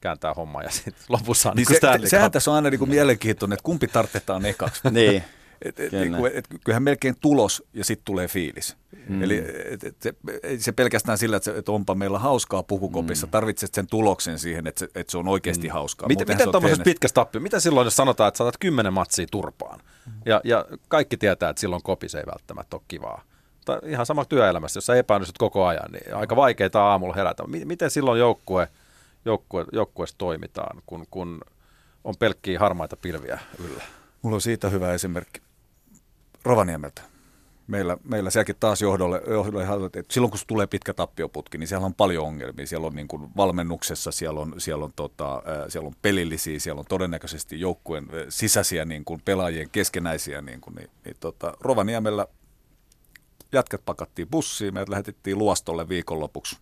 kääntää 0.00 0.34
homma, 0.34 0.62
ja 0.62 0.70
sitten 0.84 1.04
lopussa 1.08 1.50
on 1.50 1.56
Niin 1.56 1.66
niin 1.68 1.74
se, 1.74 1.78
Stanley 1.78 2.08
sehän 2.08 2.26
Cup. 2.26 2.32
tässä 2.32 2.50
on 2.50 2.54
aina 2.54 2.70
niin 2.70 2.78
kuin 2.78 2.90
mielenkiintoinen, 2.90 3.54
että 3.54 3.64
kumpi 3.64 3.88
tarvitaan 3.88 4.46
ekaksi. 4.46 4.80
niin. 4.90 5.24
Et, 5.64 5.80
et, 5.80 5.90
Kyllä. 5.90 6.04
niin 6.04 6.16
kuin, 6.16 6.32
et, 6.34 6.48
kyllähän 6.64 6.82
melkein 6.82 7.14
tulos 7.20 7.62
ja 7.74 7.84
sitten 7.84 8.04
tulee 8.04 8.28
fiilis. 8.28 8.76
Mm. 9.08 9.22
Eli 9.22 9.44
et, 9.64 9.84
et, 9.84 9.96
se, 10.02 10.14
ei 10.42 10.58
se 10.58 10.72
pelkästään 10.72 11.18
sillä, 11.18 11.36
että, 11.36 11.44
se, 11.52 11.58
että 11.58 11.72
onpa 11.72 11.94
meillä 11.94 12.18
hauskaa 12.18 12.62
pukukopissa, 12.62 13.26
mm. 13.26 13.30
tarvitset 13.30 13.74
sen 13.74 13.86
tuloksen 13.86 14.38
siihen, 14.38 14.66
että 14.66 14.78
se, 14.78 14.88
että 14.94 15.10
se 15.10 15.18
on 15.18 15.28
oikeasti 15.28 15.68
mm. 15.68 15.72
hauskaa. 15.72 16.08
Miten, 16.08 16.20
Muutenhan 16.20 16.38
miten 16.38 16.52
tuommoisessa 16.52 16.84
pitkässä 16.84 17.14
tappio, 17.14 17.40
mitä 17.40 17.60
silloin, 17.60 17.84
jos 17.84 17.96
sanotaan, 17.96 18.28
että 18.28 18.38
saatat 18.38 18.58
kymmenen 18.60 18.92
matsia 18.92 19.26
turpaan, 19.30 19.80
ja, 20.26 20.40
ja 20.44 20.64
kaikki 20.88 21.16
tietää, 21.16 21.50
että 21.50 21.60
silloin 21.60 21.82
kopis 21.82 22.14
ei 22.14 22.24
välttämättä 22.26 22.76
ole 22.76 22.82
kivaa. 22.88 23.24
Tai 23.64 23.78
ihan 23.86 24.06
sama 24.06 24.24
työelämässä, 24.24 24.78
jos 24.78 24.86
sä 24.86 24.94
epäonnistyt 24.94 25.38
koko 25.38 25.66
ajan, 25.66 25.92
niin 25.92 26.14
aika 26.14 26.36
vaikeaa 26.36 26.70
aamulla 26.90 27.14
herätä. 27.14 27.46
Mi- 27.46 27.64
Miten 27.64 27.90
silloin 27.90 28.20
joukkue, 28.20 28.68
joukkue, 29.24 29.64
joukkueessa 29.72 30.18
toimitaan, 30.18 30.82
kun, 30.86 31.06
kun 31.10 31.40
on 32.04 32.14
pelkkiä 32.18 32.58
harmaita 32.58 32.96
pilviä 32.96 33.38
yllä? 33.58 33.82
Mulla 34.22 34.34
on 34.34 34.40
siitä 34.40 34.68
hyvä 34.68 34.92
esimerkki. 34.92 35.40
Rovaniemeltä. 36.44 37.02
Meillä, 37.66 37.96
meillä 38.04 38.30
sielläkin 38.30 38.56
taas 38.60 38.82
johdolle, 38.82 39.22
johdolle 39.26 39.86
että 39.86 40.14
silloin 40.14 40.30
kun 40.30 40.40
tulee 40.46 40.66
pitkä 40.66 40.94
tappioputki, 40.94 41.58
niin 41.58 41.66
siellä 41.66 41.86
on 41.86 41.94
paljon 41.94 42.26
ongelmia. 42.26 42.66
Siellä 42.66 42.86
on 42.86 42.94
niin 42.94 43.08
kuin 43.08 43.28
valmennuksessa, 43.36 44.10
siellä 44.10 44.40
on, 44.40 44.54
siellä, 44.58 44.84
on 44.84 44.92
tota, 44.96 45.42
ää, 45.46 45.68
siellä 45.70 45.86
on 45.86 45.94
pelillisiä, 46.02 46.58
siellä 46.58 46.78
on 46.78 46.84
todennäköisesti 46.88 47.60
joukkueen 47.60 48.08
ää, 48.12 48.24
sisäisiä 48.28 48.84
niin 48.84 49.04
kuin 49.04 49.22
pelaajien 49.24 49.70
keskenäisiä. 49.70 50.40
Niin 50.40 50.60
kuin, 50.60 50.74
niin, 50.74 50.90
niin 51.04 51.16
tota, 51.20 51.54
Rovaniemellä 51.60 52.26
jätkät 53.52 53.84
pakattiin 53.84 54.28
bussiin, 54.28 54.74
meidät 54.74 54.88
lähetettiin 54.88 55.38
luostolle 55.38 55.88
viikonlopuksi. 55.88 56.56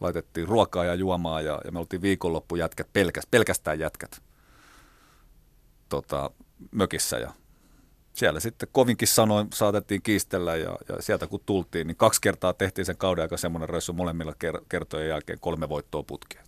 Laitettiin 0.00 0.48
ruokaa 0.48 0.84
ja 0.84 0.94
juomaa 0.94 1.40
ja, 1.40 1.60
ja 1.64 1.72
me 1.72 1.78
oltiin 1.78 2.02
viikonloppu 2.02 2.56
jätkät, 2.56 2.92
pelkästään, 2.92 3.30
pelkästään 3.30 3.78
jätkät 3.78 4.22
tota, 5.88 6.30
mökissä 6.70 7.18
ja 7.18 7.32
siellä 8.14 8.40
sitten 8.40 8.68
kovinkin 8.72 9.08
sanoin 9.08 9.48
saatettiin 9.54 10.02
kiistellä 10.02 10.56
ja, 10.56 10.76
ja 10.88 11.02
sieltä 11.02 11.26
kun 11.26 11.40
tultiin, 11.46 11.86
niin 11.86 11.96
kaksi 11.96 12.20
kertaa 12.20 12.52
tehtiin 12.52 12.84
sen 12.84 12.96
kauden 12.96 13.22
aika 13.22 13.36
semmoinen 13.36 13.68
reissu 13.68 13.92
molemmilla 13.92 14.32
ker- 14.32 14.64
kertojen 14.68 15.08
jälkeen 15.08 15.40
kolme 15.40 15.68
voittoa 15.68 16.02
putkeen. 16.02 16.44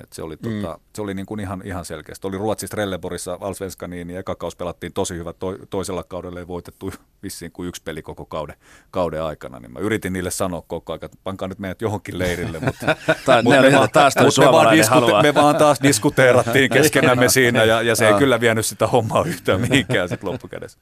Et 0.00 0.12
se 0.12 0.22
oli, 0.22 0.36
mm. 0.36 0.62
tota, 0.62 0.78
se 0.94 1.02
oli 1.02 1.14
niin 1.14 1.26
kuin 1.26 1.40
ihan, 1.40 1.62
ihan 1.64 1.84
selkeästi. 1.84 2.26
Oli 2.26 2.38
Ruotsissa 2.38 2.74
Trelleborissa 2.74 3.38
Alsvenskaniin, 3.40 4.06
niin 4.06 4.18
eka 4.18 4.34
kausi 4.34 4.56
pelattiin 4.56 4.92
tosi 4.92 5.14
hyvä. 5.14 5.32
To, 5.32 5.56
toisella 5.70 6.02
kaudella 6.02 6.38
ei 6.38 6.46
voitettu 6.46 6.92
vissiin 7.22 7.52
kuin 7.52 7.68
yksi 7.68 7.82
peli 7.82 8.02
koko 8.02 8.26
kauden, 8.26 8.56
kauden 8.90 9.22
aikana. 9.22 9.60
Niin 9.60 9.72
mä 9.72 9.80
yritin 9.80 10.12
niille 10.12 10.30
sanoa 10.30 10.62
koko 10.66 10.92
ajan, 10.92 11.04
että 11.04 11.18
pankaa 11.24 11.48
nyt 11.48 11.58
meidät 11.58 11.82
johonkin 11.82 12.18
leirille. 12.18 12.60
Mutta, 12.60 12.86
oli, 13.44 13.66
että 13.66 13.88
taas 13.92 14.14
toi 14.14 14.24
mut 14.24 14.38
me, 14.38 14.52
vaan 14.52 14.78
haluaa. 14.90 15.22
me 15.22 15.34
vaan 15.34 15.56
taas 15.56 15.78
diskuteerattiin 15.82 16.70
keskenämme 16.78 17.28
siinä 17.28 17.64
ja, 17.64 17.82
ja 17.82 17.96
se 17.96 18.08
ei 18.08 18.14
kyllä 18.14 18.40
vienyt 18.40 18.66
sitä 18.66 18.86
hommaa 18.86 19.24
yhtään 19.24 19.60
mihinkään 19.60 20.08
sitten 20.08 20.30
loppukädessä. 20.30 20.78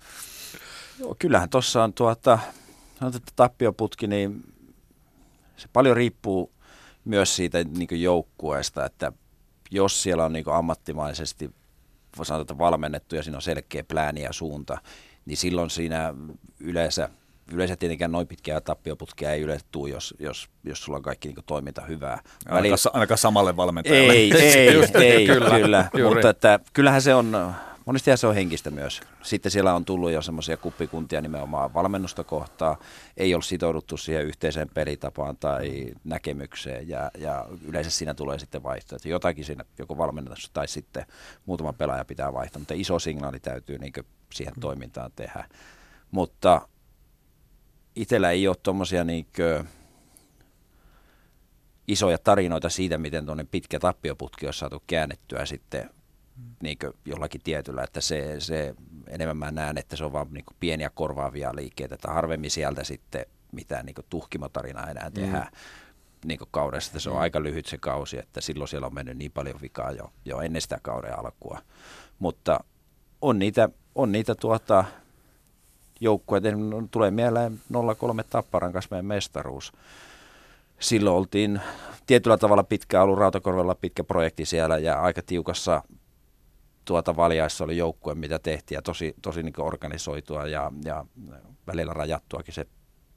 Joo, 0.98 1.16
kyllähän 1.18 1.50
tuossa 1.50 1.84
on 1.84 1.92
tuota, 1.92 2.38
sanotaan, 2.98 3.16
että 3.16 3.32
tappioputki, 3.36 4.06
niin 4.06 4.44
se 5.56 5.68
paljon 5.72 5.96
riippuu 5.96 6.55
myös 7.06 7.36
siitä 7.36 7.64
niin 7.64 8.02
joukkueesta, 8.02 8.84
että 8.84 9.12
jos 9.70 10.02
siellä 10.02 10.24
on 10.24 10.32
niin 10.32 10.44
ammattimaisesti 10.52 11.50
että 12.40 12.58
valmennettu 12.58 13.16
ja 13.16 13.22
siinä 13.22 13.38
on 13.38 13.42
selkeä 13.42 13.84
plääni 13.84 14.22
ja 14.22 14.32
suunta, 14.32 14.78
niin 15.26 15.36
silloin 15.36 15.70
siinä 15.70 16.14
yleensä, 16.60 17.08
yleensä 17.52 17.76
tietenkään 17.76 18.12
noin 18.12 18.26
pitkiä 18.26 18.60
tappioputkia 18.60 19.32
ei 19.32 19.40
yleensä 19.40 19.66
tule, 19.70 19.90
jos, 19.90 20.14
jos, 20.18 20.48
jos 20.64 20.82
sulla 20.82 20.96
on 20.96 21.02
kaikki 21.02 21.28
niin 21.28 21.44
toiminta 21.46 21.82
hyvää. 21.82 22.22
Ainakaan, 22.48 22.78
ainakaan 22.92 23.18
samalle 23.18 23.56
valmentajalle. 23.56 24.12
Ei, 24.12 24.32
ei, 24.32 24.68
ei 25.02 25.26
kyllä, 25.26 25.50
kyllä, 25.50 25.60
kyllä. 25.60 25.88
juuri. 25.98 26.14
mutta 26.14 26.30
että 26.30 26.60
kyllähän 26.72 27.02
se 27.02 27.14
on, 27.14 27.54
monestihan 27.86 28.18
se 28.18 28.26
on 28.26 28.34
henkistä 28.34 28.70
myös. 28.70 29.00
Sitten 29.22 29.52
siellä 29.52 29.74
on 29.74 29.84
tullut 29.84 30.10
jo 30.10 30.22
semmoisia 30.22 30.56
kuppikuntia 30.56 31.20
nimenomaan 31.20 31.74
valmennusta 31.74 32.24
kohtaa, 32.24 32.78
ei 33.16 33.34
ole 33.34 33.42
sitouduttu 33.42 33.96
siihen 33.96 34.26
yhteiseen 34.26 34.68
pelitapaan 34.74 35.36
tai 35.36 35.94
näkemykseen 36.04 36.88
ja, 36.88 37.10
ja 37.18 37.46
yleensä 37.64 37.90
siinä 37.90 38.14
tulee 38.14 38.38
sitten 38.38 38.62
vaihtoehto. 38.62 39.08
Jotakin 39.08 39.44
siinä 39.44 39.64
joko 39.78 39.98
valmennetussa 39.98 40.50
tai 40.52 40.68
sitten 40.68 41.06
muutama 41.46 41.72
pelaaja 41.72 42.04
pitää 42.04 42.32
vaihtaa, 42.32 42.58
mutta 42.58 42.74
iso 42.74 42.98
signaali 42.98 43.40
täytyy 43.40 43.78
niin 43.78 43.92
siihen 44.34 44.54
toimintaan 44.60 45.12
tehdä. 45.16 45.48
Mutta 46.10 46.68
itsellä 47.96 48.30
ei 48.30 48.48
ole 48.48 48.56
tuommoisia 48.62 49.04
niin 49.04 49.26
isoja 51.88 52.18
tarinoita 52.18 52.68
siitä, 52.68 52.98
miten 52.98 53.26
tuonne 53.26 53.46
pitkä 53.50 53.80
tappioputki 53.80 54.46
on 54.46 54.54
saatu 54.54 54.82
käännettyä 54.86 55.46
sitten 55.46 55.90
niin 56.62 56.78
jollakin 57.04 57.40
tietyllä, 57.44 57.82
että 57.82 58.00
se, 58.00 58.36
se 58.38 58.74
enemmän 59.08 59.36
mä 59.36 59.50
näen, 59.50 59.78
että 59.78 59.96
se 59.96 60.04
on 60.04 60.12
vaan 60.12 60.26
niin 60.30 60.44
pieniä 60.60 60.90
korvaavia 60.94 61.56
liikkeitä, 61.56 61.94
että 61.94 62.10
harvemmin 62.10 62.50
sieltä 62.50 62.84
sitten 62.84 63.26
mitään 63.52 63.86
niin 63.86 63.94
tuhkimotarinaa 64.10 64.90
enää 64.90 65.10
tehdään 65.10 65.48
mm. 65.52 66.28
niin 66.28 66.38
kaudessa, 66.50 66.88
että 66.88 67.00
se 67.00 67.10
on 67.10 67.16
mm. 67.16 67.22
aika 67.22 67.42
lyhyt 67.42 67.66
se 67.66 67.78
kausi, 67.78 68.18
että 68.18 68.40
silloin 68.40 68.68
siellä 68.68 68.86
on 68.86 68.94
mennyt 68.94 69.16
niin 69.16 69.32
paljon 69.32 69.60
vikaa 69.62 69.92
jo, 69.92 70.12
jo 70.24 70.40
ennen 70.40 70.62
sitä 70.62 70.78
kauden 70.82 71.18
alkua, 71.18 71.58
mutta 72.18 72.60
on 73.22 73.38
niitä, 73.38 73.68
on 73.94 74.12
niitä 74.12 74.34
tuota, 74.34 74.84
joukkueita, 76.00 76.48
tulee 76.90 77.10
mieleen 77.10 77.60
03 77.98 78.22
Tapparan 78.22 78.72
kanssa 78.72 78.88
meidän 78.90 79.06
mestaruus, 79.06 79.72
silloin 80.78 81.16
oltiin 81.16 81.60
tietyllä 82.06 82.38
tavalla 82.38 82.64
pitkään 82.64 83.04
ollut 83.04 83.18
Rautakorvella 83.18 83.74
pitkä 83.74 84.04
projekti 84.04 84.44
siellä 84.44 84.78
ja 84.78 85.02
aika 85.02 85.22
tiukassa 85.22 85.82
tuota 86.86 87.16
valjaissa 87.16 87.64
oli 87.64 87.76
joukkue, 87.76 88.14
mitä 88.14 88.38
tehtiin 88.38 88.76
ja 88.76 88.82
tosi, 88.82 89.14
tosi 89.22 89.42
niin 89.42 89.60
organisoitua 89.60 90.46
ja, 90.46 90.72
ja 90.84 91.04
välillä 91.66 91.92
rajattuakin 91.92 92.54
se, 92.54 92.66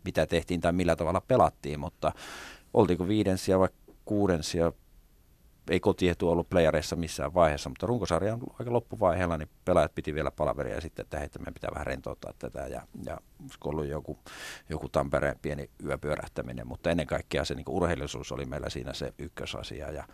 mitä 0.05 0.27
tehtiin 0.27 0.61
tai 0.61 0.73
millä 0.73 0.95
tavalla 0.95 1.21
pelattiin, 1.21 1.79
mutta 1.79 2.11
oltiinko 2.73 3.07
viidensiä 3.07 3.59
vai 3.59 3.69
kuudensia, 4.05 4.71
ei 5.69 5.79
kotietu 5.79 6.29
ollut 6.29 6.49
playereissa 6.49 6.95
missään 6.95 7.33
vaiheessa, 7.33 7.69
mutta 7.69 7.87
runkosarjan 7.87 8.39
aika 8.59 8.73
loppuvaiheella 8.73 9.37
niin 9.37 9.49
pelaajat 9.65 9.95
piti 9.95 10.13
vielä 10.13 10.31
palaveria 10.31 10.75
ja 10.75 10.81
sitten, 10.81 11.03
että 11.03 11.17
hei, 11.17 11.25
että 11.25 11.39
meidän 11.39 11.53
pitää 11.53 11.71
vähän 11.73 11.87
rentouttaa 11.87 12.33
tätä 12.39 12.59
ja, 12.67 12.81
ja 13.05 13.17
ollut 13.65 13.87
joku, 13.87 14.19
joku 14.69 14.89
Tampereen 14.89 15.39
pieni 15.41 15.69
yöpyörähtäminen, 15.85 16.67
mutta 16.67 16.91
ennen 16.91 17.07
kaikkea 17.07 17.45
se 17.45 17.55
niin 17.55 17.65
urheilullisuus 17.69 18.31
oli 18.31 18.45
meillä 18.45 18.69
siinä 18.69 18.93
se 18.93 19.13
ykkösasia 19.17 19.91
ja 19.91 20.07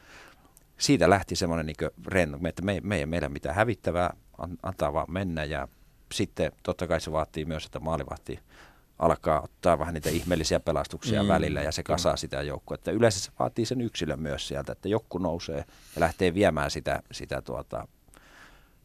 siitä 0.78 1.10
lähti 1.10 1.36
semmoinen 1.36 1.66
niin 1.66 1.92
rento, 2.08 2.40
että 2.48 2.62
me, 2.62 2.80
me 2.84 2.98
ei 2.98 3.06
meillä 3.06 3.30
mitään 3.30 3.56
hävittävää, 3.56 4.14
antaa 4.64 4.94
vaan 4.94 5.12
mennä 5.12 5.44
ja 5.44 5.68
sitten 6.12 6.52
totta 6.64 6.88
kai 6.88 7.02
se 7.02 7.12
vaatii 7.12 7.46
myös, 7.46 7.66
että 7.66 7.80
maalivahti 7.80 8.40
alkaa 9.00 9.42
ottaa 9.42 9.80
vähän 9.80 9.94
niitä 9.94 10.10
ihmeellisiä 10.10 10.60
pelastuksia 10.60 11.24
mm, 11.24 11.30
välillä 11.30 11.62
ja 11.62 11.72
se 11.72 11.84
kasaa 11.84 12.14
mm. 12.14 12.18
sitä 12.18 12.42
joukkoa. 12.42 12.76
Että 12.76 12.92
yleensä 12.92 13.20
se 13.20 13.32
vaatii 13.40 13.66
sen 13.66 13.82
yksilön 13.82 14.20
myös 14.20 14.48
sieltä, 14.48 14.72
että 14.72 14.90
joku 14.90 15.18
nousee 15.18 15.66
ja 15.96 16.00
lähtee 16.00 16.34
viemään 16.34 16.72
sitä, 16.72 17.04
sitä 17.12 17.42
tuota, 17.42 17.88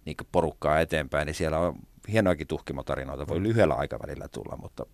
niin 0.04 0.16
porukkaa 0.32 0.80
eteenpäin, 0.80 1.26
niin 1.26 1.34
siellä 1.34 1.58
on 1.58 1.76
hienoakin 2.08 2.46
tuhkimotarinoita, 2.46 3.28
voi 3.28 3.42
lyhyellä 3.42 3.74
aikavälillä 3.74 4.28
tulla, 4.28 4.56
mutta 4.56 4.86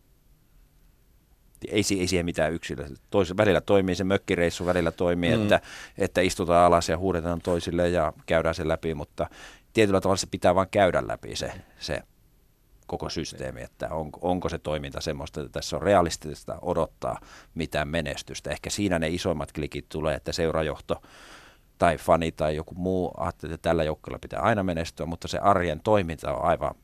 ei, 1.69 1.83
ei 1.99 2.07
siihen 2.07 2.25
mitään 2.25 2.53
yksilöä. 2.53 2.89
Tois, 3.11 3.37
välillä 3.37 3.61
toimii 3.61 3.95
se 3.95 4.05
mökkireissu, 4.05 4.67
välillä 4.67 4.91
toimii, 4.91 5.37
mm. 5.37 5.43
että, 5.43 5.61
että 5.99 6.21
istutaan 6.21 6.67
alas 6.67 6.89
ja 6.89 6.99
huudetaan 6.99 7.41
toisille 7.41 7.89
ja 7.89 8.13
käydään 8.27 8.55
sen 8.55 8.69
läpi, 8.69 8.95
mutta 8.95 9.27
tietyllä 9.73 10.01
tavalla 10.01 10.17
se 10.17 10.27
pitää 10.31 10.55
vain 10.55 10.69
käydä 10.71 11.03
läpi 11.09 11.37
se, 11.37 11.53
se 11.79 12.03
koko 12.87 13.09
systeemi, 13.09 13.63
että 13.63 13.89
on, 13.89 14.11
onko 14.21 14.49
se 14.49 14.59
toiminta 14.59 15.01
semmoista, 15.01 15.41
että 15.41 15.53
tässä 15.53 15.77
on 15.77 15.83
realistista 15.83 16.59
odottaa 16.63 17.21
mitään 17.55 17.89
menestystä. 17.89 18.51
Ehkä 18.51 18.71
siinä 18.71 18.99
ne 18.99 19.09
isoimmat 19.09 19.53
klikit 19.53 19.89
tulee, 19.89 20.15
että 20.15 20.33
seurajohto 20.33 21.03
tai 21.79 21.99
fani 21.99 22.33
tai 22.33 22.57
joku 22.57 22.75
muu 22.75 23.13
ajattelee, 23.17 23.55
että 23.55 23.69
tällä 23.69 23.85
joukkueella 23.85 24.19
pitää 24.19 24.41
aina 24.41 24.63
menestyä, 24.63 25.07
mutta 25.07 25.29
se 25.29 25.39
arjen 25.39 25.81
toiminta 25.81 26.35
on 26.35 26.45
aivan 26.45 26.75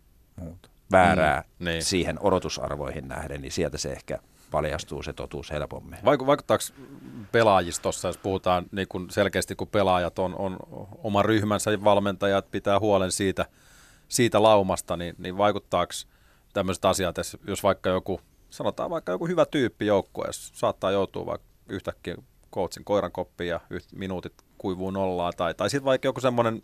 väärää 0.93 1.41
mm, 1.59 1.65
niin. 1.65 1.85
siihen 1.85 2.19
odotusarvoihin 2.21 3.09
nähden, 3.09 3.43
niin 3.43 3.53
sieltä 3.53 3.79
se 3.79 3.93
ehkä 3.93 4.19
paljastuu 4.53 5.03
se 5.03 5.13
totuus 5.13 5.51
helpommin. 5.51 5.99
Vaiku, 6.05 6.27
vaikuttaako 6.27 6.65
pelaajistossa, 7.33 8.09
jos 8.09 8.19
puhutaan 8.19 8.65
niin 8.73 8.89
kun 8.89 9.11
selkeästi, 9.11 9.55
kun 9.55 9.69
pelaajat 9.69 10.19
on, 10.19 10.35
on 10.39 10.57
oma 10.99 11.23
ryhmänsä 11.23 11.71
ja 11.71 11.85
valmentajat 11.85 12.51
pitää 12.51 12.81
huolen 12.81 13.13
siitä, 13.13 13.47
siitä 14.09 14.43
laumasta, 14.43 14.97
niin, 14.97 15.15
niin 15.19 15.39
vaikuttaako 15.39 15.93
tämmöiset 16.53 16.85
asiat, 16.85 17.17
jos 17.47 17.63
vaikka 17.63 17.91
joku, 17.91 18.21
sanotaan 18.51 18.91
vaikka 18.91 19.13
joku 19.13 19.27
hyvä 19.27 19.47
tyyppi 19.47 19.87
joukkueessa 19.87 20.55
saattaa 20.57 20.91
joutua 20.91 21.27
vaikka 21.27 21.49
yhtäkkiä 21.69 22.17
coachin 22.55 22.85
koiran 22.85 23.13
koppiin 23.13 23.51
ja 23.51 23.61
yht, 23.71 23.93
minuutit 23.93 24.33
kuivuu 24.59 24.91
nollaa, 24.91 25.33
tai, 25.33 25.55
tai 25.55 25.71
sitten 25.71 25.85
vaikka 25.85 26.09
joku 26.09 26.21
semmoinen 26.21 26.63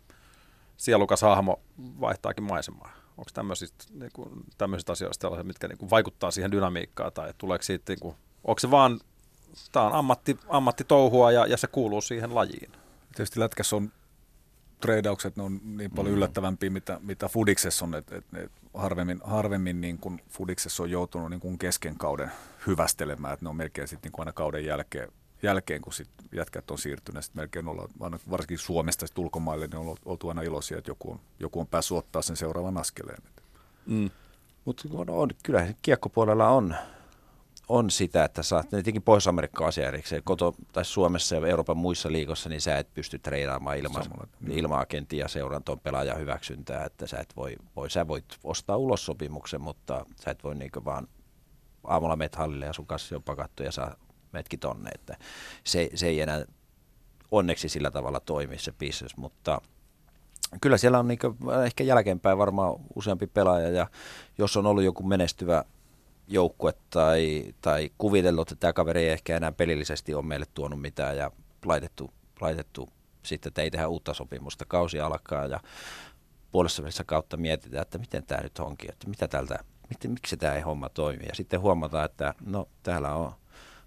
sielukas 0.77 1.21
hahmo 1.21 1.59
vaihtaakin 1.77 2.43
maisemaa. 2.43 2.91
Onko 3.19 3.31
tämmöisistä, 3.33 3.85
niin 3.93 4.11
kuin, 4.13 4.29
tämmöisistä 4.57 4.91
asioista 4.91 5.21
sellaisia, 5.21 5.43
mitkä 5.43 5.67
niin 5.67 5.77
kuin, 5.77 5.89
vaikuttaa 5.89 6.31
siihen 6.31 6.51
dynamiikkaan, 6.51 7.13
tai 7.13 7.33
tuleeko 7.37 7.63
siitä, 7.63 7.91
niin 7.91 7.99
kuin, 7.99 8.15
onko 8.43 8.59
se 8.59 8.71
vaan, 8.71 8.99
tämä 9.71 9.85
on 9.85 9.93
ammatti, 9.93 10.37
ammattitouhua 10.49 11.31
ja, 11.31 11.45
ja 11.45 11.57
se 11.57 11.67
kuuluu 11.67 12.01
siihen 12.01 12.35
lajiin? 12.35 12.71
Tietysti 13.15 13.39
lätkässä 13.39 13.75
on 13.75 13.91
treidaukset, 14.81 15.37
ne 15.37 15.43
on 15.43 15.59
niin 15.63 15.91
paljon 15.91 16.11
mm. 16.11 16.17
yllättävämpiä, 16.17 16.69
mitä, 16.69 16.99
mitä 17.03 17.27
Fudiksessa 17.27 17.85
on, 17.85 17.95
että 17.95 18.15
et, 18.15 18.25
et 18.33 18.51
harvemmin, 18.73 19.21
harvemmin 19.23 19.81
niin 19.81 19.97
kuin 19.97 20.21
Fudiksessa 20.29 20.83
on 20.83 20.91
joutunut 20.91 21.29
niin 21.29 21.39
kuin 21.39 21.57
kesken 21.57 21.97
kauden 21.97 22.31
hyvästelemään, 22.67 23.33
että 23.33 23.45
ne 23.45 23.49
on 23.49 23.55
melkein 23.55 23.87
sitten 23.87 24.07
niin 24.07 24.11
kuin 24.11 24.21
aina 24.21 24.33
kauden 24.33 24.65
jälkeen 24.65 25.11
jälkeen, 25.43 25.81
kun 25.81 25.93
sit 25.93 26.09
jätkät 26.31 26.71
on 26.71 26.77
siirtyneet, 26.77 27.25
sit 27.25 27.35
melkein 27.35 27.67
olla, 27.67 27.89
varsinkin 28.29 28.57
Suomesta 28.57 29.07
sit 29.07 29.17
ulkomaille, 29.17 29.67
niin 29.67 29.77
on 29.77 29.95
oltu 30.05 30.29
aina 30.29 30.41
iloisia, 30.41 30.77
että 30.77 30.91
joku 30.91 31.11
on, 31.11 31.19
joku 31.39 31.59
on 31.59 31.67
päässyt 31.67 31.97
ottaa 31.97 32.21
sen 32.21 32.35
seuraavan 32.35 32.77
askeleen. 32.77 33.23
Mm. 33.85 34.09
Mutta 34.65 34.83
on, 34.93 35.09
on, 35.09 35.29
kyllä 35.43 35.67
kiekkopuolella 35.81 36.49
on, 36.49 36.75
on 37.69 37.89
sitä, 37.89 38.23
että 38.23 38.43
saat, 38.43 38.69
tietenkin 38.69 39.01
Pohjois-Amerikka 39.01 39.67
asia 39.67 39.87
erikseen, 39.87 40.23
koto, 40.23 40.55
tai 40.73 40.85
Suomessa 40.85 41.35
ja 41.35 41.47
Euroopan 41.47 41.77
muissa 41.77 42.11
liikossa, 42.11 42.49
niin 42.49 42.61
sä 42.61 42.77
et 42.77 42.93
pysty 42.93 43.19
treidaamaan 43.19 43.77
ilman, 43.77 44.03
niin. 44.41 44.59
ilman 44.59 44.79
agentia 44.79 45.27
seurantoon 45.27 45.79
pelaajan 45.79 46.19
hyväksyntää, 46.19 46.85
että 46.85 47.07
sä 47.07 47.17
et 47.17 47.35
voi, 47.35 47.55
voi, 47.75 47.89
sä 47.89 48.07
voit 48.07 48.25
ostaa 48.43 48.77
ulos 48.77 49.05
sopimuksen, 49.05 49.61
mutta 49.61 50.05
sä 50.15 50.31
et 50.31 50.43
voi 50.43 50.55
niin 50.55 50.71
vaan 50.85 51.07
aamulla 51.83 52.15
meet 52.15 52.35
hallille 52.35 52.65
ja 52.65 52.73
sun 52.73 52.87
kassi 52.87 53.15
on 53.15 53.23
pakattu 53.23 53.63
ja 53.63 53.71
saa 53.71 53.95
metki 54.31 54.57
tonne, 54.57 54.89
että 54.95 55.17
se, 55.63 55.89
se 55.95 56.07
ei 56.07 56.21
enää 56.21 56.45
onneksi 57.31 57.69
sillä 57.69 57.91
tavalla 57.91 58.19
toimi 58.19 58.57
se 58.57 58.71
business, 58.71 59.17
mutta 59.17 59.61
kyllä 60.61 60.77
siellä 60.77 60.99
on 60.99 61.07
niin 61.07 61.19
ehkä 61.65 61.83
jälkeenpäin 61.83 62.37
varmaan 62.37 62.75
useampi 62.95 63.27
pelaaja 63.27 63.69
ja 63.69 63.87
jos 64.37 64.57
on 64.57 64.65
ollut 64.65 64.83
joku 64.83 65.03
menestyvä 65.03 65.63
joukkue 66.27 66.73
tai, 66.89 67.53
tai 67.61 67.89
kuvitellut, 67.97 68.51
että 68.51 68.59
tämä 68.59 68.73
kaveri 68.73 69.03
ei 69.03 69.09
ehkä 69.09 69.37
enää 69.37 69.51
pelillisesti 69.51 70.13
ole 70.13 70.25
meille 70.25 70.45
tuonut 70.53 70.81
mitään 70.81 71.17
ja 71.17 71.31
laitettu, 71.65 72.13
laitettu 72.41 72.89
sitten, 73.23 73.49
että 73.49 73.61
ei 73.61 73.71
tehdä 73.71 73.87
uutta 73.87 74.13
sopimusta, 74.13 74.65
kausi 74.65 74.99
alkaa 74.99 75.45
ja 75.45 75.59
puolessa 76.51 76.83
välissä 76.83 77.03
kautta 77.03 77.37
mietitään, 77.37 77.81
että 77.81 77.97
miten 77.97 78.23
tämä 78.23 78.41
nyt 78.41 78.59
onkin, 78.59 78.91
että 78.91 79.09
mitä 79.09 79.27
tältä, 79.27 79.59
miten, 79.89 80.11
miksi 80.11 80.37
tämä 80.37 80.53
ei 80.53 80.61
homma 80.61 80.89
toimi. 80.89 81.25
Ja 81.27 81.35
sitten 81.35 81.61
huomataan, 81.61 82.05
että 82.05 82.33
no 82.45 82.67
täällä 82.83 83.15
on 83.15 83.33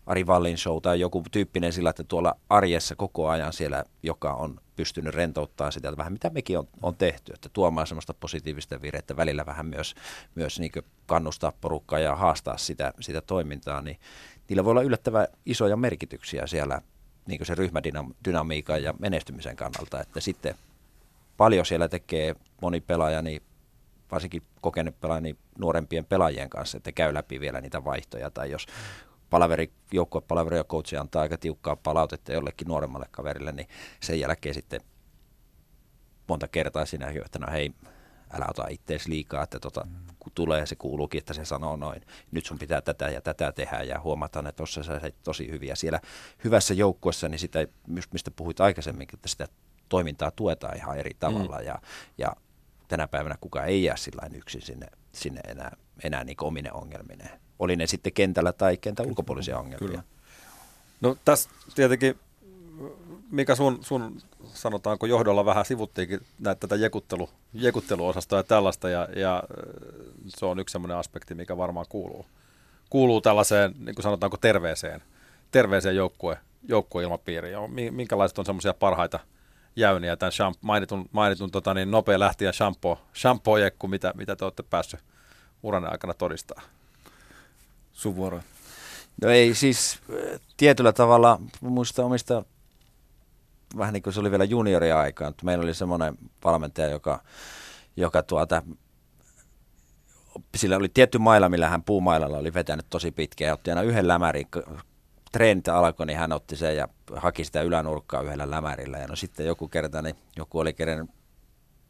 Ari 0.06 0.26
Vallin 0.26 0.58
show 0.58 0.82
tai 0.82 1.00
joku 1.00 1.24
tyyppinen 1.30 1.72
sillä, 1.72 1.90
että 1.90 2.04
tuolla 2.04 2.34
arjessa 2.48 2.96
koko 2.96 3.28
ajan 3.28 3.52
siellä, 3.52 3.84
joka 4.02 4.32
on 4.32 4.60
pystynyt 4.76 5.14
rentouttaa 5.14 5.70
sitä 5.70 5.96
vähän, 5.96 6.12
mitä 6.12 6.30
mekin 6.30 6.58
on, 6.58 6.68
on 6.82 6.96
tehty, 6.96 7.32
että 7.34 7.48
tuomaan 7.52 7.86
semmoista 7.86 8.14
positiivista 8.14 8.82
virettä, 8.82 9.16
välillä 9.16 9.46
vähän 9.46 9.66
myös, 9.66 9.94
myös 10.34 10.60
niin 10.60 10.72
kannustaa 11.06 11.52
porukkaa 11.60 11.98
ja 11.98 12.16
haastaa 12.16 12.56
sitä, 12.56 12.92
sitä 13.00 13.20
toimintaa, 13.20 13.82
niin 13.82 13.98
niillä 14.48 14.64
voi 14.64 14.70
olla 14.70 14.82
yllättävän 14.82 15.26
isoja 15.46 15.76
merkityksiä 15.76 16.46
siellä 16.46 16.82
niin 17.26 17.46
se 17.46 17.54
ryhmädynamiikan 17.54 18.82
ja 18.82 18.94
menestymisen 18.98 19.56
kannalta, 19.56 20.00
että 20.00 20.20
sitten 20.20 20.54
paljon 21.36 21.66
siellä 21.66 21.88
tekee 21.88 22.34
moni 22.60 22.80
pelaaja, 22.80 23.22
niin 23.22 23.42
varsinkin 24.10 24.42
kokenut 24.60 25.00
pelaaja, 25.00 25.20
niin 25.20 25.38
nuorempien 25.58 26.04
pelaajien 26.04 26.50
kanssa, 26.50 26.76
että 26.76 26.92
käy 26.92 27.14
läpi 27.14 27.40
vielä 27.40 27.60
niitä 27.60 27.84
vaihtoja, 27.84 28.30
tai 28.30 28.50
jos 28.50 28.66
palaveri, 29.32 29.72
joukkuepalaveri 29.92 30.56
ja 30.56 30.64
coachi 30.64 30.96
antaa 30.96 31.22
aika 31.22 31.38
tiukkaa 31.38 31.76
palautetta 31.76 32.32
jollekin 32.32 32.68
nuoremmalle 32.68 33.06
kaverille, 33.10 33.52
niin 33.52 33.68
sen 34.00 34.20
jälkeen 34.20 34.54
sitten 34.54 34.80
monta 36.28 36.48
kertaa 36.48 36.86
sinä 36.86 37.08
että 37.08 37.38
no 37.38 37.52
hei, 37.52 37.72
älä 38.32 38.46
ota 38.50 38.68
ittees 38.68 39.06
liikaa, 39.06 39.42
että 39.42 39.60
tota, 39.60 39.86
kun 40.18 40.32
tulee, 40.34 40.66
se 40.66 40.76
kuuluukin, 40.76 41.18
että 41.18 41.32
se 41.34 41.44
sanoo 41.44 41.76
noin. 41.76 42.02
Nyt 42.30 42.46
sun 42.46 42.58
pitää 42.58 42.80
tätä 42.80 43.08
ja 43.08 43.20
tätä 43.20 43.52
tehdä 43.52 43.82
ja 43.82 44.00
huomataan, 44.00 44.46
että 44.46 44.56
tuossa 44.56 44.82
sä 44.82 45.00
tosi 45.24 45.50
hyviä. 45.50 45.74
Siellä 45.74 46.00
hyvässä 46.44 46.74
joukkuessa, 46.74 47.28
niin 47.28 47.38
sitä, 47.38 47.66
mistä 47.86 48.30
puhuit 48.36 48.60
aikaisemmin, 48.60 49.08
että 49.14 49.28
sitä 49.28 49.48
toimintaa 49.88 50.30
tuetaan 50.30 50.76
ihan 50.76 50.98
eri 50.98 51.16
tavalla 51.18 51.58
mm. 51.58 51.66
ja, 51.66 51.78
ja 52.18 52.32
tänä 52.88 53.08
päivänä 53.08 53.36
kukaan 53.40 53.68
ei 53.68 53.84
jää 53.84 53.96
sillä 53.96 54.22
yksin 54.34 54.62
sinne, 54.62 54.86
sinne 55.12 55.40
enää, 55.48 55.76
enää 56.04 56.24
niin 56.24 56.36
omine 56.40 56.72
ongelmineen 56.72 57.40
oli 57.62 57.76
ne 57.76 57.86
sitten 57.86 58.12
kentällä 58.12 58.52
tai 58.52 58.76
kentän 58.76 59.06
ulkopuolisia 59.06 59.58
ongelmia. 59.58 59.88
Kyllä. 59.88 60.02
No 61.00 61.16
tässä 61.24 61.50
tietenkin, 61.74 62.18
mikä 63.30 63.54
sun, 63.54 63.78
sun 63.80 64.22
sanotaanko 64.44 65.06
johdolla 65.06 65.44
vähän 65.44 65.64
sivuttiinkin 65.64 66.20
näitä 66.38 66.60
tätä 66.60 66.76
jekuttelu, 66.76 67.30
jekutteluosastoa 67.54 68.38
ja 68.38 68.42
tällaista, 68.42 68.88
ja, 68.88 69.08
ja 69.16 69.42
se 70.28 70.46
on 70.46 70.58
yksi 70.58 70.72
sellainen 70.72 70.96
aspekti, 70.96 71.34
mikä 71.34 71.56
varmaan 71.56 71.86
kuuluu, 71.88 72.26
kuuluu 72.90 73.20
tällaiseen, 73.20 73.74
niin 73.78 73.94
kuin 73.94 74.02
sanotaanko 74.02 74.36
terveeseen, 74.36 75.02
terveeseen 75.50 75.96
joukkue, 75.96 76.38
joukkueilmapiiriin. 76.68 77.52
Ja 77.52 77.60
minkälaiset 77.90 78.38
on 78.38 78.46
semmoisia 78.46 78.74
parhaita 78.74 79.18
jäyniä 79.76 80.16
tämän 80.16 80.32
champ, 80.32 80.56
mainitun, 80.60 81.08
mainitun 81.12 81.50
tota, 81.50 81.74
niin 81.74 81.90
nopea 81.90 82.18
lähtiä 82.18 82.52
shampoo, 82.52 82.98
shampoo-jekku, 83.14 83.88
mitä, 83.88 84.12
mitä 84.16 84.36
te 84.36 84.44
olette 84.44 84.62
päässyt 84.62 85.00
uran 85.62 85.92
aikana 85.92 86.14
todistaa? 86.14 86.62
Sun 87.92 88.16
vuoro? 88.16 88.40
No 89.22 89.28
ei 89.28 89.54
siis 89.54 89.98
tietyllä 90.56 90.92
tavalla, 90.92 91.40
muista 91.60 92.04
omista 92.04 92.44
vähän 93.76 93.92
niin 93.92 94.02
kuin 94.02 94.12
se 94.12 94.20
oli 94.20 94.30
vielä 94.30 94.44
junioria-aikaan, 94.44 95.30
että 95.30 95.44
meillä 95.44 95.62
oli 95.62 95.74
semmoinen 95.74 96.18
valmentaja, 96.44 96.88
joka, 96.88 97.22
joka 97.96 98.22
tuota, 98.22 98.62
sillä 100.56 100.76
oli 100.76 100.88
tietty 100.88 101.18
maila, 101.18 101.48
millä 101.48 101.68
hän 101.68 101.82
puumailalla 101.82 102.38
oli 102.38 102.54
vetänyt 102.54 102.86
tosi 102.90 103.10
pitkään 103.10 103.46
ja 103.46 103.54
otti 103.54 103.70
aina 103.70 103.82
yhden 103.82 104.08
lämärin. 104.08 104.48
Treenit 105.32 105.68
alkoi, 105.68 106.06
niin 106.06 106.18
hän 106.18 106.32
otti 106.32 106.56
sen 106.56 106.76
ja 106.76 106.88
haki 107.16 107.44
sitä 107.44 107.62
ylänurkkaa 107.62 108.22
yhdellä 108.22 108.50
lämärillä. 108.50 108.98
Ja 108.98 109.06
no 109.06 109.16
sitten 109.16 109.46
joku 109.46 109.68
kerta, 109.68 110.02
niin 110.02 110.16
joku 110.36 110.58
oli 110.58 110.72
kerännyt 110.72 111.10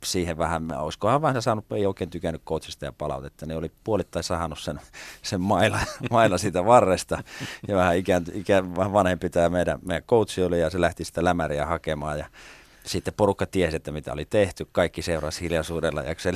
siihen 0.05 0.38
vähän, 0.38 0.72
olisikohan 0.72 1.22
vähän 1.22 1.42
saanut, 1.42 1.72
ei 1.72 1.86
oikein 1.86 2.11
tykännyt 2.11 2.42
coachista 2.44 2.84
ja 2.84 2.92
palautetta, 2.92 3.46
niin 3.46 3.59
oli 3.59 3.72
puolittain 3.84 4.22
sahannut 4.22 4.59
sen, 4.59 4.80
sen 5.22 5.40
maila, 5.40 5.78
maila 6.11 6.38
siitä 6.38 6.64
varresta 6.64 7.22
ja 7.68 7.76
vähän 7.76 7.96
ikään, 7.96 8.24
ikään 8.32 8.76
vähän 8.76 8.92
vanhempi 8.92 9.30
tämä 9.30 9.48
meidän, 9.48 9.78
meidän 9.84 10.03
coachi 10.03 10.42
oli 10.42 10.61
ja 10.61 10.70
se 10.70 10.80
lähti 10.80 11.05
sitä 11.05 11.24
lämäriä 11.24 11.66
hakemaan 11.66 12.18
ja 12.18 12.26
sitten 12.86 13.14
porukka 13.14 13.46
tiesi, 13.46 13.76
että 13.76 13.92
mitä 13.92 14.12
oli 14.12 14.24
tehty. 14.24 14.68
Kaikki 14.72 15.03
seurasi 15.03 15.40
hiljaisuudella 15.40 16.03
ja 16.03 16.14
se 16.18 16.32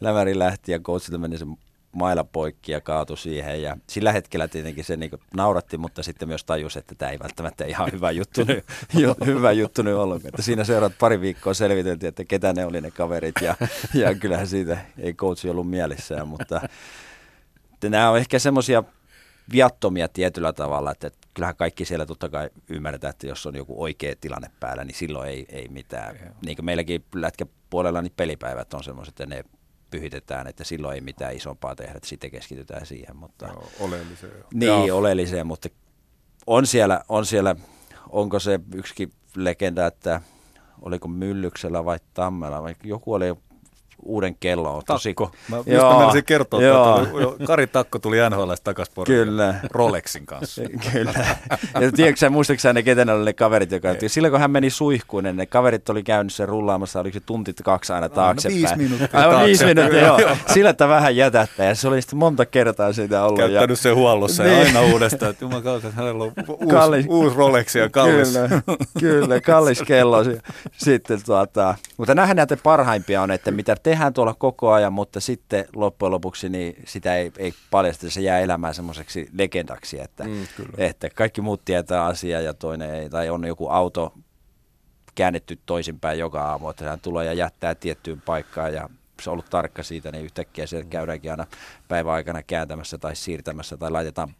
lämäri 0.00 0.38
lähti 0.38 0.72
ja 0.72 0.78
coachilta 0.78 1.18
meni 1.18 1.38
se 1.38 1.46
maila 1.92 2.24
poikki 2.24 2.72
ja 2.72 2.80
kaatui 2.80 3.18
siihen. 3.18 3.62
Ja 3.62 3.76
sillä 3.86 4.12
hetkellä 4.12 4.48
tietenkin 4.48 4.84
se 4.84 4.96
niin 4.96 5.10
nauratti, 5.34 5.78
mutta 5.78 6.02
sitten 6.02 6.28
myös 6.28 6.44
tajusi, 6.44 6.78
että 6.78 6.94
tämä 6.94 7.10
ei 7.10 7.18
välttämättä 7.18 7.64
ihan 7.64 7.92
hyvä 7.92 8.10
juttu 8.10 8.44
nyt, 8.44 8.64
hyvä 9.26 9.52
juttu 9.52 9.82
nyt 9.82 9.94
ollut. 9.94 10.26
Että 10.26 10.42
siinä 10.42 10.64
seuraat 10.64 10.92
pari 10.98 11.20
viikkoa 11.20 11.54
selviteltiin, 11.54 12.08
että 12.08 12.24
ketä 12.24 12.52
ne 12.52 12.66
oli 12.66 12.80
ne 12.80 12.90
kaverit 12.90 13.34
ja, 13.40 13.56
ja 13.94 14.14
kyllähän 14.14 14.46
siitä 14.46 14.78
ei 14.98 15.14
coachi 15.14 15.50
ollut 15.50 15.70
mielessään, 15.70 16.28
mutta 16.28 16.60
nämä 17.84 18.10
on 18.10 18.18
ehkä 18.18 18.38
semmoisia 18.38 18.84
viattomia 19.52 20.08
tietyllä 20.08 20.52
tavalla, 20.52 20.90
että, 20.90 21.06
että 21.06 21.28
kyllähän 21.34 21.56
kaikki 21.56 21.84
siellä 21.84 22.06
totta 22.06 22.28
kai 22.28 22.50
ymmärretään, 22.68 23.10
että 23.10 23.26
jos 23.26 23.46
on 23.46 23.56
joku 23.56 23.82
oikea 23.82 24.14
tilanne 24.20 24.50
päällä, 24.60 24.84
niin 24.84 24.94
silloin 24.94 25.28
ei, 25.28 25.46
ei 25.48 25.68
mitään. 25.68 26.16
Niin 26.46 26.56
kuin 26.56 26.66
meilläkin 26.66 27.04
lätkäpuolella 27.14 28.02
niin 28.02 28.12
pelipäivät 28.16 28.74
on 28.74 28.84
semmoiset, 28.84 29.20
että 29.20 29.34
ne 29.34 29.44
pyhitetään, 29.92 30.46
että 30.46 30.64
silloin 30.64 30.94
ei 30.94 31.00
mitään 31.00 31.36
isompaa 31.36 31.76
tehdä, 31.76 31.92
että 31.96 32.08
sitten 32.08 32.30
keskitytään 32.30 32.86
siihen. 32.86 33.16
Mutta, 33.16 33.46
no, 33.46 33.62
oleelliseen. 33.80 34.44
Niin, 34.54 34.86
Joo. 34.86 34.98
oleelliseen, 34.98 35.46
mutta 35.46 35.68
on 36.46 36.66
siellä, 36.66 37.00
on 37.08 37.26
siellä, 37.26 37.56
onko 38.10 38.38
se 38.38 38.60
yksikin 38.74 39.12
legenda, 39.36 39.86
että 39.86 40.20
oliko 40.82 41.08
Myllyksellä 41.08 41.84
vai 41.84 41.98
Tammella, 42.14 42.62
vai 42.62 42.74
joku 42.84 43.12
oli 43.12 43.34
uuden 44.04 44.34
kellon. 44.40 44.82
Tosi, 44.86 45.08
Takko. 45.08 45.30
Mä 45.48 45.56
just 45.56 45.68
Joo, 45.68 45.92
mä 45.92 45.98
menisin 46.00 46.24
kertoa, 46.24 46.62
joo. 46.62 46.98
että 47.32 47.46
Kari 47.46 47.66
Takko 47.66 47.98
tuli 47.98 48.16
NHL 48.30 48.52
takaisin 48.64 48.94
Kyllä. 49.06 49.54
Rolexin 49.70 50.26
kanssa. 50.26 50.62
Kyllä. 50.92 51.12
Ja 51.80 51.92
tiedätkö 51.92 52.18
sä, 52.18 52.30
muistatko 52.30 52.60
sä 52.60 52.72
ne, 52.72 52.82
ketä 52.82 53.04
ne 53.04 53.12
oli 53.12 53.24
ne 53.24 53.32
kaverit, 53.32 53.70
joka... 53.72 53.88
Silloin 54.06 54.32
kun 54.32 54.40
hän 54.40 54.50
meni 54.50 54.70
suihkuun, 54.70 55.24
niin 55.24 55.36
ne 55.36 55.46
kaverit 55.46 55.88
oli 55.88 56.02
käynyt 56.02 56.32
sen 56.32 56.48
rullaamassa, 56.48 57.00
oliko 57.00 57.14
se 57.14 57.20
tunti 57.20 57.54
kaksi 57.64 57.92
aina 57.92 58.08
taaksepäin. 58.08 58.58
viisi 58.60 58.76
minuuttia 58.76 59.20
Aivan 59.20 59.44
viisi 59.46 59.64
taaksepäin. 59.64 59.94
minuuttia, 59.94 60.26
joo. 60.28 60.36
Sillä, 60.54 60.70
että 60.70 60.88
vähän 60.88 61.16
jätättä. 61.16 61.64
Ja 61.64 61.74
se 61.74 61.88
oli 61.88 62.02
sitten 62.02 62.18
monta 62.18 62.46
kertaa 62.46 62.92
sitä 62.92 63.24
ollut. 63.24 63.38
Käyttänyt 63.38 63.80
sen 63.80 63.94
huollossa 63.96 64.44
ja 64.46 64.52
Niin. 64.64 64.66
aina 64.76 64.92
uudestaan, 64.92 65.30
että 65.30 65.44
juman 65.44 65.62
kautta, 65.62 65.90
hänellä 65.90 66.24
on 66.24 66.32
uusi, 66.48 66.66
Kallis. 66.70 67.06
uusi 67.08 67.36
Rolex 67.36 67.74
ja 67.74 67.88
kallis. 67.90 68.32
Kyllä, 68.32 68.62
kyllä, 69.00 69.40
kallis 69.40 69.82
kello. 69.82 70.18
Sitten, 70.72 71.20
tuota, 71.26 71.74
mutta 71.96 72.14
nähdään 72.14 72.36
näitä 72.36 72.56
parhaimpia 72.62 73.22
on, 73.22 73.30
että 73.30 73.50
mitä 73.50 73.76
tehdään 73.92 74.12
tuolla 74.12 74.34
koko 74.34 74.72
ajan, 74.72 74.92
mutta 74.92 75.20
sitten 75.20 75.64
loppujen 75.76 76.10
lopuksi 76.10 76.48
niin 76.48 76.74
sitä 76.86 77.16
ei, 77.16 77.32
ei 77.38 77.54
paljasta, 77.70 78.10
se 78.10 78.20
jää 78.20 78.40
elämään 78.40 78.74
semmoiseksi 78.74 79.28
legendaksi, 79.38 80.00
että, 80.00 80.24
mm, 80.24 80.46
että 80.78 81.10
kaikki 81.10 81.40
muut 81.40 81.64
tietää 81.64 82.04
asiaa 82.04 82.40
ja 82.40 82.54
toinen 82.54 82.94
ei, 82.94 83.10
tai 83.10 83.30
on 83.30 83.44
joku 83.44 83.68
auto 83.68 84.14
käännetty 85.14 85.58
toisinpäin 85.66 86.18
joka 86.18 86.44
aamu, 86.44 86.70
että 86.70 86.90
hän 86.90 87.00
tulee 87.00 87.26
ja 87.26 87.32
jättää 87.32 87.74
tiettyyn 87.74 88.20
paikkaan 88.20 88.74
ja 88.74 88.88
se 89.22 89.30
on 89.30 89.32
ollut 89.32 89.50
tarkka 89.50 89.82
siitä, 89.82 90.12
niin 90.12 90.24
yhtäkkiä 90.24 90.66
siellä 90.66 90.86
käydäänkin 90.90 91.30
aina 91.30 91.46
päivän 91.88 92.14
aikana 92.14 92.42
kääntämässä 92.42 92.98
tai 92.98 93.16
siirtämässä 93.16 93.76
tai 93.76 93.90
laitetaan 93.90 94.34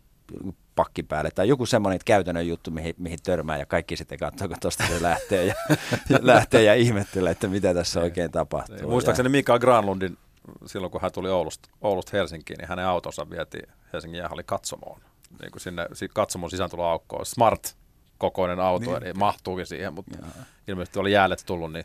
pakki 0.74 1.02
päälle 1.02 1.30
tai 1.30 1.48
joku 1.48 1.66
semmoinen 1.66 2.00
käytännön 2.04 2.48
juttu, 2.48 2.70
mihin, 2.70 2.94
mihin 2.98 3.18
törmää 3.22 3.58
ja 3.58 3.66
kaikki 3.66 3.96
sitten 3.96 4.18
katsoo, 4.18 4.48
kun 4.48 4.56
tuosta 4.60 4.84
se 4.86 5.02
lähtee 5.02 5.46
ja, 5.46 5.54
ja 6.10 6.18
lähtee 6.20 6.62
ja 6.62 6.74
ihmettelee, 6.74 7.32
että 7.32 7.48
mitä 7.48 7.74
tässä 7.74 8.00
oikein 8.00 8.30
tapahtuu. 8.30 8.76
Niin, 8.76 8.88
Muistaakseni 8.88 9.28
Mikael 9.28 9.58
Granlundin, 9.58 10.18
silloin 10.66 10.90
kun 10.90 11.00
hän 11.00 11.12
tuli 11.12 11.30
Oulusta, 11.30 11.68
Oulusta 11.80 12.10
Helsinkiin, 12.16 12.58
niin 12.58 12.68
hänen 12.68 12.86
autonsa 12.86 13.30
vietiin 13.30 13.68
Helsingin 13.92 14.18
jäähalli 14.18 14.42
katsomoon. 14.44 15.00
Niin 15.42 15.50
kuin 15.50 15.60
sinne 15.60 15.86
si- 15.92 16.08
katsomon 16.08 16.50
sisääntuloaukkoon. 16.50 17.26
Smart 17.26 17.76
kokoinen 18.18 18.60
auto, 18.60 18.90
niin, 18.90 19.02
niin 19.02 19.18
mahtuukin 19.18 19.66
siihen, 19.66 19.94
mutta 19.94 20.18
ilmeisesti 20.68 20.98
oli 20.98 21.12
jäälle 21.12 21.36
tullut, 21.46 21.72
niin 21.72 21.84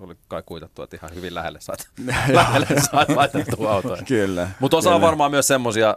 oli 0.00 0.16
kai 0.28 0.42
kuitattu, 0.46 0.82
että 0.82 0.96
ihan 0.96 1.14
hyvin 1.14 1.34
lähelle 1.34 1.60
sait, 1.60 1.88
lähelle 2.32 2.66
sait 2.66 3.08
laitettua 3.08 3.72
autoja. 3.72 4.02
Kyllä. 4.02 4.48
Mutta 4.60 4.76
osa 4.76 4.90
on 4.90 4.96
kyllä. 4.96 5.06
varmaan 5.06 5.30
myös 5.30 5.46
semmoisia, 5.46 5.96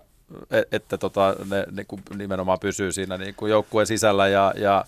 että 0.72 0.98
tota, 0.98 1.36
ne 1.50 1.66
niinku 1.72 2.00
nimenomaan 2.18 2.60
pysyy 2.60 2.92
siinä 2.92 3.18
niinku 3.18 3.48
joukkueen 3.48 3.88
sisällä 3.88 4.28
ja, 4.28 4.54
ja 4.58 4.86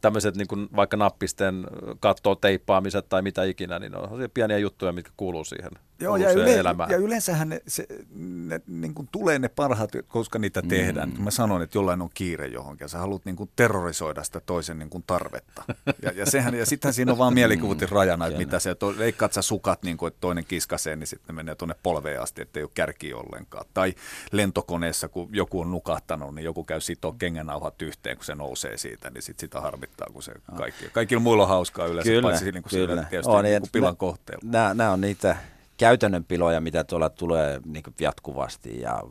tämmöiset 0.00 0.36
niinku 0.36 0.56
vaikka 0.76 0.96
nappisten 0.96 1.66
kattoon 2.00 2.36
teippaamiset 2.40 3.08
tai 3.08 3.22
mitä 3.22 3.44
ikinä, 3.44 3.78
niin 3.78 3.96
on 3.96 4.28
pieniä 4.34 4.58
juttuja, 4.58 4.92
mitkä 4.92 5.10
kuuluu 5.16 5.44
siihen, 5.44 5.70
Joo, 6.00 6.16
ja, 6.16 6.30
yle, 6.30 6.54
elämään. 6.54 6.90
ja 6.90 6.96
yleensähän 6.96 7.48
ne, 7.48 7.60
se, 7.66 7.86
ne 8.14 8.60
niin 8.66 8.94
kuin 8.94 9.08
tulee 9.12 9.38
ne 9.38 9.48
parhaat, 9.48 9.90
koska 10.08 10.38
niitä 10.38 10.62
tehdään. 10.62 11.10
Mm. 11.10 11.22
Mä 11.22 11.30
sanoin, 11.30 11.62
että 11.62 11.78
jollain 11.78 12.02
on 12.02 12.10
kiire 12.14 12.46
johonkin 12.46 12.84
ja 12.84 12.88
sä 12.88 12.98
haluat 12.98 13.24
niin 13.24 13.36
kuin 13.36 13.50
terrorisoida 13.56 14.24
sitä 14.24 14.40
toisen 14.40 14.78
niin 14.78 14.90
kuin 14.90 15.04
tarvetta. 15.06 15.64
Ja, 16.02 16.10
ja, 16.14 16.26
sehän, 16.26 16.54
ja 16.54 16.66
sittenhän 16.66 16.94
siinä 16.94 17.12
on 17.12 17.18
vaan 17.18 17.34
mielikuvitin 17.34 17.88
rajana, 17.88 18.26
että 18.26 18.38
mitä 18.38 18.58
se, 18.58 18.74
to, 18.74 18.94
leikkaat 18.98 19.32
sä 19.32 19.42
sukat 19.42 19.82
niin 19.82 19.96
kuin, 19.96 20.08
että 20.08 20.20
toinen 20.20 20.44
kiskasee, 20.44 20.96
niin 20.96 21.06
sitten 21.06 21.34
ne 21.34 21.42
menee 21.42 21.54
tuonne 21.54 21.74
polveen 21.82 22.22
asti, 22.22 22.42
että 22.42 22.60
ei 22.60 22.64
ole 22.64 22.70
kärki 22.74 23.14
ollenkaan. 23.14 23.66
Tai 23.74 23.94
lentokoneessa, 24.32 25.08
kun 25.08 25.28
joku 25.32 25.60
on 25.60 25.70
nukahtanut, 25.70 26.34
niin 26.34 26.44
joku 26.44 26.64
käy 26.64 26.80
sitoo 26.80 27.12
kengänauhat 27.12 27.82
yhteen, 27.82 28.16
kun 28.16 28.24
se 28.24 28.34
nousee 28.34 28.76
siitä, 28.76 29.10
niin 29.10 29.22
sit 29.22 29.38
sitä 29.38 29.60
harmittaa, 29.60 30.08
kun 30.12 30.22
se 30.22 30.32
kaikki. 30.56 30.88
Kaikilla 30.92 31.22
muilla 31.22 31.42
on 31.42 31.48
hauskaa 31.48 31.86
yleensä, 31.86 32.10
Kyllä, 32.10 32.22
paitsi 32.22 32.52
niin 32.52 32.62
kuin 32.62 32.70
kyllä. 32.70 32.88
sillä, 32.88 33.06
tietysti 33.10 33.32
On, 33.32 33.44
niin 33.44 33.60
kuin 33.60 33.70
pilan 33.72 33.96
kohteella. 33.96 34.74
Nämä 34.74 34.90
on 34.90 35.00
niitä 35.00 35.36
käytännön 35.76 36.24
piloja, 36.24 36.60
mitä 36.60 36.84
tuolla 36.84 37.10
tulee 37.10 37.60
niin 37.64 37.84
jatkuvasti 38.00 38.80
ja 38.80 39.02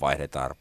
vaihdetaan 0.00 0.54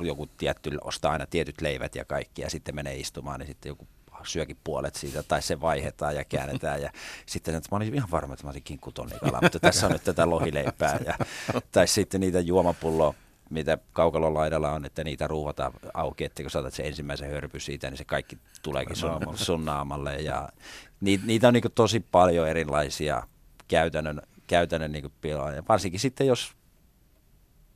joku 0.00 0.26
tietty, 0.26 0.70
ostaa 0.84 1.12
aina 1.12 1.26
tietyt 1.26 1.60
leivät 1.60 1.94
ja 1.94 2.04
kaikki 2.04 2.42
ja 2.42 2.50
sitten 2.50 2.74
menee 2.74 2.96
istumaan, 2.96 3.40
niin 3.40 3.46
sitten 3.46 3.70
joku 3.70 3.86
syökin 4.24 4.56
puolet 4.64 4.94
siitä, 4.94 5.22
tai 5.22 5.42
se 5.42 5.60
vaihdetaan 5.60 6.16
ja 6.16 6.24
käännetään. 6.24 6.82
Ja 6.82 6.90
sitten 7.26 7.54
että 7.54 7.68
mä 7.72 7.76
olin 7.76 7.94
ihan 7.94 8.10
varma, 8.10 8.34
että 8.34 8.44
mä 8.46 8.48
olisin 8.48 8.62
kinkkutonnikalaa, 8.62 9.40
mutta 9.42 9.60
tässä 9.60 9.86
on 9.86 9.92
nyt 9.92 10.04
tätä 10.04 10.30
lohileipää. 10.30 10.98
Ja, 11.06 11.14
tai 11.72 11.88
sitten 11.88 12.20
niitä 12.20 12.40
juomapulloa, 12.40 13.14
mitä 13.50 13.78
kaukalon 13.92 14.34
laidalla 14.34 14.72
on, 14.72 14.84
että 14.84 15.04
niitä 15.04 15.26
ruuvataan 15.26 15.72
auki, 15.94 16.24
että 16.24 16.42
kun 16.42 16.50
saatat 16.50 16.74
sen 16.74 16.86
ensimmäisen 16.86 17.30
hörpy 17.30 17.60
siitä, 17.60 17.90
niin 17.90 17.98
se 17.98 18.04
kaikki 18.04 18.38
tuleekin 18.62 18.96
sun, 18.96 19.20
sun 19.34 19.64
naamalle. 19.64 20.16
Ja 20.16 20.48
niitä, 21.00 21.26
niitä 21.26 21.48
on 21.48 21.54
niin 21.54 21.64
tosi 21.74 22.00
paljon 22.00 22.48
erilaisia 22.48 23.22
käytännön, 23.68 24.22
käytännön 24.46 24.92
niin 24.92 25.12
piloja. 25.20 25.62
Varsinkin 25.68 26.00
sitten, 26.00 26.26
jos 26.26 26.58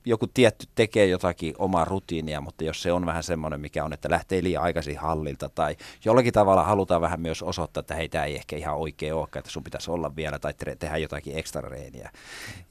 joku 0.04 0.26
tietty 0.26 0.66
tekee 0.74 1.06
jotakin 1.06 1.54
omaa 1.58 1.84
rutiinia, 1.84 2.40
mutta 2.40 2.64
jos 2.64 2.82
se 2.82 2.92
on 2.92 3.06
vähän 3.06 3.22
semmoinen, 3.22 3.60
mikä 3.60 3.84
on, 3.84 3.92
että 3.92 4.10
lähtee 4.10 4.42
liian 4.42 4.62
aikaisin 4.62 4.98
hallilta 4.98 5.48
tai 5.48 5.76
jollakin 6.04 6.32
tavalla 6.32 6.64
halutaan 6.64 7.00
vähän 7.00 7.20
myös 7.20 7.42
osoittaa, 7.42 7.80
että 7.80 7.94
hei, 7.94 8.08
tämä 8.08 8.24
ei 8.24 8.36
ehkä 8.36 8.56
ihan 8.56 8.76
oikein 8.76 9.14
olekaan, 9.14 9.40
että 9.40 9.50
sun 9.50 9.64
pitäisi 9.64 9.90
olla 9.90 10.16
vielä 10.16 10.38
tai 10.38 10.52
tre- 10.52 10.76
tehdä 10.78 10.96
jotakin 10.96 11.38
ekstra 11.38 11.68
reeniä 11.68 12.10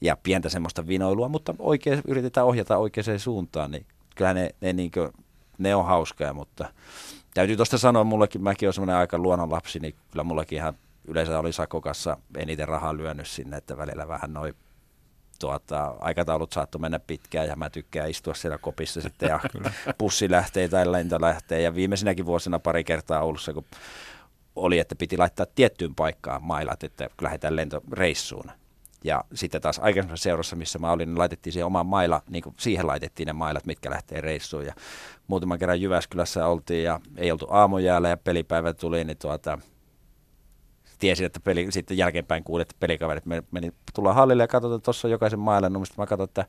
ja 0.00 0.16
pientä 0.22 0.48
semmoista 0.48 0.86
vinoilua, 0.86 1.28
mutta 1.28 1.54
oikein, 1.58 2.02
yritetään 2.06 2.46
ohjata 2.46 2.76
oikeaan 2.76 3.18
suuntaan, 3.18 3.70
niin 3.70 3.86
kyllä 4.14 4.34
ne, 4.34 4.50
ne, 4.60 4.72
niin 4.72 4.90
kuin, 4.90 5.10
ne 5.58 5.74
on 5.74 5.84
hauskoja, 5.84 6.32
mutta 6.32 6.72
täytyy 7.34 7.56
tuosta 7.56 7.78
sanoa, 7.78 8.04
mullekin, 8.04 8.42
mäkin 8.42 8.66
olen 8.66 8.74
semmoinen 8.74 8.96
aika 8.96 9.18
luonnonlapsi, 9.18 9.78
niin 9.78 9.94
kyllä 10.10 10.24
mullakin 10.24 10.56
ihan 10.56 10.74
yleensä 11.04 11.38
oli 11.38 11.52
sakokassa 11.52 12.16
eniten 12.36 12.68
rahaa 12.68 12.96
lyönyt 12.96 13.28
sinne, 13.28 13.56
että 13.56 13.76
välillä 13.76 14.08
vähän 14.08 14.32
noin 14.32 14.54
tuota, 15.40 15.94
aikataulut 16.00 16.52
saattoi 16.52 16.80
mennä 16.80 16.98
pitkään 16.98 17.48
ja 17.48 17.56
mä 17.56 17.70
tykkään 17.70 18.10
istua 18.10 18.34
siellä 18.34 18.58
kopissa 18.58 19.00
sitten 19.00 19.28
ja 19.28 19.40
pussi 19.98 20.30
lähtee 20.30 20.68
tai 20.68 20.92
lento 20.92 21.20
lähtee. 21.20 21.62
Ja 21.62 21.74
viimeisinäkin 21.74 22.26
vuosina 22.26 22.58
pari 22.58 22.84
kertaa 22.84 23.22
Oulussa, 23.22 23.52
kun 23.52 23.64
oli, 24.56 24.78
että 24.78 24.94
piti 24.94 25.16
laittaa 25.16 25.46
tiettyyn 25.54 25.94
paikkaan 25.94 26.42
mailat, 26.42 26.84
että 26.84 27.10
lähdetään 27.20 27.56
lentoreissuun. 27.56 28.50
Ja 29.04 29.24
sitten 29.34 29.60
taas 29.60 29.78
aikaisemmassa 29.78 30.22
seurassa, 30.22 30.56
missä 30.56 30.78
mä 30.78 30.92
olin, 30.92 31.08
niin 31.08 31.18
laitettiin 31.18 31.52
siihen 31.52 31.66
omaan 31.66 31.86
maila, 31.86 32.22
niin 32.30 32.42
kuin 32.42 32.54
siihen 32.58 32.86
laitettiin 32.86 33.26
ne 33.26 33.32
mailat, 33.32 33.66
mitkä 33.66 33.90
lähtee 33.90 34.20
reissuun. 34.20 34.66
Ja 34.66 34.74
muutaman 35.26 35.58
kerran 35.58 35.80
Jyväskylässä 35.80 36.46
oltiin 36.46 36.84
ja 36.84 37.00
ei 37.16 37.32
oltu 37.32 37.46
aamujäällä 37.50 38.08
ja 38.08 38.16
pelipäivä 38.16 38.72
tuli, 38.72 39.04
niin 39.04 39.18
tuota, 39.18 39.58
tiesin, 41.02 41.26
että 41.26 41.40
peli, 41.40 41.66
sitten 41.70 41.96
jälkeenpäin 41.96 42.44
kuulin, 42.44 42.62
että 42.62 42.74
pelikaverit 42.80 43.26
meni, 43.26 43.42
meni 43.50 43.72
tullaan 43.94 44.16
hallille 44.16 44.42
ja 44.42 44.48
katsotaan, 44.48 44.76
että 44.76 44.84
tuossa 44.84 45.08
on 45.08 45.12
jokaisen 45.12 45.38
mailan 45.38 45.72
numista. 45.72 45.94
Mä 45.98 46.06
katsoin, 46.06 46.28
että 46.28 46.44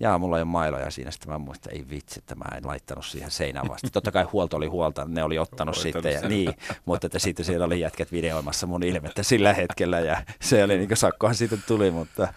jaa, 0.00 0.18
mulla 0.18 0.36
ei 0.36 0.42
ole 0.42 0.48
mailoja 0.48 0.90
siinä. 0.90 1.10
Sitten 1.10 1.32
mä 1.32 1.38
muistin, 1.38 1.70
että 1.72 1.84
ei 1.84 1.96
vitsi, 1.96 2.18
että 2.18 2.34
mä 2.34 2.44
en 2.56 2.66
laittanut 2.66 3.04
siihen 3.04 3.30
seinään 3.30 3.68
vasta. 3.68 3.88
Totta 3.92 4.12
kai 4.12 4.24
huolto 4.24 4.56
oli 4.56 4.66
huolta, 4.66 5.04
ne 5.04 5.24
oli 5.24 5.38
ottanut 5.38 5.76
sitten. 5.76 6.12
Ja, 6.12 6.28
niin, 6.28 6.54
mutta 6.84 7.06
että 7.06 7.18
sitten 7.18 7.44
siellä 7.44 7.66
oli 7.66 7.80
jätkät 7.80 8.12
videoimassa 8.12 8.66
mun 8.66 8.82
ilmettä 8.82 9.22
sillä 9.22 9.54
hetkellä 9.54 10.00
ja 10.00 10.22
se 10.40 10.64
oli 10.64 10.76
niin 10.76 10.88
kuin 10.88 10.98
sakkohan 10.98 11.34
siitä 11.34 11.56
tuli, 11.66 11.90
mutta, 11.90 12.28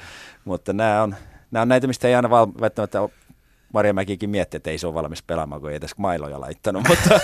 mutta 0.46 0.74
nämä, 0.74 1.04
on, 1.04 1.16
nämä 1.52 1.62
on 1.62 1.68
näitä, 1.68 1.88
mistä 1.88 2.08
ei 2.08 2.16
aina 2.16 2.30
val, 2.30 2.48
välttämättä 2.62 3.00
Maria 3.74 3.94
Mäkikin 3.94 4.30
mietti, 4.30 4.58
että 4.58 4.70
ei 4.70 4.78
se 4.78 4.88
ole 4.88 4.94
valmis 4.94 5.24
pelaamaan, 5.24 5.62
kun 5.62 5.70
ei 5.70 5.76
edes 5.76 5.98
mailoja 5.98 6.42
laittanut, 6.42 6.84
mutta, 6.90 7.20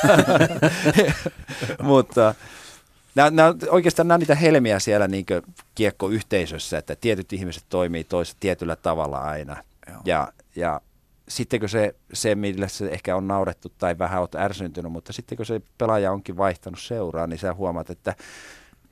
mutta 1.92 2.36
Nämä, 3.16 3.30
nämä, 3.30 3.54
oikeastaan 3.70 4.08
nämä 4.08 4.16
on 4.16 4.20
niitä 4.20 4.36
helmiä 4.36 4.80
siellä 4.80 5.08
niin 5.08 5.26
kiekkoyhteisössä, 5.76 6.78
että 6.78 6.96
tietyt 6.96 7.34
ihmiset 7.34 7.64
toimii 7.70 8.04
toisessa 8.04 8.38
tietyllä 8.40 8.76
tavalla 8.76 9.18
aina. 9.18 9.64
Ja, 10.06 10.34
ja 10.56 10.82
sitten 11.28 11.60
kun 11.60 11.70
se, 11.70 11.96
se, 12.14 12.36
millä 12.36 12.68
se 12.68 12.86
ehkä 12.86 13.16
on 13.16 13.28
naurettu 13.28 13.72
tai 13.78 13.98
vähän 13.98 14.20
olet 14.22 14.36
ärsyntynyt, 14.36 14.92
mutta 14.92 15.14
sitten 15.14 15.36
kun 15.36 15.46
se 15.46 15.62
pelaaja 15.78 16.12
onkin 16.12 16.38
vaihtanut 16.38 16.80
seuraa, 16.80 17.28
niin 17.28 17.40
sä 17.40 17.54
huomaat, 17.54 17.90
että 17.90 18.16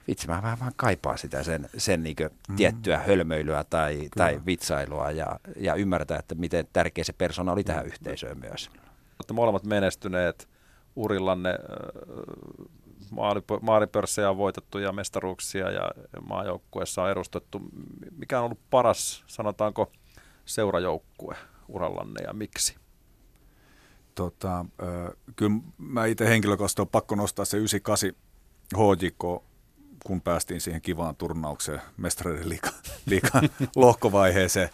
vitsi, 0.08 0.28
mä 0.28 0.42
vähän, 0.42 0.60
vähän 0.60 0.74
kaipaa 0.76 1.18
sitä 1.18 1.44
sen, 1.44 1.70
sen 1.78 2.04
niin 2.04 2.16
mm. 2.50 2.56
tiettyä 2.56 2.98
hölmöilyä 2.98 3.66
tai, 3.70 4.10
tai 4.18 4.42
vitsailua 4.46 5.12
ja, 5.12 5.40
ja 5.56 5.76
ymmärtää, 5.76 6.20
että 6.20 6.36
miten 6.36 6.68
tärkeä 6.74 7.04
se 7.04 7.14
persona 7.14 7.52
oli 7.52 7.64
tähän 7.64 7.86
yhteisöön 7.86 8.40
myös. 8.40 8.70
Olette 9.20 9.34
molemmat 9.34 9.64
menestyneet 9.64 10.48
urillanne 10.96 11.56
maalipörssejä 13.62 14.30
on 14.30 14.38
voitettu 14.38 14.78
ja 14.78 14.92
mestaruuksia 14.92 15.72
ja 15.72 15.92
maajoukkueessa 16.22 17.04
on 17.04 17.10
edustettu. 17.10 17.62
Mikä 18.18 18.40
on 18.40 18.46
ollut 18.46 18.70
paras, 18.70 19.24
sanotaanko, 19.28 19.92
seurajoukkue 20.46 21.36
urallanne 21.68 22.24
ja 22.24 22.34
miksi? 22.34 22.76
Tota, 24.16 24.66
kyllä 25.36 25.56
mä 25.78 26.06
itse 26.06 26.30
henkilökohtaisesti 26.30 26.82
on 26.82 26.88
pakko 26.88 27.16
nostaa 27.16 27.46
se 27.46 27.58
98 27.58 28.10
HJK, 28.78 29.44
kun 30.04 30.22
päästiin 30.22 30.62
siihen 30.62 30.82
kivaan 30.82 31.16
turnaukseen 31.16 31.82
mestareiden 31.98 32.50
liikan, 32.50 32.74
liikan 33.06 33.50
lohkovaiheeseen. 33.76 34.70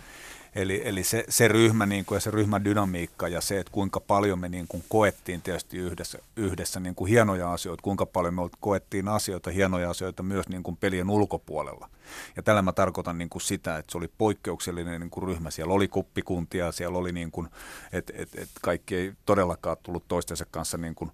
Eli, 0.55 0.81
eli 0.85 1.03
se, 1.03 1.25
se 1.29 1.47
ryhmä 1.47 1.85
niin 1.85 2.05
kuin, 2.05 2.15
ja 2.15 2.19
se 2.19 2.31
ryhmän 2.31 2.65
dynamiikka 2.65 3.27
ja 3.27 3.41
se, 3.41 3.59
että 3.59 3.71
kuinka 3.71 3.99
paljon 3.99 4.39
me 4.39 4.49
niin 4.49 4.67
kuin 4.67 4.83
koettiin 4.89 5.41
tietysti 5.41 5.77
yhdessä, 5.77 6.19
yhdessä 6.35 6.79
niin 6.79 6.95
kuin 6.95 7.09
hienoja 7.09 7.53
asioita, 7.53 7.81
kuinka 7.81 8.05
paljon 8.05 8.33
me 8.33 8.41
koettiin 8.59 9.07
asioita, 9.07 9.51
hienoja 9.51 9.89
asioita 9.89 10.23
myös 10.23 10.49
niin 10.49 10.63
kuin 10.63 10.77
pelien 10.77 11.09
ulkopuolella. 11.09 11.89
Ja 12.35 12.43
tällä 12.43 12.61
mä 12.61 12.71
tarkoitan 12.71 13.17
niin 13.17 13.29
kuin 13.29 13.41
sitä, 13.41 13.77
että 13.77 13.91
se 13.91 13.97
oli 13.97 14.09
poikkeuksellinen 14.17 15.01
niin 15.01 15.09
kuin 15.09 15.27
ryhmä. 15.27 15.51
Siellä 15.51 15.73
oli 15.73 15.87
kuppikuntia, 15.87 16.71
siellä 16.71 16.97
oli 16.97 17.11
niin 17.11 17.31
kuin, 17.31 17.47
että 17.93 18.13
et, 18.15 18.29
et 18.35 18.49
kaikki 18.61 18.95
ei 18.95 19.13
todellakaan 19.25 19.77
tullut 19.83 20.07
toistensa 20.07 20.45
kanssa 20.51 20.77
niin 20.77 20.95
kuin 20.95 21.11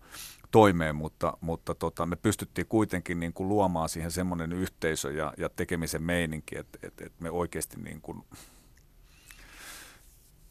toimeen, 0.52 0.96
mutta, 0.96 1.38
mutta 1.42 1.76
tota, 1.76 2.06
me 2.06 2.16
pystyttiin 2.16 2.68
kuitenkin 2.68 3.20
niin 3.20 3.34
kuin 3.34 3.50
luomaan 3.50 3.90
siihen 3.90 4.12
semmoinen 4.12 4.54
yhteisö 4.54 5.12
ja, 5.12 5.34
ja 5.38 5.50
tekemisen 5.50 6.04
meininki, 6.04 6.58
että, 6.58 6.80
että, 6.84 7.06
että 7.06 7.24
me 7.24 7.32
oikeasti 7.32 7.78
niin 7.84 8.02
kuin, 8.02 8.24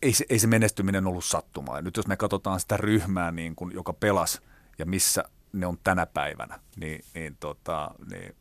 ei 0.02 0.12
se, 0.12 0.24
ei 0.28 0.38
se 0.38 0.46
menestyminen 0.46 1.06
ollut 1.06 1.24
sattumaa. 1.24 1.76
Ja 1.78 1.82
nyt 1.82 1.96
jos 1.96 2.06
me 2.06 2.16
katsotaan 2.16 2.60
sitä 2.60 2.76
ryhmää, 2.76 3.32
niin 3.32 3.56
kuin, 3.56 3.74
joka 3.74 3.92
pelas 3.92 4.42
ja 4.78 4.86
missä 4.86 5.24
ne 5.52 5.66
on 5.66 5.78
tänä 5.84 6.06
päivänä, 6.06 6.60
niin, 6.76 7.04
niin, 7.14 7.36
tota, 7.40 7.90
niin 8.10 8.36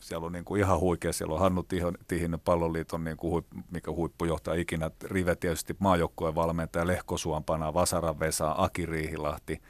siellä 0.00 0.26
on 0.26 0.32
niin 0.32 0.44
kuin 0.44 0.60
ihan 0.60 0.80
huikea. 0.80 1.12
Siellä 1.12 1.34
on 1.34 1.40
Hannu 1.40 1.66
Tihinen 2.08 2.40
palloliiton, 2.40 3.04
niin 3.04 3.16
kuin 3.16 3.30
huip, 3.30 3.46
mikä 3.70 3.90
huippujohtaja 3.90 4.60
ikinä, 4.60 4.90
Rive 5.04 5.36
tietysti 5.36 5.76
maajoukkojen 5.78 6.34
valmentaja, 6.34 6.86
Lehko 6.86 7.18
Suompana, 7.18 7.74
Vasaran 7.74 8.20
Vesa, 8.20 8.54
Aki 8.58 8.86
Riihilahti, 8.86 9.62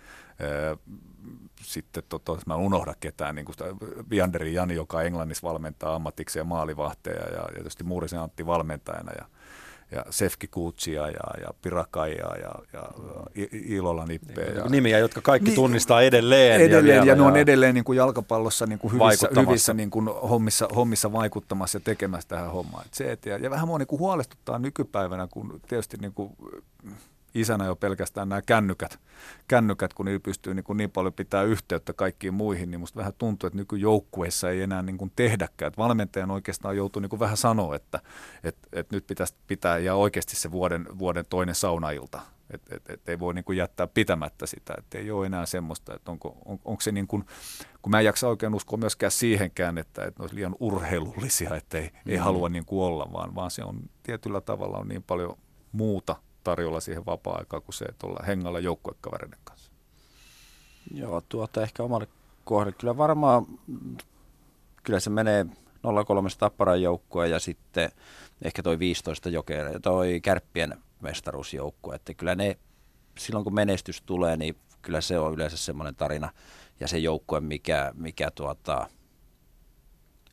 sitten 1.62 2.03
tota, 2.09 2.38
mä 2.47 2.57
unohda 2.57 2.95
ketään, 3.01 3.34
niin 3.34 3.45
kuin 3.45 3.57
Vianderi 4.11 4.55
Jani, 4.55 4.74
joka 4.74 5.03
Englannissa 5.03 5.49
valmentaa 5.49 5.95
ammatikseen 5.95 6.47
maalivahteja 6.47 7.30
ja 7.30 7.49
tietysti 7.55 7.84
Muurisen 7.84 8.20
Antti 8.20 8.47
valmentajana 8.47 9.12
ja 9.12 9.26
ja 9.95 10.05
Sefki 10.11 10.49
Kutsia 10.49 11.03
ja, 11.03 11.40
ja 11.40 11.49
Pirakaia 11.62 12.36
ja, 12.36 12.55
ja 12.72 12.82
Ilola 13.53 14.07
Nippeä. 14.07 14.45
Ja, 14.45 14.64
Nimiä, 14.64 14.99
jotka 14.99 15.20
kaikki 15.20 15.49
niin, 15.49 15.55
tunnistaa 15.55 16.03
edelleen. 16.03 16.61
Edelleen, 16.61 16.97
ja, 16.97 17.05
ja 17.05 17.14
ne 17.14 17.22
on 17.22 17.36
edelleen 17.36 17.74
niin 17.74 17.84
kuin 17.84 17.97
jalkapallossa 17.97 18.66
niin 18.66 18.78
kuin 18.78 18.92
hyvissä, 18.92 19.28
hyvissä 19.36 19.74
niin 19.74 19.90
kuin 19.90 20.07
hommissa, 20.07 20.68
hommissa 20.76 21.12
vaikuttamassa 21.12 21.76
ja 21.76 21.82
tekemässä 21.84 22.28
tähän 22.28 22.51
hommaan. 22.51 22.86
Et 22.86 22.95
se, 22.95 23.12
et, 23.12 23.26
ja, 23.26 23.38
ja 23.38 23.51
vähän 23.51 23.68
mua 23.68 23.78
niin 23.78 23.86
kuin 23.86 24.01
huolestuttaa 24.01 24.59
nykypäivänä, 24.59 25.28
kun 25.30 25.61
tietysti 25.68 25.97
niin 25.97 26.12
kuin, 26.12 26.36
isänä 27.35 27.66
jo 27.66 27.76
pelkästään 27.76 28.28
nämä 28.28 28.43
kännykät, 28.43 29.01
kännykät 29.49 29.95
kun 29.95 30.07
niillä 30.07 30.20
pystyy 30.20 30.55
niin, 30.55 30.64
kuin 30.64 30.76
niin 30.76 30.91
paljon 30.91 31.12
pitää 31.12 31.43
yhteyttä 31.43 31.93
kaikkiin 31.93 32.35
muihin, 32.35 32.70
niin 32.70 32.80
musta 32.80 32.99
vähän 32.99 33.12
tuntuu, 33.18 33.47
että 33.47 33.57
nykyjoukkueissa 33.57 34.51
ei 34.51 34.62
enää 34.62 34.82
niin 34.82 34.99
kuin 34.99 35.12
tehdäkään. 35.16 35.68
Että 35.68 35.82
valmentajan 35.82 36.30
oikeastaan 36.30 36.76
joutuu 36.76 37.01
niin 37.01 37.11
kuin 37.11 37.20
vähän 37.20 37.37
sanoa, 37.37 37.76
että, 37.76 38.01
että, 38.45 38.68
että 38.72 38.97
nyt 38.97 39.07
pitäisi 39.07 39.35
pitää 39.47 39.78
ja 39.78 39.95
oikeasti 39.95 40.37
se 40.37 40.51
vuoden, 40.51 40.87
vuoden 40.99 41.24
toinen 41.30 41.55
saunailta. 41.55 42.20
Että 42.51 42.76
et, 42.76 42.91
et 42.91 43.09
ei 43.09 43.18
voi 43.18 43.35
niin 43.35 43.45
kuin 43.45 43.59
jättää 43.59 43.87
pitämättä 43.87 44.47
sitä, 44.47 44.74
että 44.78 44.99
ei 44.99 45.11
ole 45.11 45.26
enää 45.26 45.47
semmoista, 45.47 45.95
että 45.95 46.11
onko, 46.11 46.37
on, 46.45 46.59
onko 46.64 46.80
se 46.80 46.93
niin 46.93 47.07
kuin, 47.07 47.24
kun 47.82 47.91
mä 47.91 47.99
en 47.99 48.05
jaksa 48.05 48.28
oikein 48.28 48.55
uskoa 48.55 48.76
myöskään 48.76 49.12
siihenkään, 49.12 49.78
että, 49.78 50.05
että 50.05 50.20
ne 50.20 50.22
olisi 50.22 50.35
liian 50.35 50.57
urheilullisia, 50.61 51.57
että 51.57 51.78
ei, 51.78 51.91
mm. 52.05 52.11
ei 52.11 52.16
halua 52.16 52.49
niin 52.49 52.64
kuin 52.64 52.82
olla, 52.82 53.12
vaan, 53.12 53.35
vaan 53.35 53.51
se 53.51 53.64
on 53.64 53.80
tietyllä 54.03 54.41
tavalla 54.41 54.78
on 54.78 54.89
niin 54.89 55.03
paljon 55.03 55.39
muuta 55.72 56.16
tarjolla 56.45 56.80
siihen 56.80 57.07
vapaa-aikaan 57.07 57.62
kuin 57.62 57.74
se, 57.74 57.84
että 57.84 58.07
olla 58.07 58.24
hengalla 58.26 58.61
joukkuekavereiden 58.61 59.38
kanssa. 59.45 59.72
Joo, 60.95 61.20
tuota 61.28 61.62
ehkä 61.62 61.82
omalle 61.82 62.09
kohdalle. 62.45 62.76
Kyllä 62.78 62.97
varmaan, 62.97 63.47
kyllä 64.82 65.01
se 65.01 65.11
menee 65.11 65.47
03 66.07 66.28
Tapparan 66.38 66.82
joukkue 66.82 67.28
ja 67.28 67.38
sitten 67.38 67.90
ehkä 68.42 68.62
toi 68.62 68.78
15 68.78 69.28
jokera 69.28 69.70
ja 69.70 69.80
toi 69.80 70.20
Kärppien 70.20 70.78
mestaruusjoukkue. 71.01 71.95
Että 71.95 72.14
kyllä 72.14 72.34
ne, 72.34 72.59
silloin 73.18 73.45
kun 73.45 73.55
menestys 73.55 74.03
tulee, 74.03 74.36
niin 74.36 74.57
kyllä 74.82 75.01
se 75.01 75.18
on 75.18 75.34
yleensä 75.34 75.57
semmoinen 75.57 75.95
tarina 75.95 76.30
ja 76.80 76.88
se 76.88 76.99
joukkue, 76.99 77.40
mikä, 77.40 77.92
mikä 77.97 78.30
tuota, 78.30 78.88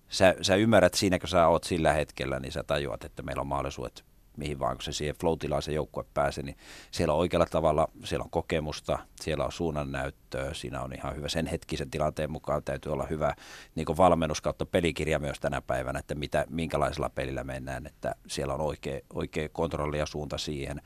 sä, 0.10 0.36
sä 0.42 0.56
ymmärrät 0.56 0.94
siinä, 0.94 1.20
kun 1.20 1.30
sä 1.30 1.48
oot 1.48 1.64
sillä 1.64 1.94
hetkellä, 1.94 2.40
niin 2.40 2.52
sä 2.52 2.64
tajuat, 2.64 3.04
että 3.04 3.24
meillä 3.24 3.42
on 3.42 3.48
mahdollisuudet 3.48 4.11
mihin 4.38 4.60
vaan, 4.60 4.76
kun 4.76 4.84
se 4.84 4.92
siihen 4.92 5.16
flow 5.16 5.38
se 5.62 5.72
joukkue 5.72 6.06
pääsee, 6.14 6.44
niin 6.44 6.58
siellä 6.92 7.14
on 7.14 7.20
oikealla 7.20 7.46
tavalla, 7.46 7.88
siellä 8.04 8.24
on 8.24 8.30
kokemusta, 8.30 9.00
siellä 9.22 9.46
on 9.46 9.52
suunnannäyttöä, 9.52 10.54
siinä 10.54 10.82
on 10.82 10.94
ihan 10.94 11.16
hyvä. 11.16 11.30
Sen 11.30 11.48
hetkisen 11.48 11.92
tilanteen 11.92 12.32
mukaan, 12.32 12.64
täytyy 12.64 12.92
olla 12.92 13.06
hyvä 13.10 13.36
niin 13.76 13.98
valmennus 13.98 14.42
kautta 14.42 14.66
pelikirja 14.66 15.20
myös 15.20 15.40
tänä 15.40 15.62
päivänä, 15.62 16.00
että 16.00 16.16
mitä, 16.16 16.46
minkälaisella 16.50 17.10
pelillä 17.10 17.44
mennään, 17.44 17.88
että 17.88 18.16
siellä 18.28 18.54
on 18.54 18.62
oikea, 18.62 19.00
oikea 19.14 19.50
kontrolli 19.50 19.98
ja 19.98 20.06
suunta 20.06 20.38
siihen, 20.38 20.82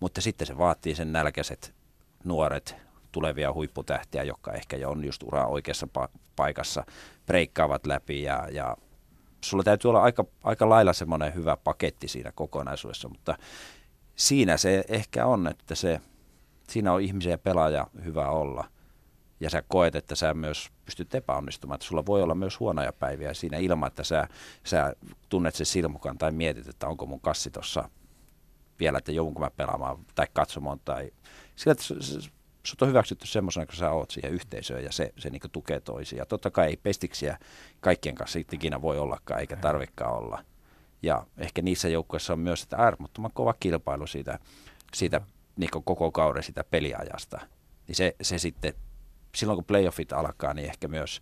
mutta 0.00 0.20
sitten 0.20 0.46
se 0.46 0.58
vaatii 0.58 0.94
sen 0.94 1.12
nälkäiset 1.12 1.74
nuoret 2.24 2.76
tulevia 3.12 3.52
huipputähtiä, 3.52 4.22
jotka 4.22 4.52
ehkä 4.52 4.76
jo 4.76 4.90
on 4.90 5.04
just 5.04 5.22
uraa 5.22 5.46
oikeassa 5.46 5.88
pa- 5.98 6.18
paikassa, 6.36 6.84
breikkaavat 7.26 7.86
läpi 7.86 8.22
ja, 8.22 8.48
ja 8.52 8.76
sulla 9.44 9.62
täytyy 9.62 9.88
olla 9.88 10.02
aika, 10.02 10.24
aika 10.44 10.68
lailla 10.68 10.92
semmoinen 10.92 11.34
hyvä 11.34 11.56
paketti 11.56 12.08
siinä 12.08 12.32
kokonaisuudessa, 12.32 13.08
mutta 13.08 13.38
siinä 14.16 14.56
se 14.56 14.84
ehkä 14.88 15.26
on, 15.26 15.46
että 15.46 15.74
se, 15.74 16.00
siinä 16.68 16.92
on 16.92 17.00
ihmisiä 17.00 17.32
ja 17.32 17.38
pelaaja 17.38 17.86
hyvä 18.04 18.28
olla. 18.28 18.64
Ja 19.40 19.50
sä 19.50 19.62
koet, 19.68 19.94
että 19.94 20.14
sä 20.14 20.34
myös 20.34 20.68
pystyt 20.84 21.14
epäonnistumaan, 21.14 21.74
että 21.74 21.86
sulla 21.86 22.06
voi 22.06 22.22
olla 22.22 22.34
myös 22.34 22.60
huonoja 22.60 22.92
päiviä 22.92 23.34
siinä 23.34 23.58
ilman, 23.58 23.86
että 23.86 24.04
sä, 24.04 24.28
sä 24.64 24.92
tunnet 25.28 25.54
sen 25.54 25.66
silmukan 25.66 26.18
tai 26.18 26.32
mietit, 26.32 26.68
että 26.68 26.88
onko 26.88 27.06
mun 27.06 27.20
kassi 27.20 27.50
tuossa 27.50 27.88
vielä, 28.80 28.98
että 28.98 29.12
joudunko 29.12 29.40
mä 29.40 29.50
pelaamaan 29.50 29.98
tai 30.14 30.26
katsomaan 30.32 30.80
tai 30.84 31.10
sillä, 31.56 31.72
että 31.72 31.84
sut 32.62 32.82
on 32.82 32.88
hyväksytty 32.88 33.26
semmoisena, 33.26 33.66
kun 33.66 33.76
sä 33.76 33.90
oot 33.90 34.10
siihen 34.10 34.32
yhteisöön 34.32 34.84
ja 34.84 34.92
se, 34.92 35.12
se 35.18 35.30
niin 35.30 35.42
tukee 35.52 35.80
toisia. 35.80 36.26
Totta 36.26 36.50
kai 36.50 36.66
ei 36.66 36.76
pestiksiä 36.76 37.38
kaikkien 37.80 38.14
kanssa 38.14 38.38
ikinä 38.38 38.82
voi 38.82 38.98
ollakaan 38.98 39.40
eikä 39.40 39.56
tarvikaan 39.56 40.14
olla. 40.14 40.44
Ja 41.02 41.26
ehkä 41.38 41.62
niissä 41.62 41.88
joukkueissa 41.88 42.32
on 42.32 42.38
myös 42.38 42.60
sitä 42.60 42.76
äärettömän 42.76 43.30
kova 43.34 43.54
kilpailu 43.60 44.06
siitä, 44.06 44.38
siitä 44.94 45.20
niin 45.56 45.70
koko 45.70 46.12
kauden 46.12 46.42
sitä 46.42 46.64
peliajasta. 46.64 47.40
Niin 47.88 47.96
se, 47.96 48.16
se 48.22 48.38
sitten, 48.38 48.74
silloin 49.34 49.56
kun 49.56 49.64
playoffit 49.64 50.12
alkaa, 50.12 50.54
niin 50.54 50.68
ehkä 50.68 50.88
myös 50.88 51.20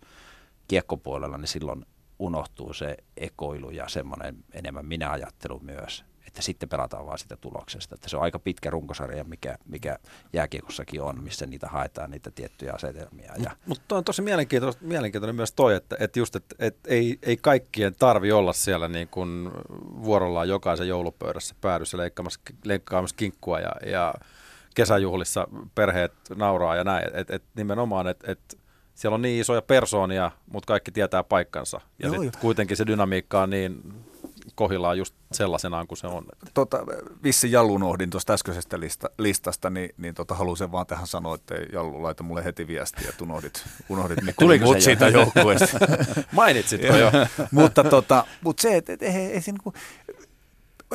kiekkopuolella, 0.67 1.37
niin 1.37 1.47
silloin 1.47 1.85
unohtuu 2.19 2.73
se 2.73 2.97
ekoilu 3.17 3.69
ja 3.69 3.89
semmoinen 3.89 4.37
enemmän 4.53 4.85
minä-ajattelu 4.85 5.59
myös 5.59 6.05
että 6.37 6.45
sitten 6.45 6.69
pelataan 6.69 7.05
vaan 7.05 7.17
sitä 7.17 7.37
tuloksesta. 7.37 7.95
Että 7.95 8.09
se 8.09 8.17
on 8.17 8.23
aika 8.23 8.39
pitkä 8.39 8.69
runkosarja, 8.69 9.23
mikä, 9.23 9.57
mikä 9.65 9.99
jääkiekossakin 10.33 11.01
on, 11.01 11.23
missä 11.23 11.45
niitä 11.45 11.67
haetaan, 11.67 12.11
niitä 12.11 12.31
tiettyjä 12.31 12.73
asetelmia. 12.73 13.33
Ja... 13.37 13.51
Mutta 13.65 13.65
mut 13.65 13.91
on 13.91 14.03
tosi 14.03 14.21
mielenkiintoinen, 14.21 14.79
mielenkiintoinen 14.81 15.35
myös 15.35 15.51
toi, 15.51 15.75
että, 15.75 15.95
että 15.99 16.19
just, 16.19 16.35
että, 16.35 16.55
että 16.59 16.89
ei, 16.89 17.19
ei 17.21 17.37
kaikkien 17.37 17.95
tarvi 17.99 18.31
olla 18.31 18.53
siellä 18.53 18.87
niin 18.87 19.07
kuin 19.07 19.51
vuorollaan 20.03 20.49
jokaisen 20.49 20.87
joulupöydässä 20.87 21.55
päädyssä 21.61 21.97
leikkaamassa, 21.97 22.39
leikkaamassa 22.63 23.15
kinkkua 23.15 23.59
ja, 23.59 23.71
ja 23.85 24.13
kesäjuhlissa 24.75 25.47
perheet 25.75 26.13
nauraa 26.35 26.75
ja 26.75 26.83
näin. 26.83 27.05
Että 27.13 27.35
et 27.35 27.43
nimenomaan, 27.55 28.07
että 28.07 28.31
et, 28.31 28.57
siellä 28.95 29.15
on 29.15 29.21
niin 29.21 29.41
isoja 29.41 29.61
persoonia, 29.61 30.31
mutta 30.51 30.67
kaikki 30.67 30.91
tietää 30.91 31.23
paikkansa. 31.23 31.81
Ja 32.03 32.09
sitten 32.09 32.41
kuitenkin 32.41 32.77
se 32.77 32.87
dynamiikka 32.87 33.41
on 33.41 33.49
niin 33.49 33.81
kohillaan 34.57 34.97
just 34.97 35.15
sellaisenaan 35.31 35.87
kuin 35.87 35.97
se 35.97 36.07
on. 36.07 36.25
Tota, 36.53 36.85
vissi 37.23 37.51
Jallu 37.51 37.73
unohdin 37.73 38.09
tuosta 38.09 38.33
äskeisestä 38.33 38.79
lista, 38.79 39.09
listasta, 39.17 39.69
niin, 39.69 39.89
niin 39.97 40.13
tota, 40.15 40.35
halusin 40.35 40.71
vaan 40.71 40.85
tähän 40.85 41.07
sanoa, 41.07 41.35
että 41.35 41.55
Jallu 41.73 42.03
laita 42.03 42.23
mulle 42.23 42.43
heti 42.43 42.67
viestiä, 42.67 43.09
että 43.09 43.23
unohdit, 43.23 43.65
unohdit 43.89 44.21
Mikko 44.21 44.45
muut 44.61 44.81
siitä 44.81 45.07
joukkueesta. 45.07 45.77
Mainitsitko 46.31 46.95
jo? 46.95 47.11
mutta, 47.51 47.83
tota, 47.83 48.25
mutta 48.41 48.61
se, 48.61 48.77
että 48.77 48.93
et, 48.93 49.01
ei, 49.01 49.15
ei, 49.15 49.41
niin 49.45 49.73